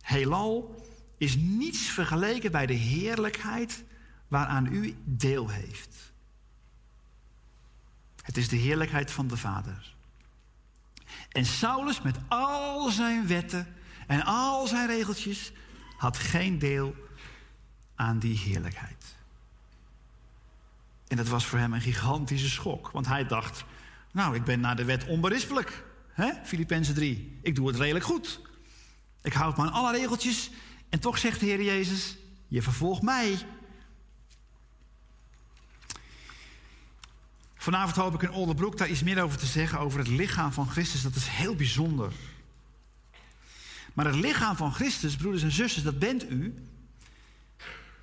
heelal 0.00 0.84
is 1.18 1.36
niets 1.36 1.80
vergeleken 1.80 2.52
bij 2.52 2.66
de 2.66 2.74
heerlijkheid 2.74 3.84
waaraan 4.28 4.72
u 4.72 4.96
deel 5.04 5.48
heeft. 5.48 6.12
Het 8.22 8.36
is 8.36 8.48
de 8.48 8.56
heerlijkheid 8.56 9.10
van 9.10 9.26
de 9.26 9.36
Vader. 9.36 9.95
En 11.36 11.46
Saulus 11.46 12.02
met 12.02 12.16
al 12.28 12.90
zijn 12.90 13.26
wetten 13.26 13.66
en 14.06 14.24
al 14.24 14.66
zijn 14.66 14.86
regeltjes 14.86 15.52
had 15.96 16.16
geen 16.16 16.58
deel 16.58 16.94
aan 17.94 18.18
die 18.18 18.38
heerlijkheid. 18.38 19.16
En 21.08 21.16
dat 21.16 21.28
was 21.28 21.46
voor 21.46 21.58
hem 21.58 21.72
een 21.72 21.80
gigantische 21.80 22.48
schok, 22.48 22.90
want 22.90 23.06
hij 23.06 23.26
dacht: 23.26 23.64
Nou, 24.12 24.34
ik 24.34 24.44
ben 24.44 24.60
naar 24.60 24.76
de 24.76 24.84
wet 24.84 25.06
onberispelijk. 25.06 25.84
Filippenzen 26.44 26.94
3. 26.94 27.38
Ik 27.42 27.54
doe 27.54 27.66
het 27.66 27.76
redelijk 27.76 28.04
goed. 28.04 28.40
Ik 29.22 29.32
houd 29.32 29.56
me 29.56 29.62
aan 29.62 29.72
alle 29.72 29.92
regeltjes. 29.92 30.50
En 30.88 31.00
toch 31.00 31.18
zegt 31.18 31.40
de 31.40 31.46
Heer 31.46 31.62
Jezus: 31.62 32.16
Je 32.48 32.62
vervolgt 32.62 33.02
mij. 33.02 33.38
Vanavond 37.66 37.96
hoop 37.96 38.14
ik 38.14 38.22
in 38.22 38.30
Olderbroek 38.30 38.76
daar 38.76 38.88
iets 38.88 39.02
meer 39.02 39.22
over 39.22 39.38
te 39.38 39.46
zeggen, 39.46 39.78
over 39.78 39.98
het 39.98 40.08
lichaam 40.08 40.52
van 40.52 40.68
Christus. 40.68 41.02
Dat 41.02 41.14
is 41.14 41.28
heel 41.28 41.54
bijzonder. 41.54 42.12
Maar 43.94 44.06
het 44.06 44.14
lichaam 44.14 44.56
van 44.56 44.72
Christus, 44.72 45.16
broeders 45.16 45.42
en 45.42 45.50
zusters, 45.50 45.84
dat 45.84 45.98
bent 45.98 46.30
u, 46.30 46.54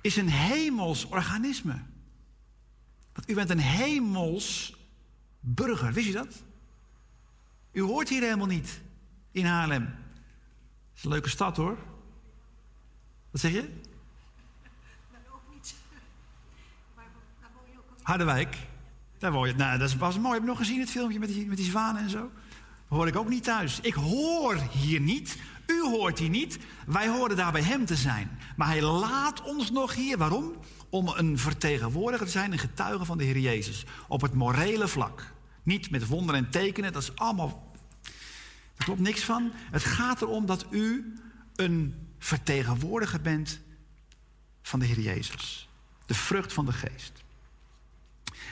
is 0.00 0.16
een 0.16 0.28
hemels 0.28 1.04
organisme. 1.04 1.82
Want 3.12 3.30
u 3.30 3.34
bent 3.34 3.50
een 3.50 3.58
hemels 3.58 4.76
burger, 5.40 5.92
wist 5.92 6.06
je 6.06 6.12
dat? 6.12 6.42
U 7.72 7.80
hoort 7.80 8.08
hier 8.08 8.22
helemaal 8.22 8.46
niet 8.46 8.80
in 9.30 9.44
Haarlem. 9.44 9.84
Het 9.84 10.96
is 10.96 11.04
een 11.04 11.10
leuke 11.10 11.28
stad 11.28 11.56
hoor. 11.56 11.78
Wat 13.30 13.40
zeg 13.40 13.52
je? 13.52 13.80
Harderwijk. 18.02 18.72
Nou, 19.30 19.78
dat 19.78 19.94
was 19.94 20.18
mooi. 20.18 20.32
Heb 20.32 20.42
je 20.42 20.48
nog 20.48 20.58
gezien 20.58 20.80
het 20.80 20.90
filmpje 20.90 21.18
met 21.18 21.28
die, 21.28 21.46
met 21.46 21.56
die 21.56 21.66
zwanen 21.66 22.02
en 22.02 22.10
zo? 22.10 22.30
Hoor 22.88 23.06
ik 23.06 23.16
ook 23.16 23.28
niet 23.28 23.44
thuis. 23.44 23.80
Ik 23.80 23.94
hoor 23.94 24.56
hier 24.70 25.00
niet. 25.00 25.38
U 25.66 25.80
hoort 25.82 26.18
hier 26.18 26.28
niet. 26.28 26.58
Wij 26.86 27.08
horen 27.08 27.36
daar 27.36 27.52
bij 27.52 27.62
hem 27.62 27.84
te 27.84 27.96
zijn. 27.96 28.38
Maar 28.56 28.66
hij 28.66 28.82
laat 28.82 29.42
ons 29.42 29.70
nog 29.70 29.94
hier. 29.94 30.18
Waarom? 30.18 30.54
Om 30.88 31.08
een 31.08 31.38
vertegenwoordiger 31.38 32.26
te 32.26 32.32
zijn, 32.32 32.52
een 32.52 32.58
getuige 32.58 33.04
van 33.04 33.18
de 33.18 33.24
Heer 33.24 33.38
Jezus. 33.38 33.84
Op 34.08 34.20
het 34.20 34.34
morele 34.34 34.88
vlak. 34.88 35.32
Niet 35.62 35.90
met 35.90 36.06
wonderen 36.06 36.44
en 36.44 36.50
tekenen. 36.50 36.92
Dat 36.92 37.02
is 37.02 37.16
allemaal. 37.16 37.72
Daar 38.74 38.86
klopt 38.86 39.00
niks 39.00 39.24
van. 39.24 39.52
Het 39.70 39.84
gaat 39.84 40.22
erom 40.22 40.46
dat 40.46 40.66
u 40.70 41.14
een 41.54 42.08
vertegenwoordiger 42.18 43.20
bent 43.20 43.60
van 44.62 44.78
de 44.78 44.86
Heer 44.86 45.00
Jezus. 45.00 45.68
De 46.06 46.14
vrucht 46.14 46.52
van 46.52 46.66
de 46.66 46.72
geest. 46.72 47.23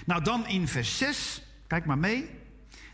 Nou, 0.06 0.24
dan 0.24 0.46
in 0.46 0.68
vers 0.68 0.98
6, 0.98 1.42
kijk 1.66 1.84
maar 1.84 1.98
mee. 1.98 2.30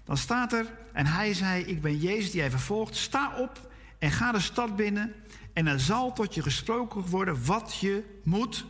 Dan 0.04 0.16
staat 0.16 0.52
er, 0.52 0.66
en 0.92 1.06
hij 1.06 1.34
zei: 1.34 1.64
Ik 1.64 1.80
ben 1.80 1.98
Jezus 1.98 2.30
die 2.30 2.40
hij 2.40 2.50
vervolgt. 2.50 2.96
Sta 2.96 3.36
op 3.36 3.70
en 3.98 4.10
ga 4.10 4.32
de 4.32 4.40
stad 4.40 4.76
binnen. 4.76 5.14
En 5.52 5.66
er 5.66 5.80
zal 5.80 6.12
tot 6.12 6.34
je 6.34 6.42
gesproken 6.42 7.06
worden 7.06 7.44
wat 7.44 7.76
je 7.80 8.20
moet 8.24 8.64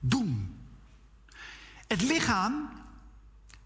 doen. 0.00 0.60
Het 1.86 2.02
lichaam 2.02 2.70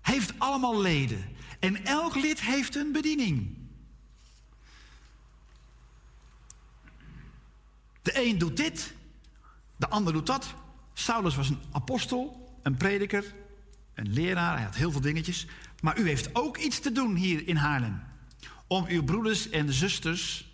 heeft 0.01 0.39
allemaal 0.39 0.81
leden. 0.81 1.25
En 1.61 1.85
elk 1.85 2.15
lid 2.15 2.41
heeft 2.41 2.75
een 2.75 2.93
bediening. 2.93 3.57
De 8.03 8.27
een 8.27 8.39
doet 8.39 8.57
dit, 8.57 8.95
de 9.77 9.89
ander 9.89 10.13
doet 10.13 10.27
dat. 10.27 10.55
Saulus 10.93 11.37
was 11.37 11.49
een 11.49 11.63
apostel, 11.73 12.46
een 12.67 12.77
prediker, 12.77 13.35
een 13.95 14.13
leraar. 14.13 14.55
Hij 14.55 14.65
had 14.65 14.75
heel 14.75 14.91
veel 14.91 15.01
dingetjes. 15.01 15.47
Maar 15.81 15.99
u 15.99 16.09
heeft 16.09 16.35
ook 16.35 16.57
iets 16.57 16.79
te 16.79 16.93
doen 16.93 17.15
hier 17.15 17.49
in 17.49 17.57
Haarlem. 17.57 18.03
Om 18.67 18.87
uw 18.87 19.05
broeders 19.05 19.51
en 19.51 19.73
zusters 19.73 20.51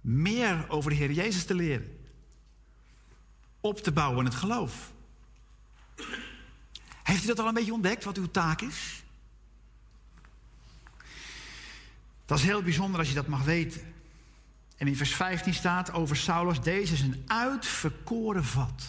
meer 0.00 0.68
over 0.68 0.90
de 0.90 0.96
Heer 0.96 1.12
Jezus 1.12 1.44
te 1.44 1.54
leren. 1.54 1.98
Op 3.60 3.82
te 3.82 3.92
bouwen 3.92 4.18
in 4.18 4.24
het 4.24 4.34
geloof. 4.34 4.92
Heeft 7.02 7.24
u 7.24 7.26
dat 7.26 7.38
al 7.38 7.48
een 7.48 7.54
beetje 7.54 7.72
ontdekt, 7.72 8.04
wat 8.04 8.16
uw 8.16 8.30
taak 8.30 8.60
is? 8.60 9.02
Dat 12.24 12.38
is 12.38 12.44
heel 12.44 12.62
bijzonder 12.62 12.98
als 12.98 13.08
je 13.08 13.14
dat 13.14 13.26
mag 13.26 13.44
weten. 13.44 13.94
En 14.76 14.86
in 14.86 14.96
vers 14.96 15.14
15 15.14 15.54
staat 15.54 15.92
over 15.92 16.16
Saulus: 16.16 16.60
Deze 16.60 16.92
is 16.92 17.00
een 17.00 17.24
uitverkoren 17.26 18.44
vat. 18.44 18.84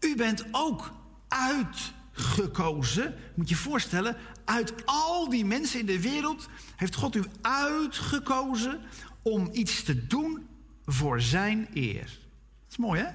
U 0.00 0.16
bent 0.16 0.44
ook 0.50 0.92
uitgekozen. 1.28 3.14
Moet 3.34 3.48
je 3.48 3.54
je 3.54 3.60
voorstellen, 3.60 4.16
uit 4.44 4.72
al 4.84 5.28
die 5.28 5.44
mensen 5.44 5.80
in 5.80 5.86
de 5.86 6.00
wereld 6.00 6.48
heeft 6.76 6.94
God 6.94 7.14
u 7.14 7.24
uitgekozen 7.40 8.80
om 9.22 9.48
iets 9.52 9.82
te 9.82 10.06
doen 10.06 10.46
voor 10.86 11.20
zijn 11.20 11.68
eer. 11.74 12.04
Dat 12.04 12.70
is 12.70 12.76
mooi, 12.76 13.00
hè? 13.00 13.08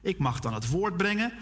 Ik 0.00 0.18
mag 0.18 0.40
dan 0.40 0.54
het 0.54 0.70
woord 0.70 0.96
brengen. 0.96 1.32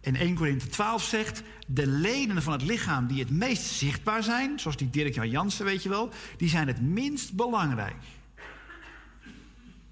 En 0.00 0.16
1 0.16 0.34
Korinthe 0.34 0.66
12 0.66 1.02
zegt: 1.02 1.42
de 1.66 1.86
leden 1.86 2.42
van 2.42 2.52
het 2.52 2.62
lichaam 2.62 3.06
die 3.06 3.20
het 3.20 3.30
meest 3.30 3.62
zichtbaar 3.62 4.22
zijn, 4.22 4.60
zoals 4.60 4.76
die 4.76 4.90
Dirk-Jan 4.90 5.30
Jansen, 5.30 5.64
weet 5.64 5.82
je 5.82 5.88
wel, 5.88 6.10
die 6.36 6.48
zijn 6.48 6.66
het 6.66 6.80
minst 6.80 7.32
belangrijk. 7.32 8.02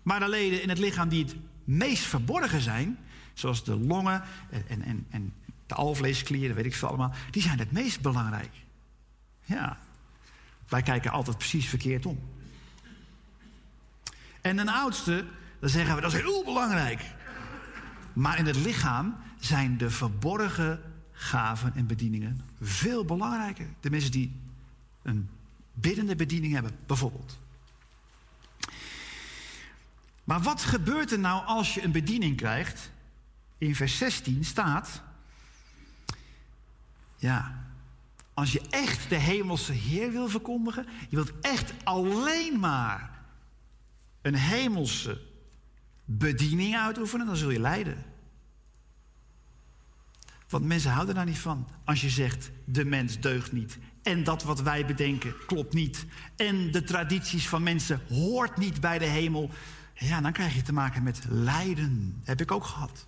Maar 0.03 0.21
de 0.21 0.29
leden 0.29 0.63
in 0.63 0.69
het 0.69 0.79
lichaam 0.79 1.09
die 1.09 1.25
het 1.25 1.37
meest 1.65 2.03
verborgen 2.03 2.61
zijn, 2.61 2.99
zoals 3.35 3.65
de 3.65 3.77
longen 3.77 4.23
en, 4.51 4.65
en, 4.69 4.83
en, 4.83 5.07
en 5.11 5.33
de 5.67 5.75
alvleesklieren, 5.75 6.57
weet 6.57 6.65
ik 6.65 6.75
veel 6.75 6.89
allemaal, 6.89 7.13
die 7.31 7.43
zijn 7.43 7.59
het 7.59 7.73
meest 7.73 8.01
belangrijk. 8.01 8.53
Ja, 9.45 9.79
wij 10.69 10.83
kijken 10.83 11.11
altijd 11.11 11.39
precies 11.39 11.69
verkeerd 11.69 12.07
om. 12.07 12.21
En 14.41 14.59
een 14.59 14.69
oudste, 14.69 15.27
dan 15.59 15.69
zeggen 15.69 15.95
we 15.95 16.01
dat 16.01 16.13
is 16.13 16.21
heel 16.21 16.45
belangrijk. 16.45 17.15
Maar 18.13 18.39
in 18.39 18.47
het 18.47 18.57
lichaam 18.57 19.17
zijn 19.39 19.77
de 19.77 19.91
verborgen 19.91 20.81
gaven 21.13 21.75
en 21.75 21.87
bedieningen 21.87 22.41
veel 22.61 23.05
belangrijker. 23.05 23.67
De 23.81 23.91
mensen 23.91 24.11
die 24.11 24.33
een 25.03 25.29
biddende 25.73 26.17
bediening 26.17 26.53
hebben, 26.53 26.73
bijvoorbeeld. 26.87 27.39
Maar 30.25 30.41
wat 30.41 30.63
gebeurt 30.63 31.13
er 31.13 31.19
nou 31.19 31.45
als 31.45 31.75
je 31.75 31.83
een 31.83 31.93
bediening 31.93 32.37
krijgt? 32.37 32.91
In 33.61 33.75
vers 33.75 33.99
16 33.99 34.45
staat. 34.45 35.03
Ja, 37.17 37.65
als 38.35 38.53
je 38.53 38.61
echt 38.71 39.09
de 39.09 39.17
hemelse 39.17 39.73
Heer 39.73 40.13
wil 40.13 40.29
verkondigen, 40.29 40.87
je 41.09 41.17
wilt 41.17 41.33
echt 41.41 41.73
alleen 41.85 42.61
maar 42.61 43.21
een 44.23 44.35
hemelse 44.35 45.21
bediening 46.05 46.77
uitoefenen, 46.77 47.27
dan 47.27 47.37
zul 47.37 47.51
je 47.51 47.61
lijden. 47.61 48.05
Want 50.49 50.65
mensen 50.65 50.91
houden 50.91 51.15
daar 51.15 51.25
niet 51.25 51.39
van. 51.39 51.69
Als 51.85 52.01
je 52.01 52.11
zegt, 52.11 52.51
de 52.65 52.85
mens 52.85 53.21
deugt 53.21 53.53
niet. 53.53 53.79
En 54.03 54.25
dat 54.25 54.43
wat 54.43 54.61
wij 54.61 54.87
bedenken 54.87 55.35
klopt 55.47 55.75
niet. 55.75 56.07
En 56.37 56.71
de 56.71 56.83
tradities 56.83 57.49
van 57.49 57.63
mensen 57.63 58.01
hoort 58.09 58.57
niet 58.57 58.81
bij 58.81 58.99
de 58.99 59.05
hemel. 59.05 59.51
Ja, 59.95 60.21
dan 60.21 60.33
krijg 60.33 60.55
je 60.55 60.63
te 60.63 60.73
maken 60.73 61.03
met 61.03 61.25
lijden. 61.29 62.21
Heb 62.25 62.41
ik 62.41 62.51
ook 62.51 62.65
gehad. 62.65 63.07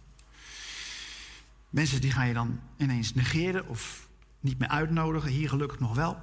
Mensen 1.73 2.01
die 2.01 2.11
ga 2.11 2.23
je 2.23 2.35
dan 2.35 2.61
ineens 2.77 3.15
negeren 3.15 3.69
of 3.69 4.09
niet 4.41 4.59
meer 4.59 4.69
uitnodigen. 4.69 5.31
Hier 5.31 5.49
gelukkig 5.49 5.79
nog 5.79 5.95
wel. 5.95 6.19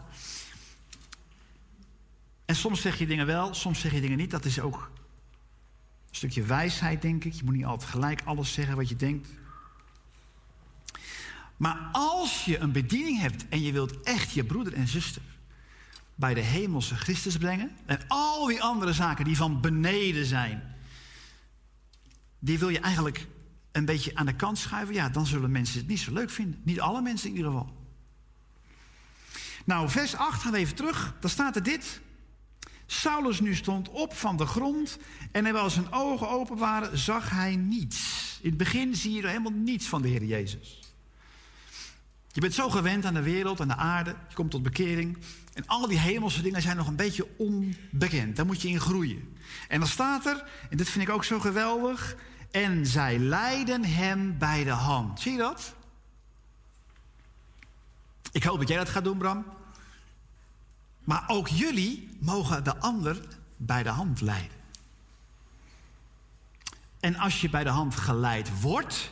En 2.45 2.55
soms 2.55 2.81
zeg 2.81 2.97
je 2.97 3.07
dingen 3.07 3.25
wel, 3.25 3.53
soms 3.53 3.79
zeg 3.79 3.91
je 3.91 4.01
dingen 4.01 4.17
niet. 4.17 4.31
Dat 4.31 4.45
is 4.45 4.59
ook 4.59 4.91
een 6.09 6.15
stukje 6.15 6.43
wijsheid, 6.43 7.01
denk 7.01 7.23
ik. 7.23 7.33
Je 7.33 7.43
moet 7.43 7.53
niet 7.53 7.65
altijd 7.65 7.89
gelijk 7.89 8.21
alles 8.25 8.53
zeggen 8.53 8.75
wat 8.75 8.89
je 8.89 8.95
denkt. 8.95 9.29
Maar 11.57 11.89
als 11.91 12.45
je 12.45 12.57
een 12.57 12.71
bediening 12.71 13.19
hebt 13.19 13.47
en 13.47 13.61
je 13.61 13.71
wilt 13.71 14.01
echt 14.01 14.31
je 14.31 14.43
broeder 14.43 14.73
en 14.73 14.87
zuster 14.87 15.21
bij 16.15 16.33
de 16.33 16.41
hemelse 16.41 16.95
Christus 16.95 17.37
brengen. 17.37 17.71
En 17.85 18.07
al 18.07 18.45
die 18.45 18.61
andere 18.61 18.93
zaken 18.93 19.25
die 19.25 19.37
van 19.37 19.61
beneden 19.61 20.25
zijn, 20.25 20.75
die 22.39 22.59
wil 22.59 22.69
je 22.69 22.79
eigenlijk 22.79 23.27
een 23.71 23.85
beetje 23.85 24.15
aan 24.15 24.25
de 24.25 24.35
kant 24.35 24.57
schuiven. 24.57 24.95
Ja, 24.95 25.09
dan 25.09 25.25
zullen 25.25 25.51
mensen 25.51 25.79
het 25.79 25.87
niet 25.87 25.99
zo 25.99 26.13
leuk 26.13 26.29
vinden. 26.29 26.61
Niet 26.63 26.79
alle 26.79 27.01
mensen 27.01 27.29
in 27.29 27.35
ieder 27.35 27.51
geval. 27.51 27.77
Nou, 29.65 29.89
vers 29.89 30.15
8 30.15 30.41
gaan 30.41 30.51
we 30.51 30.57
even 30.57 30.75
terug. 30.75 31.15
Daar 31.19 31.31
staat 31.31 31.55
er 31.55 31.63
dit. 31.63 32.01
Saulus 32.85 33.39
nu 33.39 33.55
stond 33.55 33.89
op 33.89 34.15
van 34.15 34.37
de 34.37 34.45
grond 34.45 34.97
en 35.31 35.43
terwijl 35.43 35.69
zijn 35.69 35.91
ogen 35.91 36.29
open 36.29 36.57
waren, 36.57 36.97
zag 36.97 37.29
hij 37.29 37.55
niets. 37.55 38.39
In 38.41 38.49
het 38.49 38.57
begin 38.57 38.95
zie 38.95 39.13
je 39.13 39.21
er 39.21 39.27
helemaal 39.27 39.51
niets 39.51 39.87
van 39.87 40.01
de 40.01 40.07
Heer 40.07 40.23
Jezus. 40.23 40.79
Je 42.31 42.41
bent 42.41 42.53
zo 42.53 42.69
gewend 42.69 43.05
aan 43.05 43.13
de 43.13 43.21
wereld, 43.21 43.61
aan 43.61 43.67
de 43.67 43.75
aarde. 43.75 44.15
Je 44.29 44.35
komt 44.35 44.51
tot 44.51 44.63
bekering. 44.63 45.17
En 45.53 45.67
al 45.67 45.87
die 45.87 45.99
hemelse 45.99 46.41
dingen 46.41 46.61
zijn 46.61 46.77
nog 46.77 46.87
een 46.87 46.95
beetje 46.95 47.27
onbekend. 47.37 48.35
Daar 48.35 48.45
moet 48.45 48.61
je 48.61 48.67
in 48.67 48.79
groeien. 48.79 49.37
En 49.67 49.79
dan 49.79 49.87
staat 49.87 50.25
er, 50.25 50.43
en 50.69 50.77
dit 50.77 50.89
vind 50.89 51.07
ik 51.07 51.13
ook 51.13 51.23
zo 51.23 51.39
geweldig. 51.39 52.15
En 52.51 52.85
zij 52.85 53.19
leiden 53.19 53.83
hem 53.83 54.37
bij 54.37 54.63
de 54.63 54.69
hand. 54.69 55.19
Zie 55.19 55.31
je 55.31 55.37
dat? 55.37 55.73
Ik 58.31 58.43
hoop 58.43 58.59
dat 58.59 58.67
jij 58.67 58.77
dat 58.77 58.89
gaat 58.89 59.03
doen, 59.03 59.17
Bram. 59.17 59.45
Maar 61.03 61.23
ook 61.27 61.47
jullie 61.47 62.17
mogen 62.19 62.63
de 62.63 62.77
ander 62.77 63.27
bij 63.57 63.83
de 63.83 63.89
hand 63.89 64.21
leiden. 64.21 64.57
En 66.99 67.15
als 67.15 67.41
je 67.41 67.49
bij 67.49 67.63
de 67.63 67.69
hand 67.69 67.95
geleid 67.95 68.61
wordt, 68.61 69.11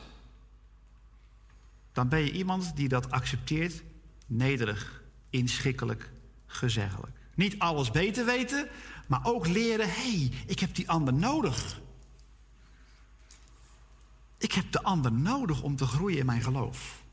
dan 1.92 2.08
ben 2.08 2.20
je 2.20 2.32
iemand 2.32 2.76
die 2.76 2.88
dat 2.88 3.12
accepteert, 3.12 3.84
nederig, 4.26 5.02
inschikkelijk, 5.30 6.12
gezeggelijk. 6.46 7.18
Niet 7.36 7.60
alles 7.60 7.92
beter 7.92 8.26
weten, 8.26 8.68
maar 9.08 9.20
ook 9.24 9.48
leren: 9.48 9.88
hé, 9.88 10.18
hey, 10.18 10.32
ik 10.46 10.60
heb 10.60 10.76
die 10.76 10.90
ander 10.90 11.14
nodig. 11.14 11.80
Ik 14.38 14.52
heb 14.52 14.72
de 14.72 14.84
ander 14.84 15.12
nodig 15.12 15.62
om 15.62 15.76
te 15.76 15.86
groeien 15.86 16.20
in 16.20 16.26
mijn 16.26 16.42
geloof. 16.42 17.04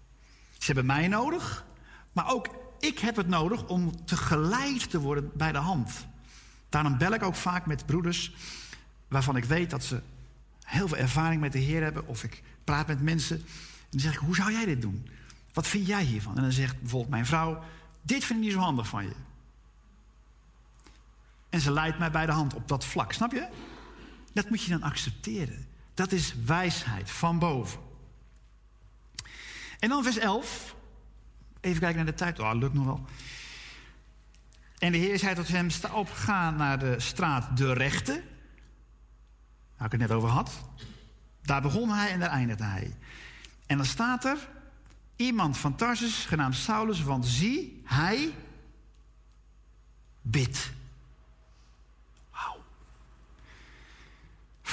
Ze 0.58 0.66
hebben 0.66 0.86
mij 0.86 1.08
nodig, 1.08 1.64
maar 2.12 2.32
ook 2.32 2.48
ik 2.78 2.98
heb 2.98 3.16
het 3.16 3.28
nodig 3.28 3.66
om 3.66 4.04
te 4.04 4.16
geleid 4.16 4.90
te 4.90 5.00
worden 5.00 5.30
bij 5.34 5.52
de 5.52 5.58
hand. 5.58 6.06
Daarom 6.68 6.98
bel 6.98 7.12
ik 7.12 7.22
ook 7.22 7.34
vaak 7.34 7.66
met 7.66 7.86
broeders 7.86 8.34
waarvan 9.08 9.36
ik 9.36 9.44
weet 9.44 9.70
dat 9.70 9.84
ze 9.84 10.02
heel 10.64 10.88
veel 10.88 10.96
ervaring 10.96 11.40
met 11.40 11.52
de 11.52 11.58
Heer 11.58 11.82
hebben. 11.82 12.06
Of 12.06 12.24
ik 12.24 12.42
praat 12.64 12.86
met 12.86 13.02
mensen 13.02 13.36
en 13.36 13.90
dan 13.90 14.00
zeg 14.00 14.12
ik, 14.12 14.18
hoe 14.18 14.36
zou 14.36 14.52
jij 14.52 14.64
dit 14.64 14.82
doen? 14.82 15.08
Wat 15.52 15.66
vind 15.66 15.86
jij 15.86 16.02
hiervan? 16.02 16.36
En 16.36 16.42
dan 16.42 16.52
zegt 16.52 16.80
bijvoorbeeld 16.80 17.10
mijn 17.10 17.26
vrouw, 17.26 17.62
dit 18.02 18.24
vind 18.24 18.38
ik 18.38 18.44
niet 18.44 18.54
zo 18.54 18.60
handig 18.60 18.88
van 18.88 19.04
je. 19.04 19.14
En 21.48 21.60
ze 21.60 21.72
leidt 21.72 21.98
mij 21.98 22.10
bij 22.10 22.26
de 22.26 22.32
hand 22.32 22.54
op 22.54 22.68
dat 22.68 22.84
vlak, 22.84 23.12
snap 23.12 23.32
je? 23.32 23.48
Dat 24.32 24.48
moet 24.48 24.62
je 24.62 24.70
dan 24.70 24.82
accepteren. 24.82 25.66
Dat 25.94 26.12
is 26.12 26.34
wijsheid 26.44 27.10
van 27.10 27.38
boven. 27.38 27.80
En 29.78 29.88
dan 29.88 30.02
vers 30.02 30.18
11. 30.18 30.74
Even 31.60 31.80
kijken 31.80 31.96
naar 31.96 32.12
de 32.12 32.14
tijd. 32.14 32.38
Oh, 32.38 32.54
lukt 32.54 32.74
nog 32.74 32.84
wel. 32.84 33.04
En 34.78 34.92
de 34.92 34.98
Heer 34.98 35.18
zei 35.18 35.34
tot 35.34 35.48
hem: 35.48 35.70
Sta 35.70 35.94
op, 35.94 36.10
ga 36.10 36.50
naar 36.50 36.78
de 36.78 37.00
straat 37.00 37.56
De 37.56 37.72
Rechte. 37.72 38.22
Waar 39.76 39.86
ik 39.86 39.92
het 39.92 40.00
net 40.00 40.10
over 40.10 40.28
had. 40.28 40.50
Daar 41.42 41.62
begon 41.62 41.90
hij 41.90 42.10
en 42.10 42.20
daar 42.20 42.30
eindigde 42.30 42.64
hij. 42.64 42.96
En 43.66 43.76
dan 43.76 43.86
staat 43.86 44.24
er: 44.24 44.48
Iemand 45.16 45.58
van 45.58 45.76
Tarsus, 45.76 46.24
genaamd 46.24 46.54
Saulus, 46.54 47.02
want 47.02 47.26
zie, 47.26 47.82
hij 47.84 48.34
bidt. 50.20 50.72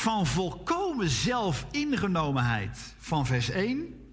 Van 0.01 0.27
volkomen 0.27 1.09
zelfingenomenheid 1.09 2.95
van 2.97 3.25
vers 3.25 3.49
1. 3.49 4.09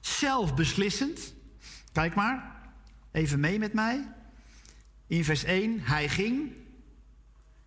Zelfbeslissend. 0.00 1.34
Kijk 1.92 2.14
maar, 2.14 2.62
even 3.10 3.40
mee 3.40 3.58
met 3.58 3.72
mij. 3.72 4.08
In 5.06 5.24
vers 5.24 5.44
1, 5.44 5.80
hij 5.80 6.08
ging. 6.08 6.52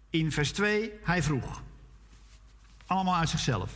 In 0.10 0.32
vers 0.32 0.52
2, 0.52 0.92
hij 1.04 1.24
vroeg. 1.24 1.64
Allemaal 2.86 3.16
uit 3.16 3.30
zichzelf. 3.30 3.74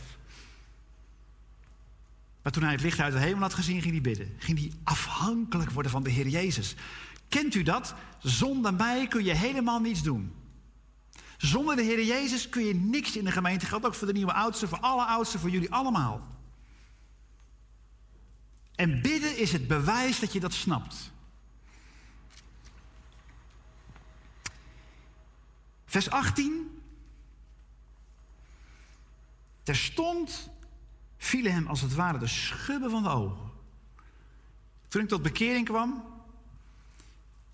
Maar 2.42 2.52
toen 2.52 2.62
hij 2.62 2.72
het 2.72 2.82
licht 2.82 3.00
uit 3.00 3.12
de 3.12 3.18
hemel 3.18 3.42
had 3.42 3.54
gezien, 3.54 3.80
ging 3.80 3.92
hij 3.92 4.02
bidden. 4.02 4.34
Ging 4.38 4.58
hij 4.58 4.72
afhankelijk 4.84 5.70
worden 5.70 5.92
van 5.92 6.02
de 6.02 6.10
Heer 6.10 6.28
Jezus. 6.28 6.74
Kent 7.28 7.54
u 7.54 7.62
dat? 7.62 7.94
Zonder 8.18 8.74
mij 8.74 9.06
kun 9.08 9.24
je 9.24 9.34
helemaal 9.34 9.80
niets 9.80 10.02
doen. 10.02 10.39
Zonder 11.40 11.76
de 11.76 11.82
Heer 11.82 12.04
Jezus 12.04 12.48
kun 12.48 12.64
je 12.64 12.74
niks 12.74 13.16
in 13.16 13.24
de 13.24 13.30
gemeente. 13.30 13.66
Geldt 13.66 13.86
ook 13.86 13.94
voor 13.94 14.06
de 14.06 14.12
nieuwe 14.12 14.32
oudsten, 14.32 14.68
voor 14.68 14.80
alle 14.80 15.04
oudsten, 15.04 15.40
voor 15.40 15.50
jullie 15.50 15.72
allemaal. 15.72 16.26
En 18.74 19.02
bidden 19.02 19.38
is 19.38 19.52
het 19.52 19.66
bewijs 19.66 20.20
dat 20.20 20.32
je 20.32 20.40
dat 20.40 20.52
snapt. 20.52 21.12
Vers 25.84 26.10
18. 26.10 26.82
Terstond 29.62 30.50
vielen 31.16 31.52
hem 31.52 31.66
als 31.66 31.80
het 31.80 31.94
ware 31.94 32.18
de 32.18 32.26
schubben 32.26 32.90
van 32.90 33.02
de 33.02 33.08
ogen. 33.08 33.50
Toen 34.88 35.02
ik 35.02 35.08
tot 35.08 35.22
bekering 35.22 35.64
kwam, 35.64 36.04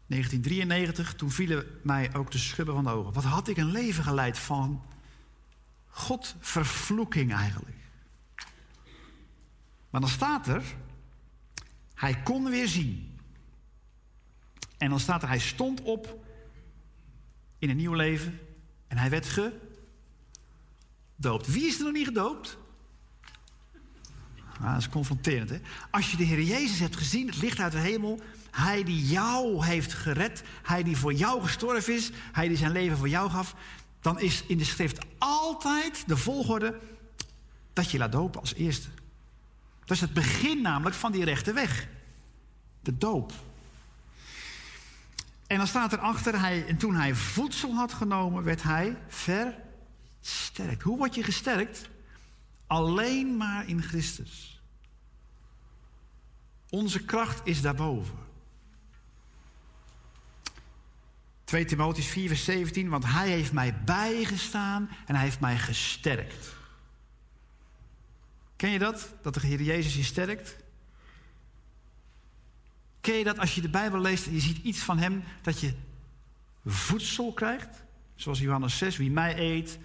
1993, 0.06 1.14
toen 1.14 1.30
vielen 1.30 1.66
mij 1.82 2.14
ook 2.14 2.30
de 2.30 2.38
schubben 2.38 2.74
van 2.74 2.84
de 2.84 2.90
ogen. 2.90 3.12
Wat 3.12 3.24
had 3.24 3.48
ik 3.48 3.56
een 3.56 3.70
leven 3.70 4.04
geleid 4.04 4.38
van 4.38 4.82
God 5.86 6.34
vervloeking 6.40 7.32
eigenlijk. 7.32 7.76
Maar 9.90 10.00
dan 10.00 10.10
staat 10.10 10.46
er, 10.46 10.62
hij 11.94 12.22
kon 12.22 12.50
weer 12.50 12.68
zien. 12.68 13.18
En 14.78 14.90
dan 14.90 15.00
staat 15.00 15.22
er, 15.22 15.28
hij 15.28 15.38
stond 15.38 15.82
op 15.82 16.24
in 17.58 17.70
een 17.70 17.76
nieuw 17.76 17.94
leven 17.94 18.40
en 18.86 18.98
hij 18.98 19.10
werd 19.10 19.26
gedoopt. 21.16 21.46
Wie 21.46 21.66
is 21.66 21.78
er 21.78 21.84
nog 21.84 21.92
niet 21.92 22.06
gedoopt? 22.06 22.58
Ah, 24.60 24.72
dat 24.72 24.80
is 24.80 24.88
confronterend, 24.88 25.50
hè? 25.50 25.60
Als 25.90 26.10
je 26.10 26.16
de 26.16 26.24
Heer 26.24 26.42
Jezus 26.42 26.78
hebt 26.78 26.96
gezien, 26.96 27.26
het 27.26 27.36
licht 27.36 27.58
uit 27.58 27.72
de 27.72 27.78
hemel, 27.78 28.20
hij 28.56 28.84
die 28.84 29.06
jou 29.06 29.64
heeft 29.64 29.92
gered, 29.92 30.42
hij 30.62 30.82
die 30.82 30.96
voor 30.96 31.12
jou 31.12 31.42
gestorven 31.42 31.94
is, 31.94 32.10
hij 32.32 32.48
die 32.48 32.56
zijn 32.56 32.72
leven 32.72 32.96
voor 32.96 33.08
jou 33.08 33.30
gaf, 33.30 33.54
dan 34.00 34.20
is 34.20 34.44
in 34.46 34.58
de 34.58 34.64
schrift 34.64 35.04
altijd 35.18 36.04
de 36.06 36.16
volgorde 36.16 36.78
dat 37.72 37.90
je 37.90 37.98
laat 37.98 38.12
dopen 38.12 38.40
als 38.40 38.54
eerste. 38.54 38.88
Dat 39.80 39.96
is 39.96 40.00
het 40.00 40.12
begin 40.12 40.62
namelijk 40.62 40.96
van 40.96 41.12
die 41.12 41.24
rechte 41.24 41.52
weg. 41.52 41.88
De 42.80 42.98
doop. 42.98 43.32
En 45.46 45.56
dan 45.56 45.66
staat 45.66 45.92
erachter, 45.92 46.40
hij, 46.40 46.66
en 46.66 46.76
toen 46.76 46.94
hij 46.94 47.14
voedsel 47.14 47.74
had 47.74 47.92
genomen, 47.92 48.42
werd 48.42 48.62
hij 48.62 48.96
versterkt. 49.08 50.82
Hoe 50.82 50.96
word 50.96 51.14
je 51.14 51.22
gesterkt? 51.22 51.88
Alleen 52.66 53.36
maar 53.36 53.68
in 53.68 53.82
Christus. 53.82 54.60
Onze 56.70 57.04
kracht 57.04 57.40
is 57.44 57.60
daarboven. 57.60 58.25
2 61.46 61.64
Timotheus 61.64 62.06
4, 62.06 62.28
vers 62.28 62.44
17, 62.44 62.88
want 62.88 63.04
hij 63.04 63.28
heeft 63.28 63.52
mij 63.52 63.82
bijgestaan 63.84 64.90
en 65.06 65.14
hij 65.14 65.24
heeft 65.24 65.40
mij 65.40 65.58
gesterkt. 65.58 66.54
Ken 68.56 68.70
je 68.70 68.78
dat? 68.78 69.14
Dat 69.22 69.34
de 69.34 69.46
Heer 69.46 69.62
Jezus 69.62 69.94
je 69.94 70.02
sterkt? 70.02 70.56
Ken 73.00 73.14
je 73.14 73.24
dat 73.24 73.38
als 73.38 73.54
je 73.54 73.60
de 73.60 73.68
Bijbel 73.68 74.00
leest 74.00 74.26
en 74.26 74.32
je 74.32 74.40
ziet 74.40 74.64
iets 74.64 74.78
van 74.78 74.98
hem, 74.98 75.24
dat 75.42 75.60
je 75.60 75.74
voedsel 76.64 77.32
krijgt? 77.32 77.84
Zoals 78.14 78.38
Johannes 78.38 78.78
6, 78.78 78.96
wie 78.96 79.10
mij 79.10 79.38
eet 79.38 79.78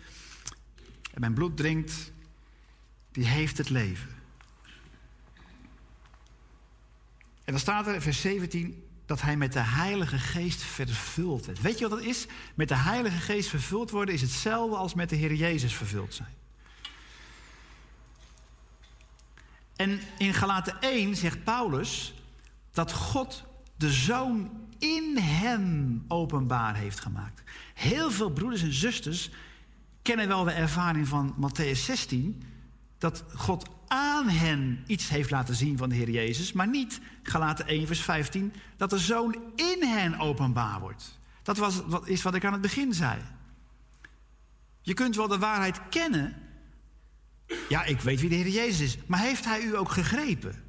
en 1.13 1.19
mijn 1.19 1.33
bloed 1.33 1.57
drinkt, 1.57 2.11
die 3.11 3.25
heeft 3.25 3.57
het 3.57 3.69
leven. 3.69 4.09
En 7.43 7.51
dan 7.53 7.59
staat 7.59 7.87
er 7.87 7.93
in 7.93 8.01
vers 8.01 8.21
17 8.21 8.85
dat 9.11 9.21
hij 9.21 9.37
met 9.37 9.53
de 9.53 9.59
Heilige 9.59 10.17
Geest 10.17 10.61
vervuld 10.61 11.45
werd. 11.45 11.61
Weet 11.61 11.79
je 11.79 11.89
wat 11.89 11.99
dat 11.99 12.07
is? 12.07 12.25
Met 12.55 12.67
de 12.67 12.75
Heilige 12.75 13.17
Geest 13.17 13.49
vervuld 13.49 13.89
worden 13.89 14.13
is 14.13 14.21
hetzelfde 14.21 14.75
als 14.75 14.93
met 14.93 15.09
de 15.09 15.15
Heer 15.15 15.33
Jezus 15.33 15.75
vervuld 15.75 16.13
zijn. 16.13 16.33
En 19.75 19.99
in 20.17 20.33
Galaten 20.33 20.81
1 20.81 21.15
zegt 21.15 21.43
Paulus 21.43 22.13
dat 22.71 22.91
God 22.93 23.43
de 23.75 23.91
Zoon 23.91 24.49
in 24.77 25.17
hem 25.17 26.03
openbaar 26.07 26.75
heeft 26.75 26.99
gemaakt. 26.99 27.41
Heel 27.73 28.11
veel 28.11 28.29
broeders 28.29 28.61
en 28.61 28.73
zusters 28.73 29.29
kennen 30.01 30.27
wel 30.27 30.43
de 30.43 30.51
ervaring 30.51 31.07
van 31.07 31.35
Matthäus 31.35 31.79
16, 31.79 32.43
dat 32.97 33.23
God 33.35 33.69
aan 33.91 34.29
hen 34.29 34.83
iets 34.87 35.09
heeft 35.09 35.29
laten 35.29 35.55
zien 35.55 35.77
van 35.77 35.89
de 35.89 35.95
Heer 35.95 36.09
Jezus, 36.09 36.51
maar 36.51 36.67
niet, 36.67 36.99
Galaten 37.23 37.67
1 37.67 37.87
vers 37.87 38.01
15, 38.01 38.53
dat 38.77 38.89
de 38.89 38.99
Zoon 38.99 39.35
in 39.55 39.83
hen 39.83 40.19
openbaar 40.19 40.79
wordt. 40.79 41.19
Dat 41.43 41.57
was, 41.57 41.81
wat, 41.85 42.07
is 42.07 42.21
wat 42.21 42.35
ik 42.35 42.45
aan 42.45 42.51
het 42.51 42.61
begin 42.61 42.93
zei. 42.93 43.21
Je 44.81 44.93
kunt 44.93 45.15
wel 45.15 45.27
de 45.27 45.37
waarheid 45.37 45.89
kennen. 45.89 46.35
Ja, 47.69 47.83
ik 47.83 47.99
weet 47.99 48.19
wie 48.19 48.29
de 48.29 48.35
Heer 48.35 48.47
Jezus 48.47 48.79
is. 48.79 48.97
Maar 49.05 49.19
heeft 49.19 49.45
Hij 49.45 49.61
u 49.61 49.77
ook 49.77 49.91
gegrepen? 49.91 50.63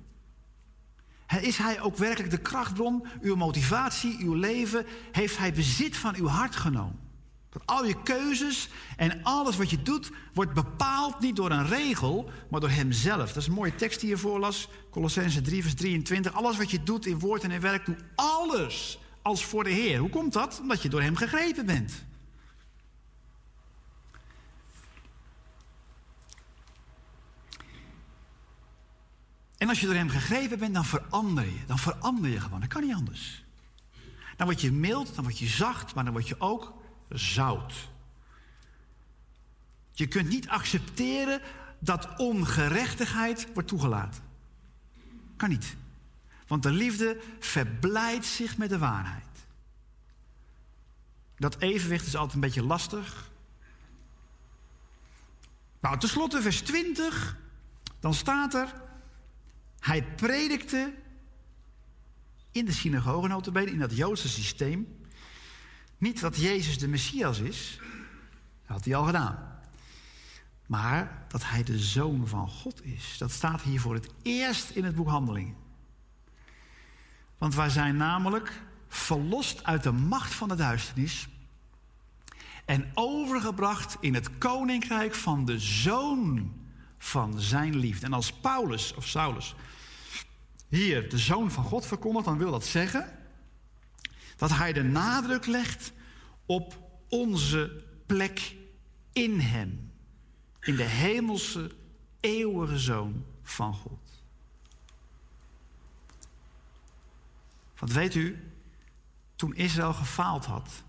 Is 1.41 1.57
Hij 1.57 1.81
ook 1.81 1.97
werkelijk 1.97 2.31
de 2.31 2.41
krachtbron, 2.41 3.07
uw 3.21 3.37
motivatie, 3.37 4.17
uw 4.19 4.35
leven? 4.35 4.87
Heeft 5.13 5.39
Hij 5.39 5.53
bezit 5.53 5.97
van 5.97 6.15
uw 6.15 6.27
hart 6.27 6.57
genomen? 6.57 7.12
Dat 7.53 7.63
al 7.65 7.85
je 7.85 8.03
keuzes 8.03 8.69
en 8.97 9.23
alles 9.23 9.57
wat 9.57 9.71
je 9.71 9.83
doet, 9.83 10.11
wordt 10.35 10.53
bepaald 10.53 11.21
niet 11.21 11.37
door 11.37 11.51
een 11.51 11.67
regel, 11.67 12.31
maar 12.51 12.61
door 12.61 12.71
Hemzelf. 12.71 13.27
Dat 13.27 13.37
is 13.37 13.47
een 13.47 13.53
mooie 13.53 13.75
tekst 13.75 14.01
die 14.01 14.09
je 14.09 14.17
voorlas, 14.19 14.69
Colossense 14.91 15.43
3, 15.43 15.63
vers 15.63 15.75
23. 15.75 16.33
Alles 16.33 16.57
wat 16.57 16.71
je 16.71 16.83
doet 16.83 17.07
in 17.07 17.19
woord 17.19 17.45
en 17.45 17.51
in 17.51 17.61
werk, 17.61 17.87
doe 17.87 17.97
alles 18.15 18.99
als 19.23 19.45
voor 19.45 19.65
de 19.65 19.71
Heer. 19.71 19.99
Hoe 19.99 20.09
komt 20.09 20.33
dat? 20.33 20.59
Omdat 20.61 20.83
je 20.83 20.89
door 20.89 21.03
Hem 21.03 21.17
gegrepen 21.17 21.67
bent. 21.67 22.05
En 29.59 29.69
als 29.69 29.81
je 29.81 29.87
door 29.87 29.95
Hem 29.95 30.09
gegrepen 30.09 30.59
bent, 30.59 30.75
dan 30.75 30.85
verander 30.85 31.45
je. 31.45 31.61
Dan 31.67 31.79
verander 31.79 32.31
je 32.31 32.41
gewoon. 32.41 32.61
Dat 32.61 32.69
kan 32.69 32.83
niet 32.83 32.95
anders. 32.95 33.45
Dan 34.37 34.47
word 34.47 34.61
je 34.61 34.73
mild, 34.73 35.15
dan 35.15 35.25
word 35.25 35.39
je 35.39 35.47
zacht, 35.47 35.95
maar 35.95 36.05
dan 36.05 36.13
word 36.13 36.29
je 36.29 36.41
ook 36.41 36.81
zout. 37.19 37.91
Je 39.93 40.07
kunt 40.07 40.29
niet 40.29 40.49
accepteren 40.49 41.41
dat 41.79 42.09
ongerechtigheid 42.17 43.53
wordt 43.55 43.69
toegelaten. 43.69 44.23
Kan 45.37 45.49
niet. 45.49 45.77
Want 46.47 46.63
de 46.63 46.71
liefde 46.71 47.21
verblijdt 47.39 48.27
zich 48.27 48.57
met 48.57 48.69
de 48.69 48.79
waarheid. 48.79 49.27
Dat 51.37 51.59
evenwicht 51.59 52.07
is 52.07 52.17
altijd 52.17 52.35
een 52.35 52.41
beetje 52.41 52.65
lastig. 52.65 53.31
Nou, 55.81 55.99
tenslotte 55.99 56.43
vers 56.43 56.61
20. 56.61 57.37
Dan 58.01 58.15
staat 58.15 58.55
er... 58.55 58.81
Hij 59.81 60.05
predikte 60.05 60.95
in 62.53 62.65
de 62.65 62.73
synagoge 62.73 63.53
in 63.67 63.79
dat 63.79 63.97
Joodse 63.97 64.29
systeem... 64.29 65.02
Niet 66.03 66.21
dat 66.21 66.37
Jezus 66.37 66.79
de 66.79 66.89
Messias 66.89 67.39
is, 67.39 67.79
dat 68.67 68.77
had 68.77 68.85
hij 68.85 68.95
al 68.95 69.05
gedaan. 69.05 69.61
Maar 70.67 71.25
dat 71.29 71.43
hij 71.45 71.63
de 71.63 71.79
zoon 71.79 72.29
van 72.29 72.49
God 72.49 72.85
is. 72.85 73.19
Dat 73.19 73.31
staat 73.31 73.63
hier 73.63 73.81
voor 73.81 73.95
het 73.95 74.09
eerst 74.23 74.71
in 74.71 74.85
het 74.85 74.95
boek 74.95 75.09
Handelingen. 75.09 75.57
Want 77.39 77.55
wij 77.55 77.69
zijn 77.69 77.97
namelijk 77.97 78.63
verlost 78.89 79.65
uit 79.65 79.83
de 79.83 79.93
macht 79.93 80.35
van 80.35 80.49
de 80.49 80.55
duisternis 80.55 81.29
en 82.65 82.91
overgebracht 82.95 83.97
in 84.01 84.15
het 84.15 84.39
koninkrijk 84.39 85.15
van 85.15 85.45
de 85.45 85.59
zoon 85.59 86.53
van 86.99 87.41
zijn 87.41 87.77
liefde. 87.77 88.07
En 88.07 88.13
als 88.13 88.33
Paulus 88.33 88.95
of 88.95 89.07
Saulus 89.07 89.55
hier 90.69 91.09
de 91.09 91.19
zoon 91.19 91.51
van 91.51 91.65
God 91.65 91.87
verkondigt, 91.87 92.25
dan 92.25 92.39
wil 92.39 92.51
dat 92.51 92.65
zeggen 92.65 93.21
dat 94.43 94.51
hij 94.51 94.73
de 94.73 94.83
nadruk 94.83 95.47
legt 95.47 95.93
op 96.47 96.79
onze 97.09 97.85
plek 98.07 98.57
in 99.13 99.41
hem. 99.41 99.93
In 100.61 100.77
de 100.77 100.83
hemelse, 100.83 101.77
eeuwige 102.21 102.79
zoon 102.79 103.25
van 103.43 103.75
God. 103.75 104.23
Want 107.79 107.93
weet 107.93 108.15
u, 108.15 108.53
toen 109.37 109.55
Israël 109.55 109.95
gefaald 109.95 110.45
had, 110.45 110.83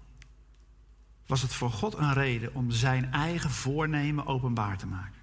was 1.25 1.41
het 1.41 1.53
voor 1.53 1.72
God 1.72 1.93
een 1.93 2.14
reden 2.14 2.53
om 2.53 2.72
zijn 2.72 3.11
eigen 3.11 3.49
voornemen 3.49 4.25
openbaar 4.25 4.77
te 4.77 4.88
maken. 4.88 5.22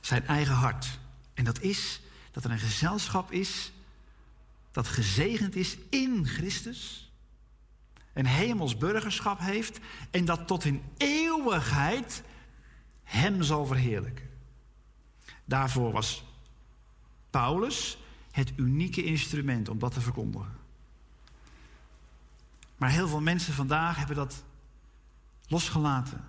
Zijn 0.00 0.26
eigen 0.26 0.54
hart. 0.54 0.98
En 1.34 1.44
dat 1.44 1.60
is 1.60 2.00
dat 2.30 2.44
er 2.44 2.50
een 2.50 2.58
gezelschap 2.58 3.32
is 3.32 3.72
dat 4.74 4.86
gezegend 4.88 5.56
is 5.56 5.76
in 5.90 6.26
Christus, 6.26 7.12
een 8.12 8.26
hemels 8.26 8.76
burgerschap 8.76 9.38
heeft 9.38 9.80
en 10.10 10.24
dat 10.24 10.46
tot 10.46 10.64
in 10.64 10.82
eeuwigheid 10.96 12.22
Hem 13.02 13.42
zal 13.42 13.66
verheerlijken. 13.66 14.30
Daarvoor 15.44 15.92
was 15.92 16.24
Paulus 17.30 17.98
het 18.30 18.52
unieke 18.56 19.04
instrument 19.04 19.68
om 19.68 19.78
dat 19.78 19.92
te 19.92 20.00
verkondigen. 20.00 20.56
Maar 22.76 22.90
heel 22.90 23.08
veel 23.08 23.20
mensen 23.20 23.54
vandaag 23.54 23.96
hebben 23.96 24.16
dat 24.16 24.44
losgelaten. 25.46 26.24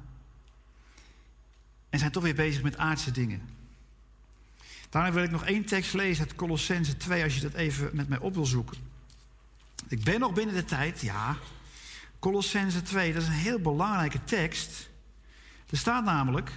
En 1.90 1.99
zijn 1.99 2.11
toch 2.11 2.24
weer 2.24 2.35
bezig 2.35 2.64
met 2.64 2.77
aardse 2.77 3.11
dingen. 3.11 3.55
Daarom 4.95 5.14
wil 5.14 5.24
ik 5.24 5.32
nog 5.32 5.45
één 5.45 5.65
tekst 5.65 5.93
lezen 5.93 6.24
uit 6.25 6.35
Colossense 6.35 6.98
2, 6.98 7.24
als 7.24 7.35
je 7.35 7.41
dat 7.41 7.53
even 7.53 7.90
met 7.93 8.07
mij 8.07 8.19
op 8.19 8.33
wil 8.33 8.45
zoeken. 8.45 8.77
Ik 9.88 10.03
ben 10.03 10.19
nog 10.19 10.33
binnen 10.33 10.56
de 10.56 10.65
tijd, 10.65 11.01
ja. 11.01 11.38
Colossense 12.19 12.82
2, 12.82 13.14
dat 13.14 13.22
is 13.22 13.27
een 13.27 13.33
heel 13.33 13.59
belangrijke 13.59 14.24
tekst. 14.24 14.90
Er 15.69 15.77
staat 15.77 16.03
namelijk. 16.03 16.51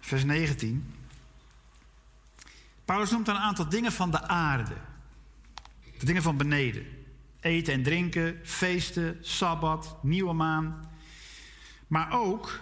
Vers 0.00 0.24
19. 0.24 0.94
Paulus 2.84 3.10
noemt 3.10 3.28
een 3.28 3.36
aantal 3.36 3.68
dingen 3.68 3.92
van 3.92 4.10
de 4.10 4.28
aarde. 4.28 4.76
De 5.98 6.06
dingen 6.06 6.22
van 6.22 6.36
beneden. 6.36 6.86
Eten 7.40 7.72
en 7.72 7.82
drinken, 7.82 8.40
feesten, 8.44 9.18
sabbat, 9.20 9.96
nieuwe 10.02 10.32
maan. 10.32 10.87
Maar 11.88 12.12
ook 12.12 12.60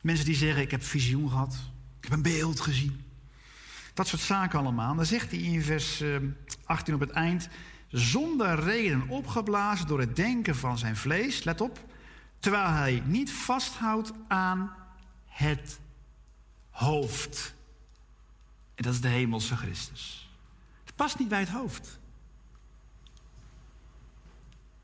mensen 0.00 0.24
die 0.24 0.34
zeggen: 0.34 0.62
Ik 0.62 0.70
heb 0.70 0.82
visioen 0.82 1.28
gehad. 1.28 1.54
Ik 1.96 2.04
heb 2.04 2.12
een 2.12 2.22
beeld 2.22 2.60
gezien. 2.60 3.04
Dat 3.94 4.08
soort 4.08 4.22
zaken 4.22 4.58
allemaal. 4.58 4.94
Dan 4.94 5.06
zegt 5.06 5.30
hij 5.30 5.40
in 5.40 5.62
vers 5.62 6.02
18 6.64 6.94
op 6.94 7.00
het 7.00 7.10
eind: 7.10 7.48
Zonder 7.88 8.60
reden 8.60 9.08
opgeblazen 9.08 9.86
door 9.86 10.00
het 10.00 10.16
denken 10.16 10.56
van 10.56 10.78
zijn 10.78 10.96
vlees, 10.96 11.44
let 11.44 11.60
op, 11.60 11.84
terwijl 12.38 12.68
hij 12.68 13.02
niet 13.04 13.32
vasthoudt 13.32 14.12
aan 14.28 14.72
het 15.26 15.80
hoofd. 16.70 17.54
En 18.74 18.82
dat 18.82 18.94
is 18.94 19.00
de 19.00 19.08
hemelse 19.08 19.56
Christus. 19.56 20.30
Het 20.84 20.94
past 20.94 21.18
niet 21.18 21.28
bij 21.28 21.40
het 21.40 21.48
hoofd. 21.48 21.98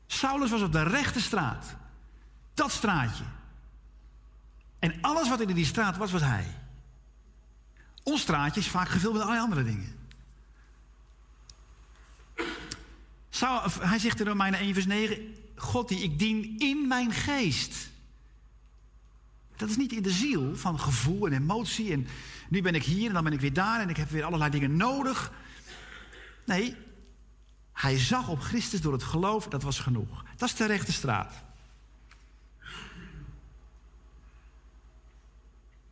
Saulus 0.07 0.51
was 0.51 0.61
op 0.61 0.71
de 0.71 0.83
rechte 0.83 1.21
straat. 1.21 1.75
Dat 2.57 2.71
straatje. 2.71 3.23
En 4.79 5.01
alles 5.01 5.29
wat 5.29 5.41
in 5.41 5.55
die 5.55 5.65
straat 5.65 5.97
was, 5.97 6.11
was 6.11 6.21
hij. 6.21 6.45
Ons 8.03 8.21
straatje 8.21 8.59
is 8.59 8.67
vaak 8.67 8.89
gevuld 8.89 9.13
met 9.13 9.21
allerlei 9.21 9.43
andere 9.43 9.63
dingen. 9.63 9.95
Saul, 13.29 13.61
hij 13.79 13.99
zegt 13.99 14.19
in 14.19 14.27
Romeinen 14.27 14.59
1 14.59 14.73
vers 14.73 14.85
9... 14.85 15.35
God 15.55 15.87
die 15.87 15.99
ik 15.99 16.19
dien 16.19 16.59
in 16.59 16.87
mijn 16.87 17.11
geest. 17.11 17.89
Dat 19.55 19.69
is 19.69 19.77
niet 19.77 19.91
in 19.91 20.01
de 20.01 20.11
ziel 20.11 20.55
van 20.55 20.79
gevoel 20.79 21.25
en 21.25 21.33
emotie. 21.33 21.91
En 21.91 22.07
nu 22.49 22.61
ben 22.61 22.75
ik 22.75 22.83
hier 22.83 23.07
en 23.07 23.13
dan 23.13 23.23
ben 23.23 23.33
ik 23.33 23.39
weer 23.39 23.53
daar 23.53 23.81
en 23.81 23.89
ik 23.89 23.97
heb 23.97 24.09
weer 24.09 24.23
allerlei 24.23 24.51
dingen 24.51 24.77
nodig. 24.77 25.31
Nee, 26.45 26.75
hij 27.73 27.99
zag 27.99 28.27
op 28.27 28.39
Christus 28.39 28.81
door 28.81 28.93
het 28.93 29.03
geloof, 29.03 29.47
dat 29.47 29.63
was 29.63 29.79
genoeg. 29.79 30.23
Dat 30.35 30.49
is 30.49 30.55
de 30.55 30.65
rechte 30.65 30.91
straat. 30.91 31.45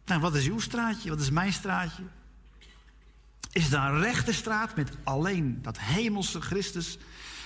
Nou, 0.05 0.21
wat 0.21 0.35
is 0.35 0.47
uw 0.47 0.59
straatje? 0.59 1.09
Wat 1.09 1.19
is 1.19 1.29
mijn 1.29 1.53
straatje? 1.53 2.03
Is 3.51 3.63
het 3.63 3.73
een 3.73 3.99
rechte 3.99 4.33
straat 4.33 4.75
met 4.75 4.91
alleen 5.03 5.61
dat 5.61 5.79
hemelse 5.79 6.41
Christus, 6.41 6.97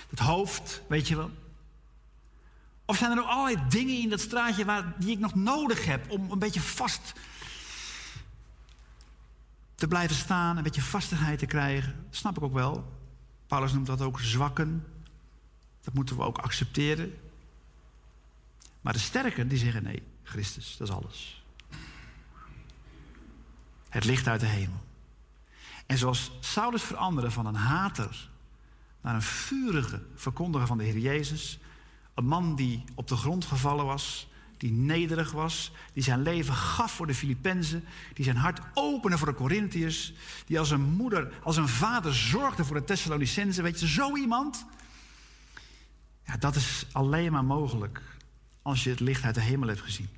het 0.10 0.20
hoofd, 0.20 0.82
weet 0.88 1.08
je 1.08 1.16
wel? 1.16 1.32
Of 2.86 2.98
zijn 2.98 3.10
er 3.10 3.16
nog 3.16 3.28
allerlei 3.28 3.68
dingen 3.70 4.02
in 4.02 4.10
dat 4.10 4.20
straatje 4.20 4.66
waar, 4.66 4.94
die 5.00 5.12
ik 5.12 5.20
nog 5.20 5.36
nodig 5.36 5.86
heb 5.86 6.12
om 6.12 6.32
een 6.32 6.40
beetje 6.40 6.62
vast 6.62 7.14
te 9.76 9.88
blijven 9.88 10.16
staan, 10.16 10.58
een 10.58 10.64
beetje 10.64 10.82
vastigheid 10.82 11.40
te 11.40 11.46
krijgen? 11.46 12.04
Dat 12.06 12.16
snap 12.16 12.38
ik 12.38 12.44
ook 12.44 12.54
wel. 12.54 12.98
Paulus 13.48 13.74
noemt 13.74 13.88
dat 13.88 14.02
ook 14.02 14.20
zwakken. 14.20 14.86
Dat 15.82 15.94
moeten 15.94 16.16
we 16.16 16.24
ook 16.24 16.38
accepteren. 16.38 17.18
Maar 18.82 18.94
de 18.94 19.00
sterken 19.00 19.48
die 19.48 19.58
zeggen 19.58 19.84
nee, 19.84 20.04
Christus, 20.24 20.78
dat 20.78 20.88
is 20.88 20.94
alles. 20.94 21.39
Het 23.90 24.06
licht 24.06 24.28
uit 24.28 24.40
de 24.40 24.46
hemel. 24.46 24.88
En 25.86 25.98
zoals 25.98 26.32
Saulus 26.40 26.84
veranderde 26.84 27.32
van 27.32 27.46
een 27.46 27.56
hater 27.56 28.30
naar 29.02 29.16
een 29.16 29.22
vurige 29.22 30.02
verkondiger 30.16 30.68
van 30.68 30.78
de 30.78 30.84
Heer 30.84 30.98
Jezus, 30.98 31.60
een 32.14 32.26
man 32.26 32.56
die 32.56 32.84
op 32.96 33.08
de 33.08 33.16
grond 33.16 33.46
gevallen 33.46 33.86
was, 33.86 34.28
die 34.58 34.72
nederig 34.72 35.32
was, 35.32 35.72
die 35.94 36.04
zijn 36.04 36.22
leven 36.22 36.54
gaf 36.54 36.92
voor 36.92 37.08
de 37.08 37.14
Filippenzen, 37.16 37.84
die 38.14 38.26
zijn 38.26 38.36
hart 38.36 38.60
opende 38.74 39.18
voor 39.18 39.28
de 39.28 39.34
Corinthiërs, 39.34 40.14
die 40.46 40.60
als 40.60 40.72
een 40.72 40.82
moeder, 40.82 41.34
als 41.44 41.58
een 41.58 41.68
vader 41.68 42.16
zorgde 42.16 42.66
voor 42.66 42.76
de 42.76 42.84
Thessalonicenzen. 42.84 43.64
Weet 43.64 43.80
je, 43.80 43.88
zo 43.88 44.16
iemand? 44.16 44.66
Ja, 46.26 46.38
dat 46.38 46.56
is 46.56 46.86
alleen 46.92 47.32
maar 47.32 47.46
mogelijk 47.46 48.02
als 48.62 48.84
je 48.84 48.90
het 48.90 49.00
licht 49.00 49.24
uit 49.24 49.36
de 49.36 49.42
hemel 49.42 49.68
hebt 49.68 49.82
gezien. 49.82 50.10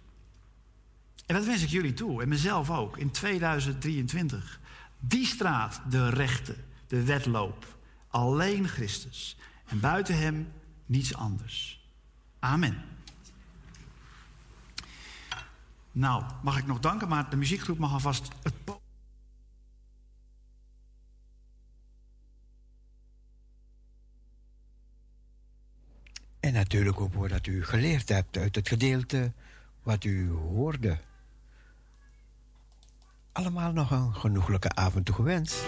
En 1.31 1.37
dat 1.37 1.45
wens 1.45 1.63
ik 1.63 1.69
jullie 1.69 1.93
toe, 1.93 2.21
en 2.21 2.27
mezelf 2.27 2.69
ook, 2.69 2.97
in 2.97 3.11
2023. 3.11 4.59
Die 4.99 5.25
straat, 5.25 5.81
de 5.89 6.09
rechte, 6.09 6.55
de 6.87 7.03
wedloop. 7.03 7.77
Alleen 8.07 8.67
Christus. 8.67 9.37
En 9.65 9.79
buiten 9.79 10.17
hem 10.17 10.51
niets 10.85 11.15
anders. 11.15 11.85
Amen. 12.39 12.83
Nou, 15.91 16.23
mag 16.43 16.57
ik 16.57 16.65
nog 16.65 16.79
danken, 16.79 17.07
maar 17.07 17.29
de 17.29 17.35
muziekgroep 17.35 17.77
mag 17.77 17.93
alvast 17.93 18.29
het 18.43 18.53
En 26.39 26.53
natuurlijk 26.53 26.99
ook 26.99 27.13
wat 27.13 27.47
u 27.47 27.63
geleerd 27.63 28.09
hebt 28.09 28.37
uit 28.37 28.55
het 28.55 28.67
gedeelte 28.67 29.31
wat 29.83 30.03
u 30.03 30.29
hoorde. 30.29 30.97
Allemaal 33.33 33.71
nog 33.71 33.91
een 33.91 34.13
genoeglijke 34.13 34.69
avond 34.69 35.05
toegewenst. 35.05 35.63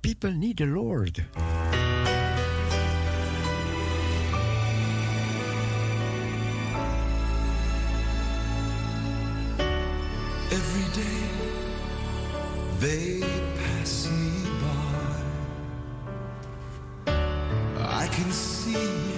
People 0.00 0.32
need 0.32 0.56
the 0.56 0.66
Lord. 0.66 1.22
Every 10.50 10.86
day 10.94 11.22
they 12.80 13.21
see 18.72 19.11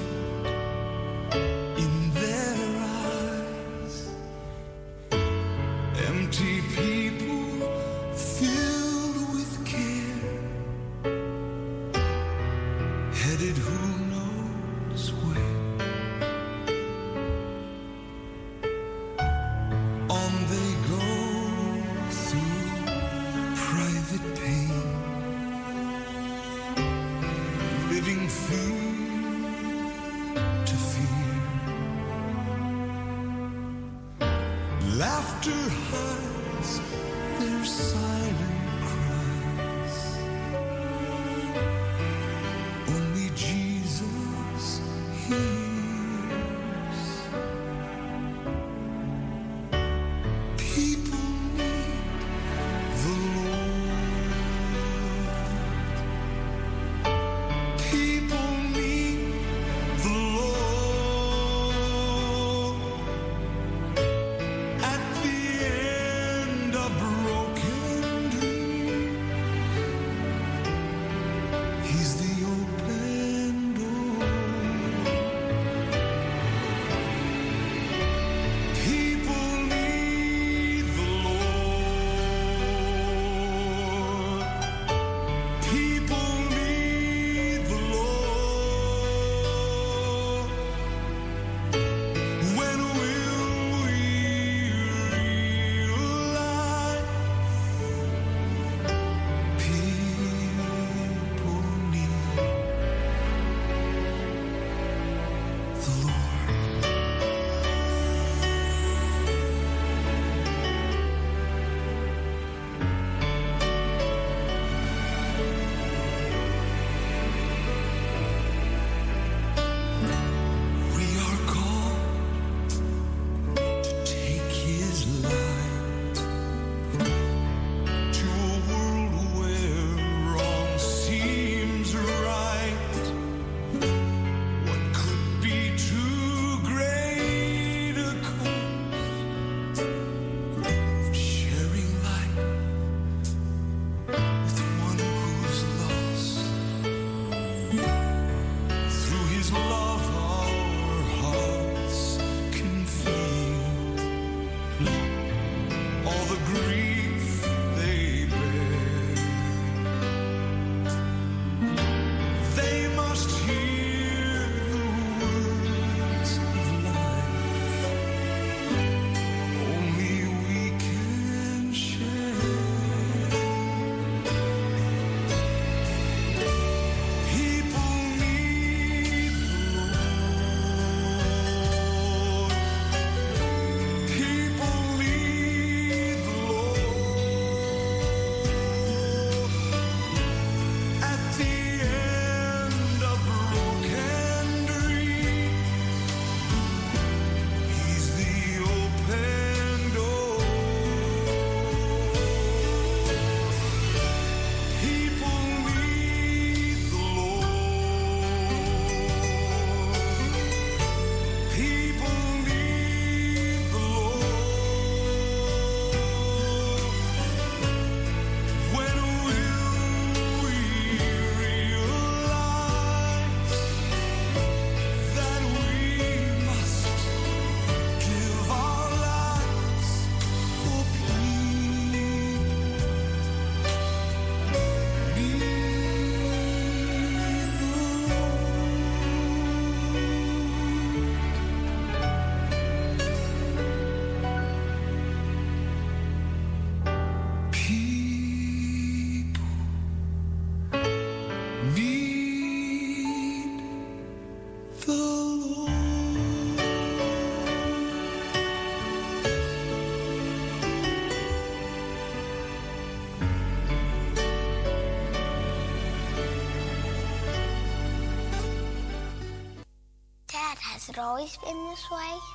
It's 270.94 271.00
always 271.00 271.36
been 271.38 271.66
this 271.66 271.90
way. 271.90 272.33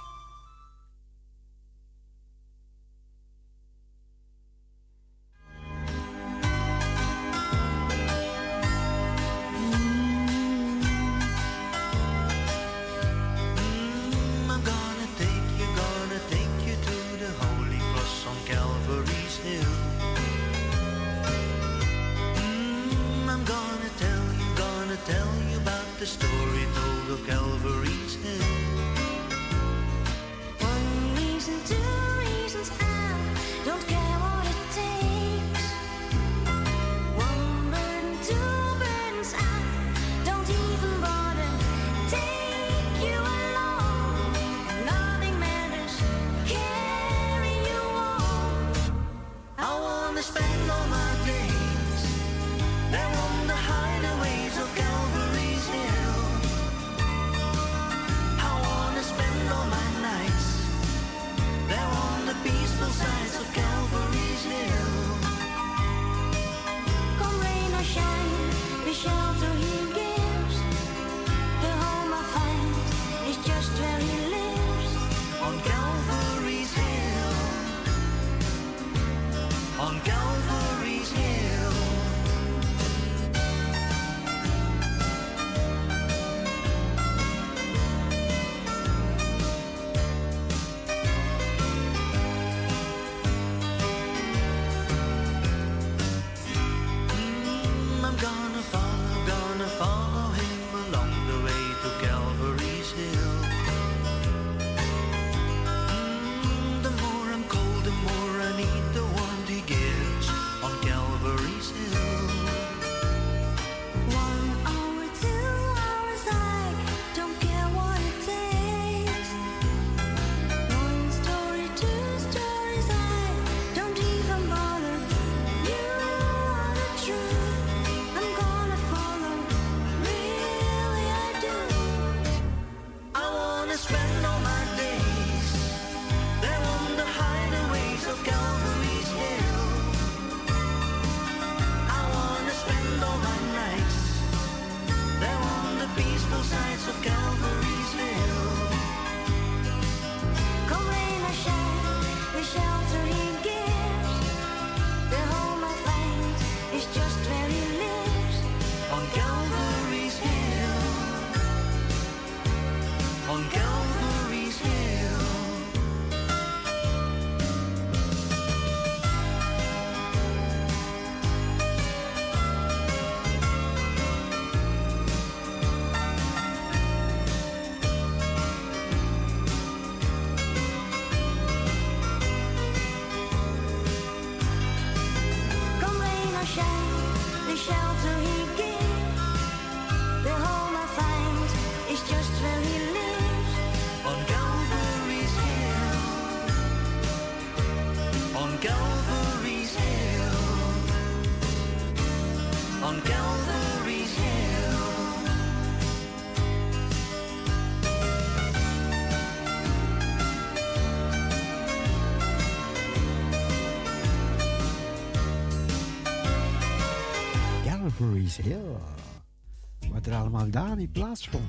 Allemaal 220.30 220.52
daar 220.52 220.76
niet 220.76 220.92
plaatsvond. 220.92 221.49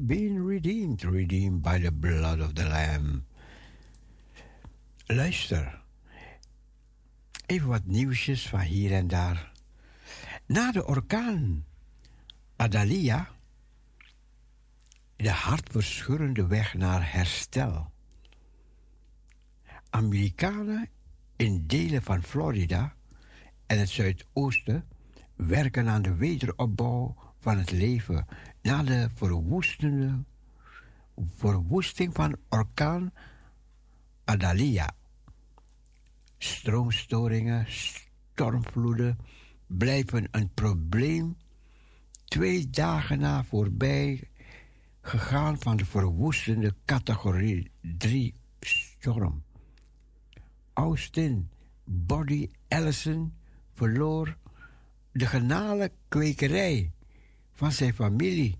Been 0.00 0.46
redeemed, 0.46 1.04
redeemed 1.04 1.62
by 1.62 1.78
the 1.78 1.92
blood 1.92 2.40
of 2.40 2.52
the 2.52 2.64
Lamb. 2.64 3.24
Luister. 5.06 5.82
Even 7.46 7.68
wat 7.68 7.86
nieuwsjes 7.86 8.48
van 8.48 8.60
hier 8.60 8.92
en 8.92 9.08
daar. 9.08 9.52
Na 10.46 10.72
de 10.72 10.86
orkaan 10.86 11.64
Adalia, 12.56 13.28
de 15.16 15.30
hartverscheurende 15.30 16.46
weg 16.46 16.74
naar 16.74 17.12
herstel. 17.12 17.92
Amerikanen 19.90 20.88
in 21.36 21.66
delen 21.66 22.02
van 22.02 22.22
Florida 22.22 22.94
en 23.66 23.78
het 23.78 23.88
Zuidoosten 23.88 24.84
werken 25.34 25.88
aan 25.88 26.02
de 26.02 26.14
wederopbouw 26.14 27.14
van 27.38 27.58
het 27.58 27.70
leven 27.70 28.26
na 28.66 28.82
de 28.82 29.08
verwoestende 29.14 30.24
verwoesting 31.36 32.14
van 32.14 32.36
orkaan 32.48 33.12
Adalia. 34.24 34.94
Stroomstoringen, 36.38 37.66
stormvloeden 37.68 39.18
blijven 39.66 40.28
een 40.30 40.50
probleem. 40.54 41.36
Twee 42.24 42.70
dagen 42.70 43.18
na 43.18 43.44
voorbij 43.44 44.30
gegaan 45.00 45.58
van 45.58 45.76
de 45.76 45.84
verwoestende 45.84 46.74
categorie 46.84 47.70
3 47.80 48.34
storm. 48.60 49.42
Austin 50.72 51.50
Body 51.84 52.50
Ellison 52.68 53.34
verloor 53.74 54.36
de 55.12 55.26
genale 55.26 55.92
kwekerij 56.08 56.90
van 57.56 57.72
zijn 57.72 57.94
familie 57.94 58.58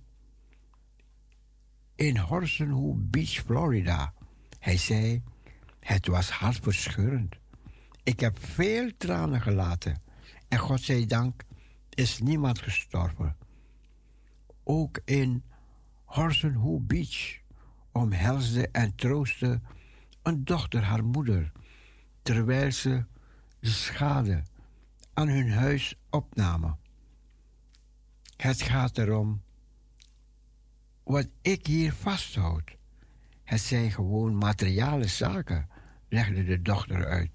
in 1.95 2.19
Horsenhoe 2.19 2.95
Beach, 2.97 3.31
Florida. 3.31 4.13
Hij 4.59 4.77
zei: 4.77 5.23
Het 5.81 6.07
was 6.07 6.31
hartverscheurend. 6.31 7.37
Ik 8.03 8.21
heb 8.21 8.45
veel 8.45 8.91
tranen 8.97 9.41
gelaten 9.41 10.03
en 10.49 10.59
God 10.59 10.81
zij 10.81 11.07
dank 11.07 11.43
is 11.91 12.21
niemand 12.21 12.59
gestorven. 12.59 13.37
Ook 14.65 15.01
in 15.05 15.45
Horsenhoe 16.05 16.81
Beach 16.81 17.39
omhelsde 17.93 18.69
en 18.69 18.95
troostte 18.95 19.61
een 20.23 20.45
dochter 20.45 20.83
haar 20.83 21.05
moeder 21.05 21.53
terwijl 22.23 22.73
ze 22.73 23.05
de 23.61 23.71
schade 23.71 24.43
aan 25.15 25.29
hun 25.29 25.53
huis 25.53 25.95
opnamen. 26.11 26.79
Het 28.37 28.63
gaat 28.63 28.99
erom 28.99 29.43
wat 31.03 31.29
ik 31.43 31.67
hier 31.67 31.93
vasthoud. 31.93 32.77
Het 33.45 33.61
zijn 33.61 33.91
gewoon 33.91 34.37
materiële 34.37 35.07
zaken, 35.07 35.69
legde 36.09 36.45
de 36.45 36.63
dochter 36.63 37.07
uit. 37.07 37.31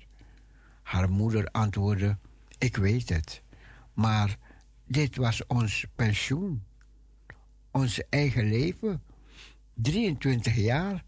Haar 0.84 1.10
moeder 1.10 1.48
antwoordde: 1.48 2.18
Ik 2.58 2.76
weet 2.76 3.10
het, 3.10 3.44
maar 3.94 4.38
dit 4.86 5.16
was 5.16 5.46
ons 5.48 5.86
pensioen, 5.96 6.64
ons 7.72 8.02
eigen 8.10 8.50
leven, 8.50 9.04
23 9.74 10.56
jaar. 10.56 11.04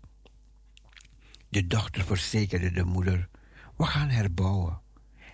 De 1.50 1.68
dochter 1.68 2.04
verzekerde 2.04 2.72
de 2.72 2.84
moeder: 2.84 3.30
We 3.76 3.84
gaan 3.84 4.10
herbouwen. 4.10 4.82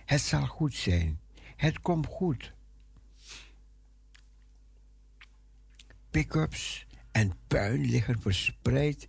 Het 0.04 0.20
zal 0.20 0.46
goed 0.46 0.74
zijn. 0.74 1.20
Het 1.56 1.80
komt 1.80 2.06
goed. 2.06 2.52
Pick-ups 6.10 6.86
en 7.12 7.32
puin 7.46 7.80
liggen 7.80 8.20
verspreid 8.20 9.08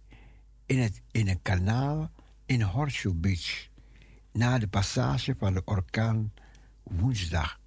in, 0.66 0.80
het, 0.80 1.02
in 1.12 1.28
een 1.28 1.42
kanaal 1.42 2.12
in 2.46 2.62
Horseshoe 2.62 3.16
Beach 3.16 3.68
na 4.32 4.58
de 4.58 4.68
passage 4.68 5.36
van 5.38 5.54
de 5.54 5.62
orkaan 5.66 6.34
woensdag. 6.84 7.60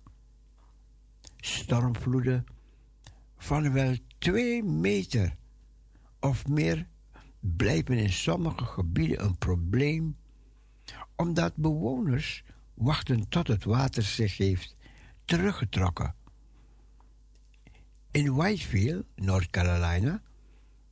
Stormvloeden 1.36 2.44
van 3.36 3.72
wel 3.72 3.96
twee 4.18 4.62
meter 4.62 5.36
of 6.20 6.46
meer 6.46 6.86
blijven 7.40 7.98
in 7.98 8.12
sommige 8.12 8.64
gebieden 8.64 9.24
een 9.24 9.38
probleem, 9.38 10.16
omdat 11.16 11.56
bewoners 11.56 12.44
wachten 12.74 13.28
tot 13.28 13.48
het 13.48 13.64
water 13.64 14.02
zich 14.02 14.36
heeft 14.36 14.76
teruggetrokken. 15.24 16.14
In 18.14 18.34
Whitefield, 18.34 19.04
North 19.16 19.50
Carolina, 19.50 20.22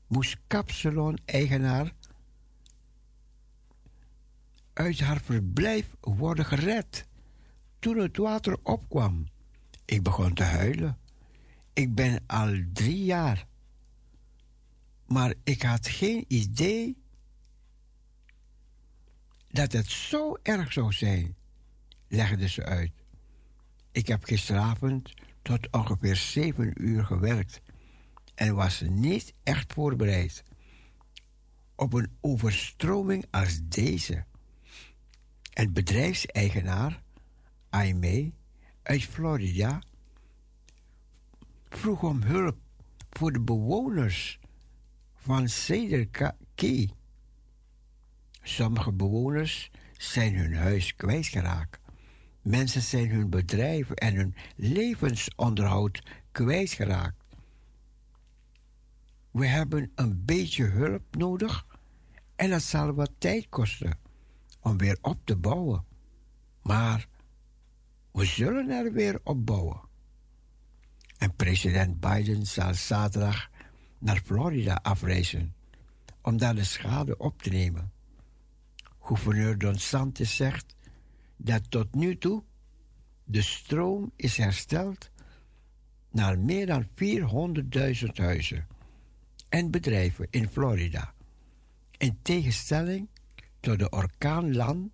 moest 0.06 0.36
Capsalon-eigenaar 0.46 1.92
uit 4.72 5.00
haar 5.00 5.20
verblijf 5.20 5.94
worden 6.00 6.44
gered 6.44 7.06
toen 7.78 7.98
het 7.98 8.16
water 8.16 8.56
opkwam. 8.62 9.28
Ik 9.84 10.02
begon 10.02 10.34
te 10.34 10.42
huilen. 10.42 10.98
Ik 11.72 11.94
ben 11.94 12.24
al 12.26 12.60
drie 12.72 13.04
jaar. 13.04 13.46
Maar 15.06 15.34
ik 15.44 15.62
had 15.62 15.86
geen 15.88 16.24
idee 16.28 16.96
dat 19.48 19.72
het 19.72 19.90
zo 19.90 20.38
erg 20.42 20.72
zou 20.72 20.92
zijn, 20.92 21.36
legde 22.08 22.48
ze 22.48 22.64
uit. 22.64 22.92
Ik 23.92 24.06
heb 24.06 24.24
gisteravond 24.24 25.12
tot 25.42 25.70
ongeveer 25.70 26.16
zeven 26.16 26.72
uur 26.82 27.04
gewerkt 27.04 27.60
en 28.34 28.54
was 28.54 28.80
niet 28.80 29.34
echt 29.42 29.72
voorbereid 29.72 30.44
op 31.76 31.92
een 31.92 32.16
overstroming 32.20 33.24
als 33.30 33.60
deze. 33.62 34.24
Het 35.50 35.72
bedrijfseigenaar, 35.72 37.02
Aimee, 37.70 38.34
uit 38.82 39.04
Florida, 39.04 39.82
vroeg 41.68 42.02
om 42.02 42.22
hulp 42.22 42.56
voor 43.10 43.32
de 43.32 43.40
bewoners 43.40 44.40
van 45.14 45.48
Cedar 45.48 46.34
Key. 46.54 46.90
Sommige 48.42 48.92
bewoners 48.92 49.70
zijn 49.96 50.34
hun 50.34 50.54
huis 50.54 50.96
kwijtgeraakt. 50.96 51.81
Mensen 52.42 52.82
zijn 52.82 53.10
hun 53.10 53.30
bedrijven 53.30 53.96
en 53.96 54.14
hun 54.14 54.34
levensonderhoud 54.56 56.02
kwijtgeraakt. 56.32 57.24
We 59.30 59.46
hebben 59.46 59.92
een 59.94 60.24
beetje 60.24 60.64
hulp 60.64 61.16
nodig 61.16 61.66
en 62.36 62.50
dat 62.50 62.62
zal 62.62 62.92
wat 62.92 63.10
tijd 63.18 63.48
kosten 63.48 63.98
om 64.60 64.78
weer 64.78 64.98
op 65.00 65.18
te 65.24 65.36
bouwen. 65.36 65.84
Maar 66.62 67.08
we 68.12 68.24
zullen 68.24 68.70
er 68.70 68.92
weer 68.92 69.20
opbouwen. 69.22 69.80
En 71.18 71.34
president 71.36 72.00
Biden 72.00 72.46
zal 72.46 72.74
zaterdag 72.74 73.50
naar 73.98 74.20
Florida 74.24 74.78
afreizen 74.82 75.54
om 76.22 76.38
daar 76.38 76.54
de 76.54 76.64
schade 76.64 77.16
op 77.16 77.42
te 77.42 77.50
nemen. 77.50 77.92
Gouverneur 79.00 79.58
Don 79.58 79.78
Santis 79.78 80.36
zegt 80.36 80.74
dat 81.44 81.70
tot 81.70 81.94
nu 81.94 82.18
toe 82.18 82.42
de 83.24 83.42
stroom 83.42 84.12
is 84.16 84.36
hersteld 84.36 85.10
naar 86.10 86.38
meer 86.38 86.66
dan 86.66 86.86
400.000 88.04 88.06
huizen 88.14 88.66
en 89.48 89.70
bedrijven 89.70 90.26
in 90.30 90.48
Florida. 90.48 91.14
In 91.96 92.18
tegenstelling 92.22 93.08
tot 93.60 93.78
de 93.78 93.90
orkaan 93.90 94.54
Lan 94.56 94.90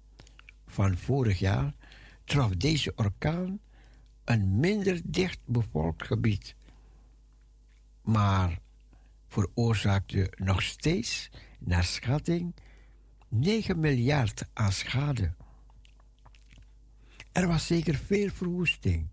van 0.67 0.97
vorig 0.97 1.39
jaar 1.39 1.75
trof 2.25 2.51
deze 2.51 2.93
orkaan 2.97 3.61
een 4.25 4.61
minder 4.61 5.01
dicht 5.05 5.41
bevolkt 5.45 6.07
gebied, 6.07 6.55
maar 8.03 8.59
veroorzaakte 9.29 10.33
nog 10.37 10.63
steeds, 10.63 11.31
naar 11.59 11.85
schatting, 11.85 12.55
9 13.29 13.81
miljard 13.81 14.45
aan 14.53 14.73
schade. 14.73 15.33
Er 17.33 17.47
was 17.47 17.67
zeker 17.67 17.95
veel 17.95 18.29
verwoesting, 18.31 19.09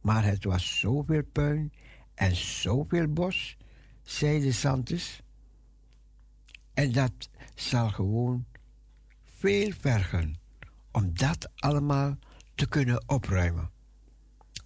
maar 0.00 0.24
het 0.24 0.44
was 0.44 0.78
zoveel 0.78 1.24
puin 1.32 1.72
en 2.14 2.36
zoveel 2.36 3.08
bos, 3.08 3.56
zei 4.02 4.40
de 4.40 4.52
Santos. 4.52 5.22
En 6.74 6.92
dat 6.92 7.28
zal 7.54 7.90
gewoon 7.90 8.44
veel 9.24 9.72
vergen 9.80 10.40
om 10.92 11.14
dat 11.14 11.50
allemaal 11.56 12.18
te 12.54 12.68
kunnen 12.68 13.08
opruimen. 13.08 13.70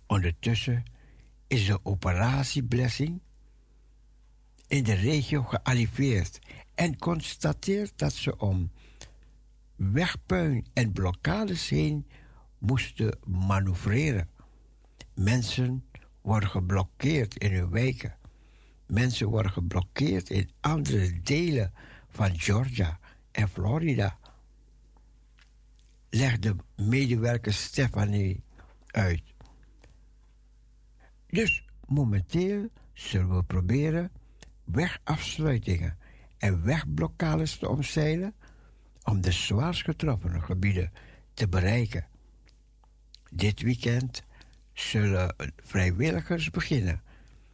Ondertussen 0.07 0.83
is 1.47 1.67
de 1.67 1.85
operatie 1.85 2.65
Blessing 2.65 3.21
in 4.67 4.85
de 4.85 4.95
regio 4.95 5.43
gearriveerd 5.43 6.39
en 6.75 6.99
constateert 6.99 7.93
dat 7.97 8.13
ze 8.13 8.37
om 8.37 8.71
wegpuin 9.77 10.67
en 10.73 10.93
blokkades 10.93 11.69
heen 11.69 12.07
moesten 12.67 13.19
manoeuvreren. 13.25 14.29
Mensen 15.15 15.85
worden 16.21 16.49
geblokkeerd 16.49 17.37
in 17.37 17.53
hun 17.53 17.71
wijken. 17.71 18.17
Mensen 18.87 19.29
worden 19.29 19.53
geblokkeerd 19.53 20.31
in 20.31 20.51
andere 20.61 21.21
delen 21.23 21.73
van 22.09 22.39
Georgia 22.39 22.99
en 23.31 23.49
Florida. 23.49 24.19
Legde 26.11 26.57
medewerker 26.77 27.53
Stephanie 27.53 28.43
uit. 28.87 29.23
Dus 31.27 31.65
momenteel 31.87 32.69
zullen 32.93 33.37
we 33.37 33.43
proberen 33.43 34.11
wegafsluitingen 34.65 35.99
en 36.39 36.65
wegblokkades 36.65 37.57
te 37.57 37.69
omzeilen 37.69 38.35
om 39.03 39.21
de 39.21 39.33
zwaarst 39.33 39.83
getroffen 39.83 40.43
gebieden 40.43 40.93
te 41.35 41.49
bereiken. 41.49 42.07
Dit 43.37 43.61
weekend 43.61 44.23
zullen 44.73 45.35
vrijwilligers 45.63 46.51
beginnen 46.51 47.03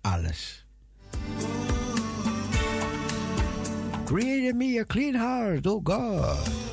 alles. 0.00 0.66
Create 4.04 4.54
me 4.54 4.78
a 4.80 4.84
clean 4.84 5.14
heart, 5.14 5.66
oh 5.66 5.80
God. 5.84 6.67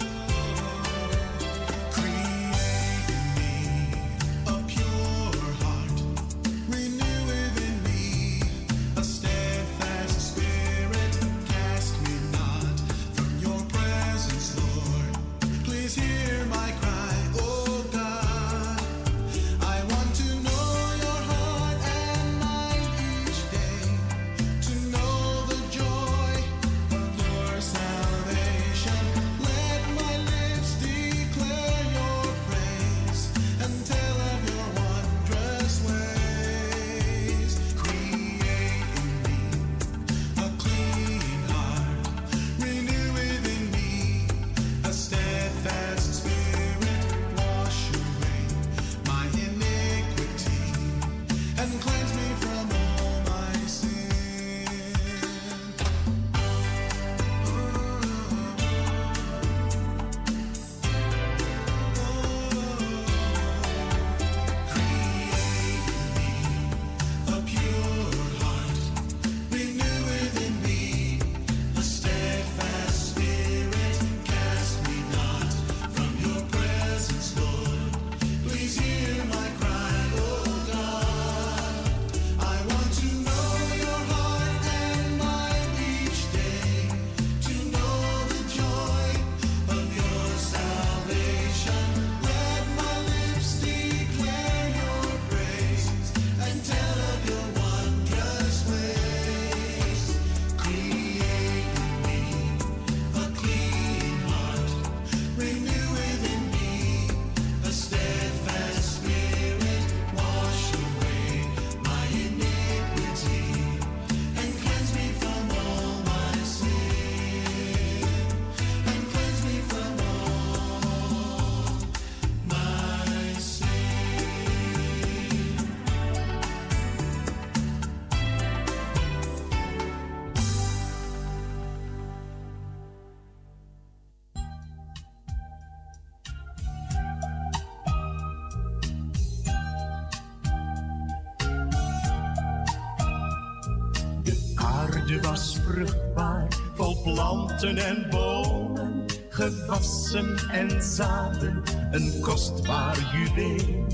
En 147.64 148.10
bomen, 148.10 149.06
gewassen 149.30 150.38
en 150.52 150.82
zaden, 150.82 151.62
een 151.92 152.20
kostbaar 152.22 152.98
juweel. 153.14 153.86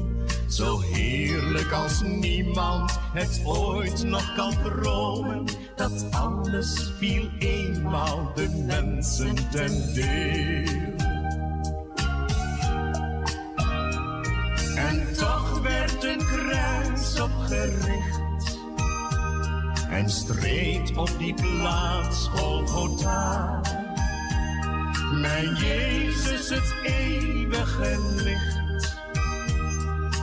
Zo 0.48 0.80
heerlijk 0.80 1.72
als 1.72 2.02
niemand 2.02 3.00
het 3.14 3.42
ooit 3.46 4.04
nog 4.04 4.36
kan 4.36 4.54
dromen, 4.64 5.46
dat 5.76 6.06
alles 6.12 6.92
viel 6.98 7.30
eenmaal 7.40 8.32
de 8.36 8.64
mensen 8.68 9.50
ten 9.50 9.94
deel. 9.94 10.96
En 14.76 15.14
toch 15.18 15.60
werd 15.60 16.04
een 16.04 16.26
kruis 16.26 17.20
opgericht 17.20 18.22
en 19.92 20.10
streed 20.10 20.98
op 20.98 21.10
die 21.18 21.34
plaats 21.34 22.28
Golgotha. 22.28 23.41
Mijn 25.42 25.56
Jezus, 25.56 26.50
het 26.50 26.74
eeuwige 26.84 28.14
licht, 28.24 28.98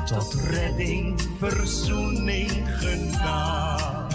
tot 0.06 0.34
redding, 0.50 1.20
verzoening 1.38 2.50
gedaan. 2.66 4.08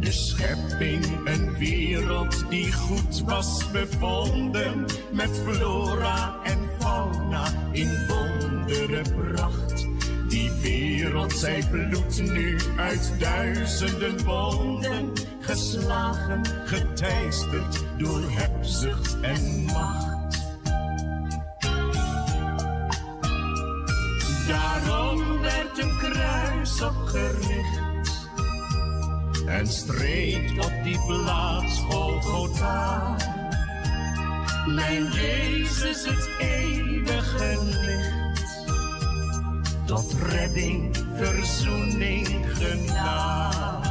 De 0.00 0.12
schepping, 0.12 1.04
een 1.24 1.56
wereld 1.58 2.44
die 2.48 2.72
goed 2.72 3.22
was 3.24 3.70
bevonden, 3.70 4.84
met 5.10 5.40
flora 5.44 6.36
en 6.44 6.58
fauna 6.78 7.44
in 7.72 8.06
wondere 8.06 9.02
pracht. 9.16 9.86
Die 10.28 10.50
wereld, 10.62 11.32
zij 11.32 11.64
bloedt 11.70 12.22
nu 12.22 12.58
uit 12.76 13.12
duizenden 13.18 14.24
wonden, 14.24 15.12
geslagen, 15.52 16.40
geteisterd 16.64 17.84
door 17.98 18.22
hebzucht 18.30 19.20
en 19.20 19.64
macht. 19.64 20.38
Daarom 24.48 25.40
werd 25.40 25.78
een 25.78 25.98
kruis 25.98 26.82
opgericht 26.82 28.28
en 29.46 29.66
streed 29.66 30.50
op 30.50 30.72
die 30.84 31.00
plaats 31.06 31.78
Golgotha. 31.78 33.16
Mijn 34.66 35.04
Jezus, 35.04 36.06
het 36.06 36.28
eeuwige 36.38 37.58
licht, 37.64 38.66
tot 39.86 40.12
redding, 40.12 40.96
verzoening, 41.16 42.28
genade. 42.52 43.81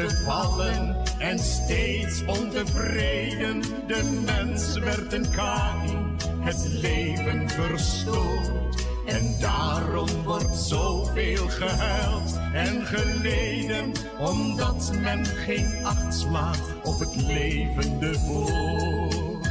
Gevallen 0.00 0.96
en 1.18 1.38
steeds 1.38 2.24
ontevreden, 2.26 3.60
de 3.86 4.22
mens 4.24 4.78
werd 4.78 5.12
een 5.12 5.30
Kain, 5.30 6.16
het 6.40 6.68
leven 6.68 7.48
verstoord. 7.48 8.86
En 9.06 9.36
daarom 9.40 10.22
wordt 10.24 10.56
zoveel 10.56 11.48
gehuild 11.48 12.38
en 12.52 12.86
geleden, 12.86 13.92
omdat 14.18 14.92
men 15.00 15.26
geen 15.26 15.84
acht 15.84 16.14
slaat 16.14 16.60
op 16.82 16.98
het 16.98 17.16
levende 17.16 18.18
woord. 18.26 19.48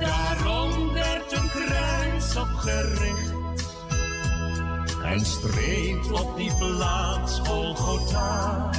Daarom 0.00 0.92
werd 0.92 1.32
een 1.32 1.48
kruis 1.48 2.36
opgericht 2.36 3.07
en 5.08 5.20
streed 5.20 6.10
op 6.12 6.36
die 6.36 6.52
plaats 6.56 7.38
Golgotha. 7.38 8.70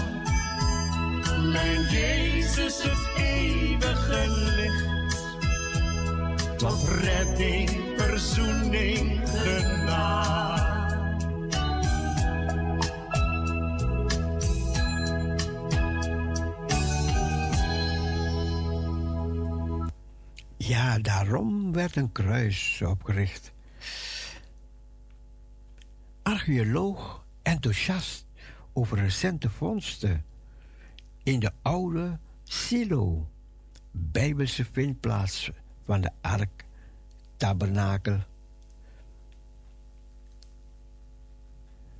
Mijn 1.52 1.82
Jezus, 1.82 2.84
het 2.84 3.08
eeuwige 3.18 4.26
licht 4.56 4.88
tot 6.58 6.88
redding, 6.88 7.70
verzoening, 7.98 9.22
genade. 9.26 10.78
Ja, 20.58 21.00
daarom 21.00 21.74
werd 21.74 21.96
een 21.96 22.12
kruis 22.12 22.82
opgericht. 22.86 23.52
Archeoloog 26.30 27.26
enthousiast 27.42 28.26
over 28.74 28.98
recente 28.98 29.50
vondsten 29.50 30.26
in 31.24 31.40
de 31.40 31.52
oude 31.62 32.20
Silo, 32.44 33.30
Bijbelse 33.92 34.66
vindplaats 34.66 35.52
van 35.86 36.02
de 36.02 36.12
ark, 36.22 36.66
tabernakel. 37.38 38.20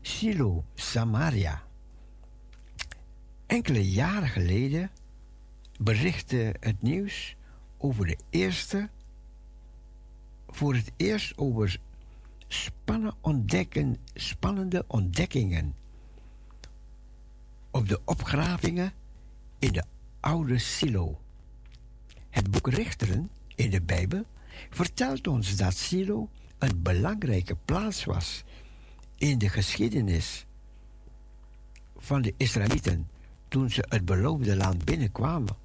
Silo, 0.02 0.64
Samaria. 0.74 1.64
Enkele 3.46 3.90
jaren 3.90 4.30
geleden 4.30 4.92
berichtte 5.80 6.56
het 6.60 6.82
nieuws 6.82 7.36
over 7.78 8.06
de 8.06 8.18
eerste, 8.30 8.90
voor 10.48 10.74
het 10.74 10.92
eerst 10.98 11.38
over 11.38 11.80
spannen 12.50 13.14
ontdekken, 13.22 13.98
spannende 14.14 14.84
ontdekkingen 14.88 15.76
op 17.72 17.88
de 17.88 18.00
opgravingen 18.06 18.94
in 19.60 19.72
de 19.72 19.84
oude 20.20 20.58
Silo. 20.58 21.22
Het 22.30 22.52
boek 22.52 22.68
Richteren 22.68 23.30
in 23.56 23.70
de 23.70 23.82
Bijbel 23.82 24.26
vertelt 24.70 25.28
ons 25.28 25.56
dat 25.56 25.76
Silo 25.76 26.30
een 26.58 26.82
belangrijke 26.82 27.56
plaats 27.66 28.04
was 28.04 28.44
in 29.16 29.38
de 29.38 29.50
geschiedenis 29.50 30.46
van 31.98 32.22
de 32.22 32.34
Israëlieten 32.38 33.10
toen 33.48 33.70
ze 33.70 33.86
het 33.90 34.06
beloofde 34.06 34.56
land 34.56 34.86
binnenkwamen. 34.86 35.56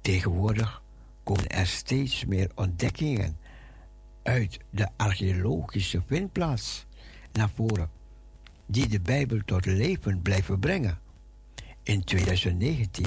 Tegenwoordig 0.00 0.82
komen 1.22 1.48
er 1.48 1.66
steeds 1.66 2.24
meer 2.24 2.50
ontdekkingen 2.54 3.38
uit 4.30 4.58
de 4.70 4.88
archeologische 4.96 6.02
vindplaats 6.06 6.86
naar 7.32 7.50
voren, 7.50 7.90
die 8.66 8.88
de 8.88 9.00
Bijbel 9.00 9.40
tot 9.44 9.66
leven 9.66 10.22
blijven 10.22 10.58
brengen. 10.58 10.98
In 11.82 12.04
2019 12.04 13.06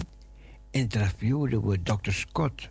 interviewden 0.71 1.67
we 1.67 1.83
Dr. 1.83 2.11
Scott, 2.11 2.69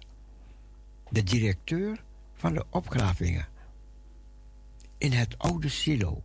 de 1.11 1.23
directeur 1.23 2.03
van 2.35 2.55
de 2.55 2.65
opgravingen 2.71 3.49
in 4.99 5.13
het 5.13 5.39
oude 5.39 5.69
silo. 5.69 6.23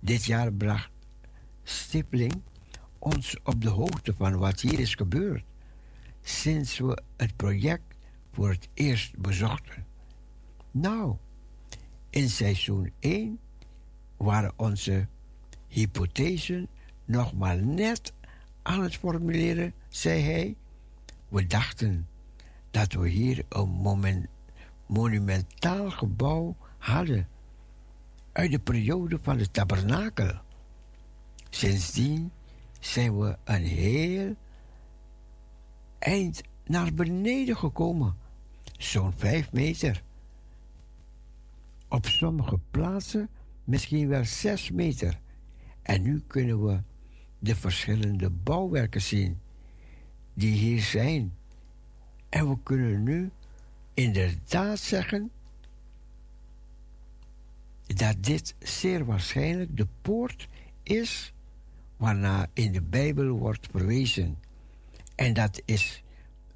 Dit 0.00 0.24
jaar 0.24 0.52
bracht 0.52 0.90
Stipling 1.62 2.42
ons 2.98 3.36
op 3.42 3.62
de 3.62 3.68
hoogte 3.68 4.14
van 4.14 4.38
wat 4.38 4.60
hier 4.60 4.78
is 4.78 4.94
gebeurd 4.94 5.44
sinds 6.22 6.78
we 6.78 7.02
het 7.16 7.36
project 7.36 7.94
voor 8.32 8.50
het 8.50 8.68
eerst 8.74 9.16
bezochten. 9.18 9.86
Nou, 10.70 11.16
in 12.10 12.30
seizoen 12.30 12.92
1 12.98 13.38
waren 14.16 14.52
onze 14.56 15.06
hypothesen 15.68 16.68
nog 17.04 17.32
maar 17.34 17.62
net 17.62 18.12
aan 18.62 18.82
het 18.82 18.96
formuleren, 18.96 19.72
zei 19.88 20.22
hij. 20.22 20.56
We 21.28 21.46
dachten 21.46 22.08
dat 22.70 22.92
we 22.92 23.08
hier 23.08 23.44
een 23.48 24.28
monumentaal 24.86 25.90
gebouw 25.90 26.56
hadden 26.78 27.28
uit 28.32 28.50
de 28.50 28.58
periode 28.58 29.18
van 29.22 29.36
de 29.36 29.50
tabernakel. 29.50 30.32
Sindsdien 31.50 32.32
zijn 32.80 33.18
we 33.18 33.36
een 33.44 33.64
heel 33.64 34.36
eind 35.98 36.42
naar 36.64 36.94
beneden 36.94 37.56
gekomen, 37.56 38.16
zo'n 38.78 39.12
vijf 39.16 39.52
meter. 39.52 40.02
Op 41.90 42.06
sommige 42.06 42.58
plaatsen 42.70 43.28
misschien 43.64 44.08
wel 44.08 44.24
zes 44.24 44.70
meter. 44.70 45.20
En 45.82 46.02
nu 46.02 46.22
kunnen 46.26 46.66
we 46.66 46.80
de 47.38 47.56
verschillende 47.56 48.30
bouwwerken 48.30 49.02
zien 49.02 49.38
die 50.34 50.52
hier 50.52 50.80
zijn. 50.80 51.34
En 52.28 52.48
we 52.48 52.56
kunnen 52.62 53.02
nu 53.02 53.30
inderdaad 53.94 54.78
zeggen 54.78 55.30
dat 57.86 58.24
dit 58.24 58.54
zeer 58.58 59.04
waarschijnlijk 59.04 59.76
de 59.76 59.86
poort 60.02 60.48
is 60.82 61.32
waarna 61.96 62.46
in 62.52 62.72
de 62.72 62.82
Bijbel 62.82 63.28
wordt 63.28 63.68
verwezen. 63.70 64.38
En 65.14 65.32
dat 65.32 65.62
is 65.64 66.02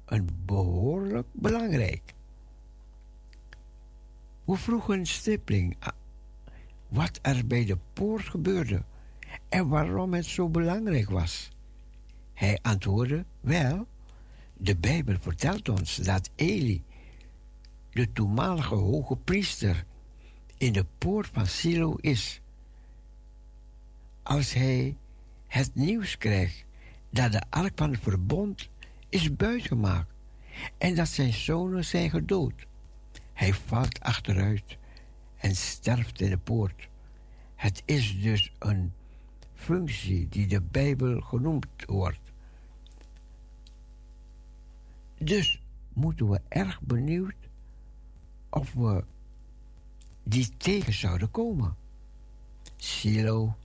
een 0.05 0.29
behoorlijk 0.45 1.27
belangrijk. 1.31 2.14
We 4.45 4.55
vroegen 4.55 4.99
een 4.99 5.07
stripling 5.07 5.75
ah, 5.79 5.93
wat 6.87 7.19
er 7.21 7.47
bij 7.47 7.65
de 7.65 7.77
poort 7.93 8.23
gebeurde 8.29 8.83
en 9.49 9.67
waarom 9.67 10.13
het 10.13 10.25
zo 10.25 10.49
belangrijk 10.49 11.09
was. 11.09 11.49
Hij 12.33 12.59
antwoordde: 12.61 13.25
Wel, 13.39 13.87
de 14.53 14.75
Bijbel 14.75 15.15
vertelt 15.19 15.69
ons 15.69 15.95
dat 15.95 16.29
Eli, 16.35 16.83
de 17.89 18.11
toenmalige 18.11 18.75
hoge 18.75 19.15
priester, 19.15 19.85
in 20.57 20.73
de 20.73 20.85
poort 20.97 21.29
van 21.33 21.45
Silo 21.45 21.95
is. 22.01 22.41
Als 24.23 24.53
hij 24.53 24.97
het 25.47 25.75
nieuws 25.75 26.17
krijgt 26.17 26.65
dat 27.09 27.31
de 27.31 27.41
ark 27.49 27.71
van 27.75 27.91
het 27.91 27.99
verbond 28.01 28.69
is 29.09 29.35
buitgemaakt 29.35 30.09
en 30.77 30.95
dat 30.95 31.07
zijn 31.07 31.33
zonen 31.33 31.85
zijn 31.85 32.09
gedood, 32.09 32.65
hij 33.35 33.53
valt 33.53 33.99
achteruit 33.99 34.77
en 35.37 35.55
sterft 35.55 36.21
in 36.21 36.29
de 36.29 36.37
poort. 36.37 36.89
Het 37.55 37.83
is 37.85 38.21
dus 38.21 38.51
een 38.59 38.93
functie 39.53 40.27
die 40.29 40.47
de 40.47 40.61
Bijbel 40.61 41.21
genoemd 41.21 41.65
wordt. 41.85 42.19
Dus 45.17 45.61
moeten 45.93 46.29
we 46.29 46.41
erg 46.47 46.81
benieuwd 46.81 47.35
of 48.49 48.73
we 48.73 49.03
die 50.23 50.57
tegen 50.57 50.93
zouden 50.93 51.31
komen. 51.31 51.75
Silo 52.75 53.55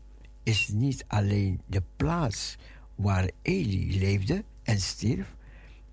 is 0.42 0.68
niet 0.68 1.04
alleen 1.06 1.60
de 1.66 1.82
plaats 1.96 2.56
waar 2.94 3.30
Eli 3.42 3.98
leefde 3.98 4.44
en 4.62 4.80
stierf, 4.80 5.34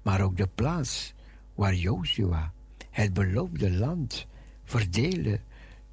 maar 0.02 0.22
ook 0.22 0.38
de 0.38 0.48
plaats 0.48 1.14
waar 1.56 1.76
Joshua 1.76 2.54
het 2.98 3.14
beloofde 3.14 3.72
land 3.72 4.28
verdeelde 4.64 5.40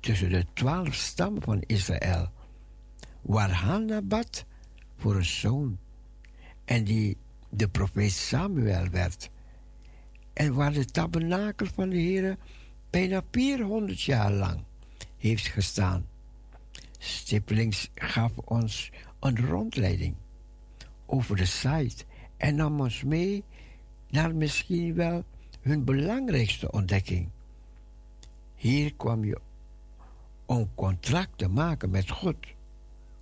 tussen 0.00 0.30
de 0.30 0.46
twaalf 0.52 0.94
stammen 0.94 1.42
van 1.42 1.62
Israël, 1.66 2.30
waar 3.22 3.50
Hanna 3.50 4.02
bad 4.02 4.44
voor 4.96 5.16
een 5.16 5.24
zoon 5.24 5.78
en 6.64 6.84
die 6.84 7.16
de 7.48 7.68
profeet 7.68 8.12
Samuel 8.12 8.88
werd, 8.88 9.30
en 10.32 10.54
waar 10.54 10.72
de 10.72 10.84
tabernakel 10.84 11.66
van 11.66 11.88
de 11.88 11.96
Heer 11.96 12.36
bijna 12.90 13.22
400 13.30 14.02
jaar 14.02 14.32
lang 14.32 14.62
heeft 15.18 15.46
gestaan. 15.46 16.06
Stippelings 16.98 17.90
gaf 17.94 18.32
ons 18.38 18.90
een 19.20 19.46
rondleiding 19.46 20.14
over 21.06 21.36
de 21.36 21.46
site 21.46 22.04
en 22.36 22.54
nam 22.54 22.80
ons 22.80 23.02
mee 23.02 23.44
naar 24.08 24.34
misschien 24.34 24.94
wel 24.94 25.24
hun 25.64 25.84
belangrijkste 25.84 26.70
ontdekking. 26.70 27.28
Hier 28.54 28.94
kwam 28.94 29.24
je 29.24 29.40
om 30.46 30.74
contract 30.74 31.38
te 31.38 31.48
maken 31.48 31.90
met 31.90 32.10
God. 32.10 32.36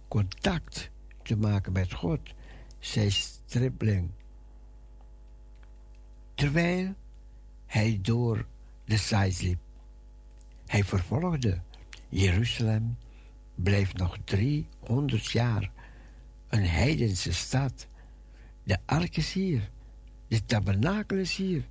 Contact 0.09 0.91
te 1.23 1.37
maken 1.37 1.73
met 1.73 1.93
God, 1.93 2.21
zei 2.79 3.11
Stripling. 3.11 4.11
Terwijl 6.35 6.95
hij 7.67 7.99
door 8.03 8.47
de 8.85 8.97
site 8.97 9.45
liep. 9.45 9.59
Hij 10.67 10.85
vervolgde: 10.85 11.61
Jeruzalem 12.09 12.97
blijft 13.55 13.97
nog 13.97 14.17
300 14.25 15.31
jaar 15.31 15.71
een 16.49 16.67
heidense 16.67 17.33
stad. 17.33 17.87
De 18.65 18.79
ark 18.85 19.17
is 19.17 19.33
hier, 19.33 19.71
de 20.29 20.45
tabernakel 20.45 21.17
is 21.17 21.37
hier. 21.37 21.71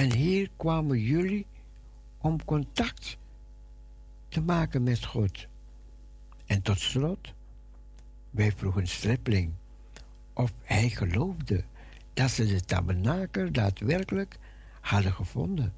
En 0.00 0.12
hier 0.12 0.50
kwamen 0.56 1.00
jullie 1.00 1.46
om 2.18 2.44
contact 2.44 3.18
te 4.28 4.40
maken 4.40 4.82
met 4.82 5.04
God. 5.04 5.46
En 6.46 6.62
tot 6.62 6.78
slot, 6.78 7.34
wij 8.30 8.52
vroegen 8.52 8.86
Stripling 8.86 9.52
of 10.32 10.52
hij 10.62 10.88
geloofde 10.88 11.64
dat 12.12 12.30
ze 12.30 12.46
de 12.46 12.60
tabernakel 12.60 13.52
daadwerkelijk 13.52 14.38
hadden 14.80 15.12
gevonden. 15.12 15.72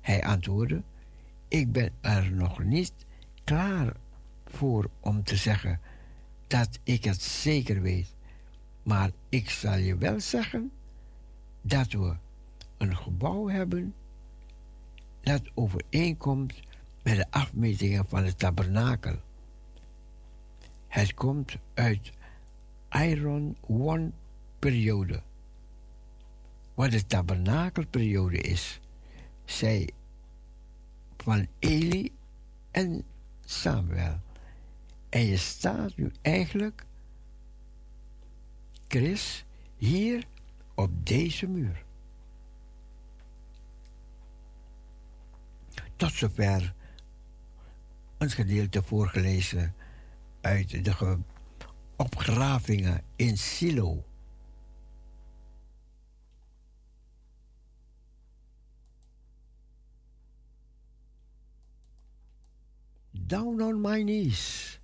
Hij 0.00 0.24
antwoordde: 0.24 0.82
Ik 1.48 1.72
ben 1.72 1.90
er 2.00 2.32
nog 2.32 2.62
niet 2.62 2.92
klaar 3.44 3.92
voor 4.44 4.90
om 5.00 5.24
te 5.24 5.36
zeggen 5.36 5.80
dat 6.46 6.78
ik 6.82 7.04
het 7.04 7.22
zeker 7.22 7.82
weet. 7.82 8.14
Maar 8.82 9.10
ik 9.28 9.50
zal 9.50 9.76
je 9.76 9.96
wel 9.96 10.20
zeggen 10.20 10.70
dat 11.62 11.92
we 11.92 12.16
een 12.78 12.96
gebouw 12.96 13.48
hebben 13.48 13.94
dat 15.20 15.42
overeenkomt 15.54 16.60
met 17.02 17.16
de 17.16 17.30
afmetingen 17.30 18.08
van 18.08 18.24
het 18.24 18.38
tabernakel. 18.38 19.16
Het 20.88 21.14
komt 21.14 21.56
uit 21.74 22.10
Iron 22.90 23.56
One 23.60 24.10
periode. 24.58 25.22
Wat 26.74 26.90
de 26.90 27.06
tabernakelperiode 27.06 28.38
is, 28.38 28.80
zij 29.44 29.90
van 31.16 31.46
Eli 31.58 32.12
en 32.70 33.04
Samuel. 33.44 34.20
En 35.08 35.24
je 35.24 35.36
staat 35.36 35.96
nu 35.96 36.12
eigenlijk, 36.22 36.84
Chris, 38.88 39.44
hier 39.76 40.24
op 40.74 41.06
deze 41.06 41.46
muur. 41.46 41.86
Tot 45.98 46.12
zover 46.12 46.74
een 48.18 48.30
gedeelte 48.30 48.82
voorgelezen 48.82 49.74
uit 50.40 50.84
de 50.84 50.92
ge- 50.92 51.18
opgravingen 51.96 53.02
in 53.16 53.36
Silo. 53.38 54.04
Down 63.12 63.60
on 63.62 63.80
my 63.80 64.02
knees. 64.02 64.78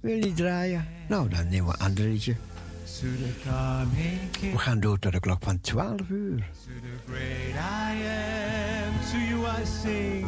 Wil 0.00 0.24
je 0.24 0.32
draaien? 0.32 0.86
Nou, 1.08 1.28
dan 1.28 1.48
nemen 1.48 1.66
we 1.66 1.72
een 1.78 1.84
ander 1.86 2.04
liedje. 2.04 2.36
We 4.52 4.58
gaan 4.58 4.80
door 4.80 4.98
tot 4.98 5.12
de 5.12 5.20
klok 5.20 5.42
van 5.42 5.60
12 5.60 6.08
uur. 6.08 6.46
I 9.46 9.64
sing. 9.64 10.26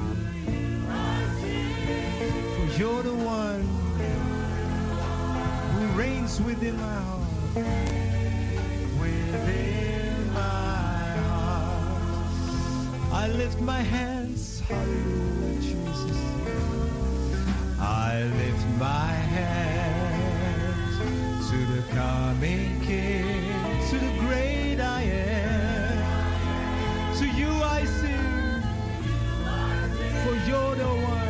For 2.54 2.66
you're 2.78 3.02
the 3.02 3.14
one 3.14 3.62
who 5.72 5.86
reigns 5.98 6.40
within 6.40 6.76
my 6.76 6.94
heart. 6.94 7.28
Within 9.00 10.32
my 10.34 11.16
heart. 11.28 13.12
I 13.12 13.28
lift 13.28 13.60
my 13.60 13.82
hands, 13.82 14.60
hallelujah, 14.60 15.60
Jesus. 15.60 16.18
I 17.80 18.22
lift 18.22 18.66
my 18.78 19.12
hands 19.36 20.94
to 21.50 21.58
the 21.74 21.82
coming 21.94 22.80
King, 22.80 23.52
to 23.90 23.98
the 23.98 24.12
great 24.20 24.78
I 24.80 25.02
am. 25.02 25.98
To 27.18 27.26
you 27.26 27.50
I 27.62 27.84
sing, 27.84 28.17
for 30.24 30.34
you're 30.48 30.74
the 30.74 30.84
one, 30.84 31.27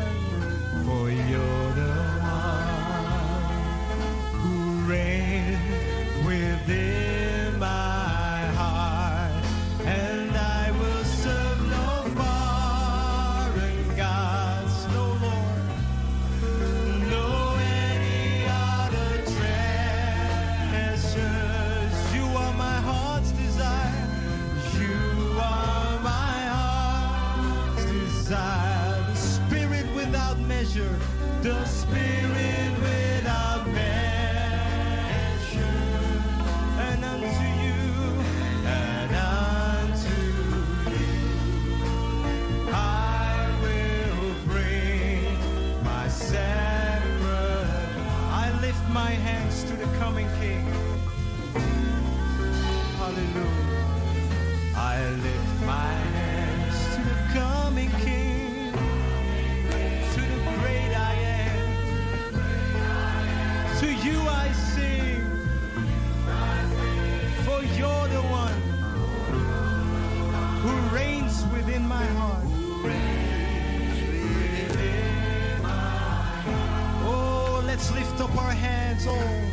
Let's 77.78 77.92
lift 77.92 78.20
up 78.20 78.36
our 78.36 78.50
hands, 78.50 79.06
oh. 79.06 79.50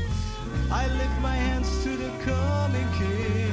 I 0.72 0.88
lift 0.88 1.22
my 1.22 1.36
hands 1.36 1.84
to 1.84 1.96
the 1.96 2.10
coming 2.26 2.88
King. 2.98 3.45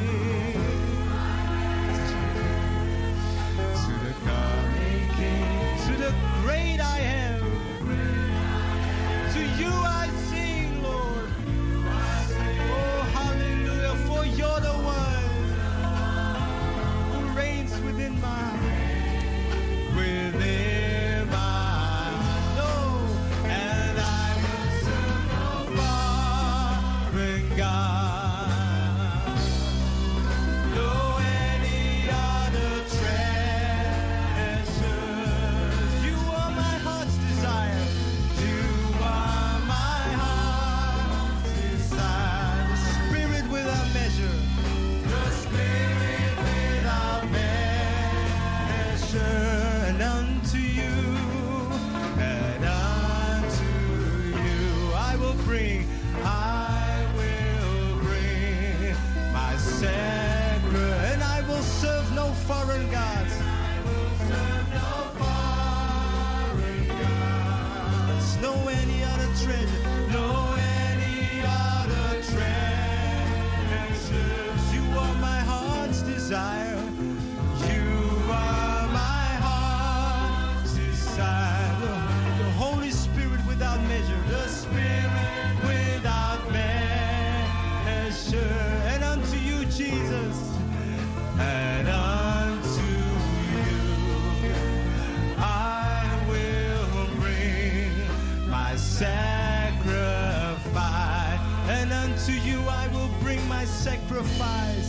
purified. 104.22 104.81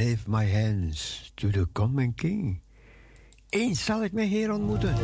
Lift 0.00 0.28
my 0.28 0.44
hands 0.44 1.30
to 1.36 1.50
the 1.50 1.66
coming 1.74 2.14
King. 2.14 2.60
Eens 3.50 3.84
zal 3.84 4.04
ik 4.04 4.12
mijn 4.12 4.28
Heer 4.28 4.52
ontmoeten. 4.52 4.94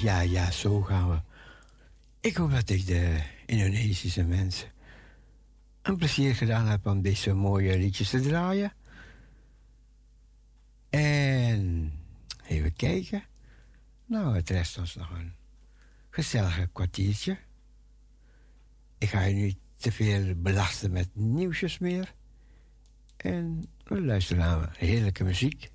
Ja, 0.00 0.20
ja, 0.20 0.50
zo 0.50 0.82
gaan 0.82 1.10
we. 1.10 1.20
Ik 2.20 2.36
hoop 2.36 2.50
dat 2.50 2.68
ik 2.68 2.86
de 2.86 3.22
Indonesische 3.46 4.24
mensen 4.24 4.68
een 5.82 5.96
plezier 5.96 6.34
gedaan 6.34 6.66
heb 6.66 6.86
om 6.86 7.02
deze 7.02 7.32
mooie 7.32 7.78
liedjes 7.78 8.10
te 8.10 8.20
draaien. 8.20 8.72
En 10.90 11.92
even 12.46 12.72
kijken. 12.72 13.22
Nou, 14.04 14.34
het 14.34 14.50
rest 14.50 14.78
ons 14.78 14.94
nog 14.94 15.10
een 15.10 15.32
gezellig 16.10 16.72
kwartiertje. 16.72 17.38
Ik 18.98 19.08
ga 19.08 19.22
je 19.22 19.34
niet 19.34 19.58
te 19.76 19.92
veel 19.92 20.34
belasten 20.34 20.90
met 20.90 21.08
nieuwsjes 21.12 21.78
meer. 21.78 22.14
En 23.16 23.68
we 23.84 24.00
luisteren 24.00 24.42
naar 24.42 24.76
heerlijke 24.76 25.24
muziek. 25.24 25.70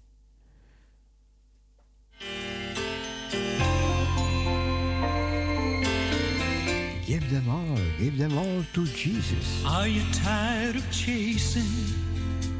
Give 7.13 7.29
them 7.29 7.47
all, 7.47 7.77
give 7.99 8.17
them 8.17 8.35
all 8.35 8.63
to 8.73 8.87
Jesus. 8.87 9.63
Are 9.67 9.87
you 9.87 10.01
tired 10.13 10.75
of 10.75 10.91
chasing 10.91 11.93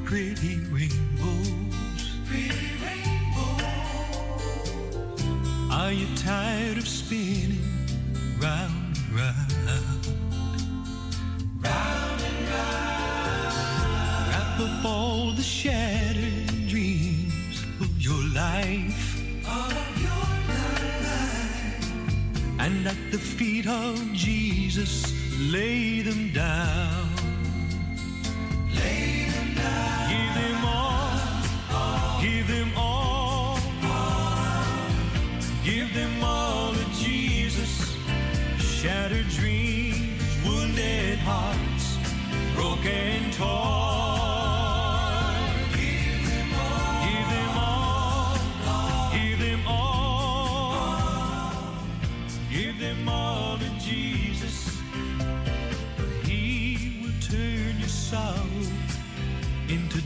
pretty 0.06 0.58
rainbows? 0.70 2.12
Pretty 2.28 2.70
rainbows. 2.86 3.64
Are 5.72 5.92
you 5.92 6.06
tired 6.16 6.78
of 6.78 6.88
spinning 6.88 7.64
round 8.40 8.96
and 8.96 9.16
round? 9.16 10.06
Round 11.60 12.22
and 12.22 12.48
round. 12.54 14.30
Wrap 14.30 14.60
up 14.60 14.86
all 14.86 15.32
the 15.32 15.42
shattered 15.42 16.68
dreams 16.68 17.66
of 17.82 18.00
your 18.00 18.24
life. 18.36 19.13
And 22.66 22.88
at 22.88 23.12
the 23.12 23.18
feet 23.18 23.68
of 23.68 24.14
Jesus, 24.14 25.12
lay 25.38 26.02
them 26.02 26.32
down. 26.32 27.10
Lay 28.74 29.28
them 29.28 29.54
down. 29.54 30.10
Give 30.14 30.34
them 30.42 30.66
all. 30.66 32.22
Give 32.22 32.48
them 32.48 32.72
all. 32.78 33.60
Give 35.66 35.94
them 35.94 36.24
all 36.24 36.74
to 36.74 36.86
Jesus. 36.96 37.98
Shattered 38.60 39.28
dreams, 39.28 40.24
wounded 40.46 41.20
hearts, 41.20 41.98
broken 42.56 43.30
toys. 43.32 44.03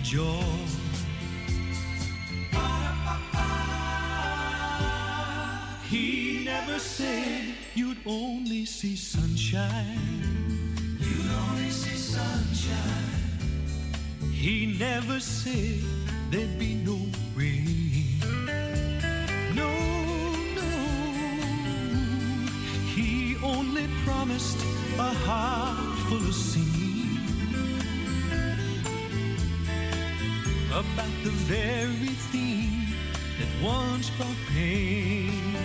jaw. 0.07 0.41
He 5.89 6.43
never 6.45 6.79
said 6.79 7.43
you'd 7.75 7.97
only 8.05 8.65
see 8.65 8.95
sunshine. 8.95 9.99
You'd 10.99 11.31
only 11.49 11.71
see 11.71 11.97
sunshine. 11.97 13.17
He 14.31 14.77
never 14.79 15.19
said 15.19 15.83
there'd 16.31 16.57
be 16.57 16.75
no 16.75 16.97
rain. 17.35 18.21
No, 19.59 19.73
no. 20.55 20.71
He 22.95 23.35
only 23.43 23.87
promised 24.05 24.59
a 24.97 25.11
heart 25.25 25.99
full 26.07 26.17
of 26.17 26.33
sin. 26.33 26.66
about 30.77 31.09
the 31.23 31.31
very 31.31 32.13
thing 32.29 32.85
that 33.39 33.63
once 33.63 34.11
brought 34.11 34.35
pain. 34.53 35.56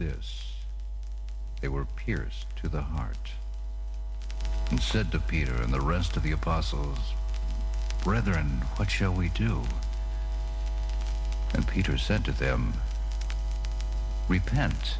this 0.00 0.50
they 1.60 1.68
were 1.68 1.84
pierced 1.84 2.46
to 2.56 2.68
the 2.68 2.80
heart. 2.80 3.32
And 4.70 4.80
said 4.80 5.12
to 5.12 5.18
Peter 5.18 5.54
and 5.62 5.72
the 5.72 5.80
rest 5.80 6.16
of 6.16 6.22
the 6.22 6.32
apostles, 6.32 6.98
Brethren, 8.02 8.62
what 8.76 8.90
shall 8.90 9.12
we 9.12 9.28
do? 9.28 9.62
And 11.52 11.68
Peter 11.68 11.98
said 11.98 12.24
to 12.24 12.32
them, 12.32 12.72
Repent, 14.28 14.96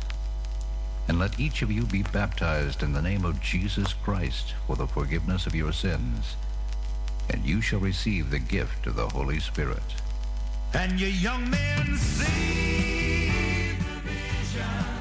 and 1.08 1.18
let 1.18 1.40
each 1.40 1.62
of 1.62 1.72
you 1.72 1.84
be 1.84 2.02
baptized 2.02 2.82
in 2.82 2.92
the 2.92 3.00
name 3.00 3.24
of 3.24 3.40
Jesus 3.40 3.94
Christ 3.94 4.54
for 4.66 4.76
the 4.76 4.86
forgiveness 4.86 5.46
of 5.46 5.54
your 5.54 5.72
sins, 5.72 6.36
and 7.30 7.44
you 7.46 7.62
shall 7.62 7.80
receive 7.80 8.28
the 8.28 8.38
gift 8.38 8.86
of 8.86 8.96
the 8.96 9.08
Holy 9.08 9.40
Spirit. 9.40 9.94
And 10.74 11.00
ye 11.00 11.08
young 11.08 11.48
men 11.48 11.96
sing. 11.96 13.19
Yeah. 14.60 14.99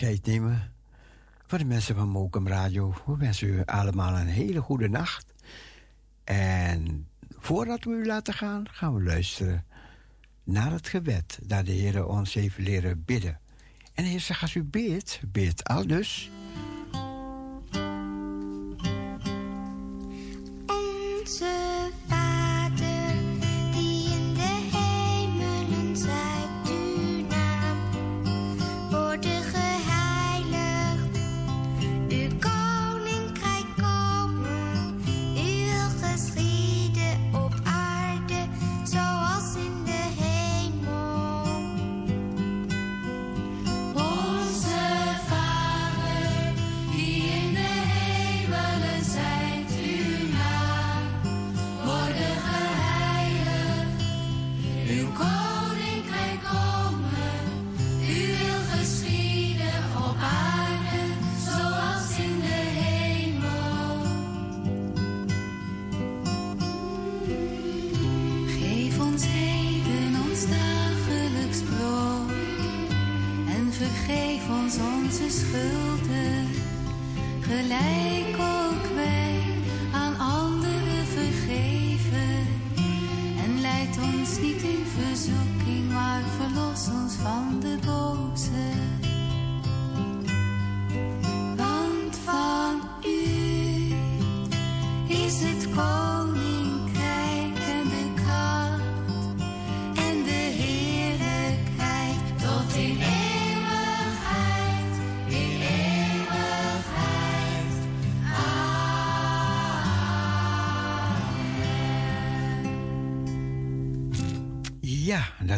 afscheid 0.00 0.26
nemen 0.26 0.72
de 1.46 1.64
mensen 1.64 1.94
van 1.94 2.08
Mokum 2.08 2.48
Radio. 2.48 2.94
We 3.06 3.16
wensen 3.16 3.48
u 3.48 3.62
allemaal 3.64 4.16
een 4.16 4.26
hele 4.26 4.60
goede 4.60 4.88
nacht. 4.88 5.34
En 6.24 7.08
voordat 7.38 7.84
we 7.84 7.90
u 7.90 8.06
laten 8.06 8.34
gaan, 8.34 8.68
gaan 8.70 8.94
we 8.94 9.02
luisteren 9.02 9.64
naar 10.44 10.72
het 10.72 10.88
gebed 10.88 11.38
dat 11.42 11.66
de 11.66 11.72
Heer 11.72 12.06
ons 12.06 12.34
heeft 12.34 12.58
leren 12.58 13.04
bidden. 13.04 13.40
En 13.94 14.04
de 14.04 14.10
Heer 14.10 14.20
zegt, 14.20 14.42
als 14.42 14.54
u 14.54 14.62
beert, 14.62 15.20
beert 15.26 15.64
al 15.64 15.86
dus. 15.86 16.30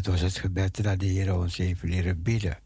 Het 0.02 0.10
was 0.10 0.20
het 0.20 0.36
gebed 0.36 0.82
dat 0.82 1.00
de 1.00 1.06
Heer 1.06 1.34
ons 1.34 1.56
heeft 1.56 1.82
leren 1.82 2.22
bidden. 2.22 2.58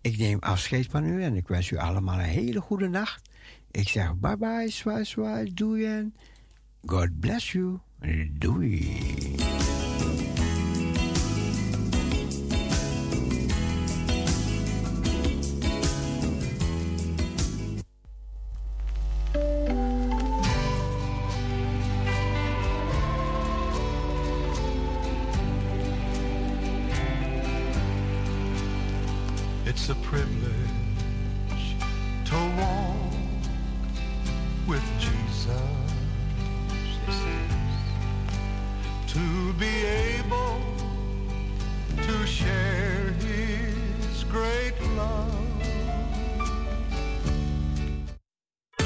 Ik 0.00 0.18
neem 0.18 0.38
afscheid 0.38 0.86
van 0.90 1.04
u 1.04 1.22
en 1.22 1.34
ik 1.34 1.48
wens 1.48 1.70
u 1.70 1.76
allemaal 1.76 2.18
een 2.18 2.24
hele 2.24 2.60
goede 2.60 2.88
nacht. 2.88 3.30
Ik 3.70 3.88
zeg 3.88 4.16
bye 4.16 4.36
bye, 4.36 4.68
zwaai, 4.68 5.04
zwaai, 5.04 5.54
doei 5.54 5.84
en 5.84 6.14
God 6.84 7.20
bless 7.20 7.52
you. 7.52 7.78
Doei. 8.32 9.73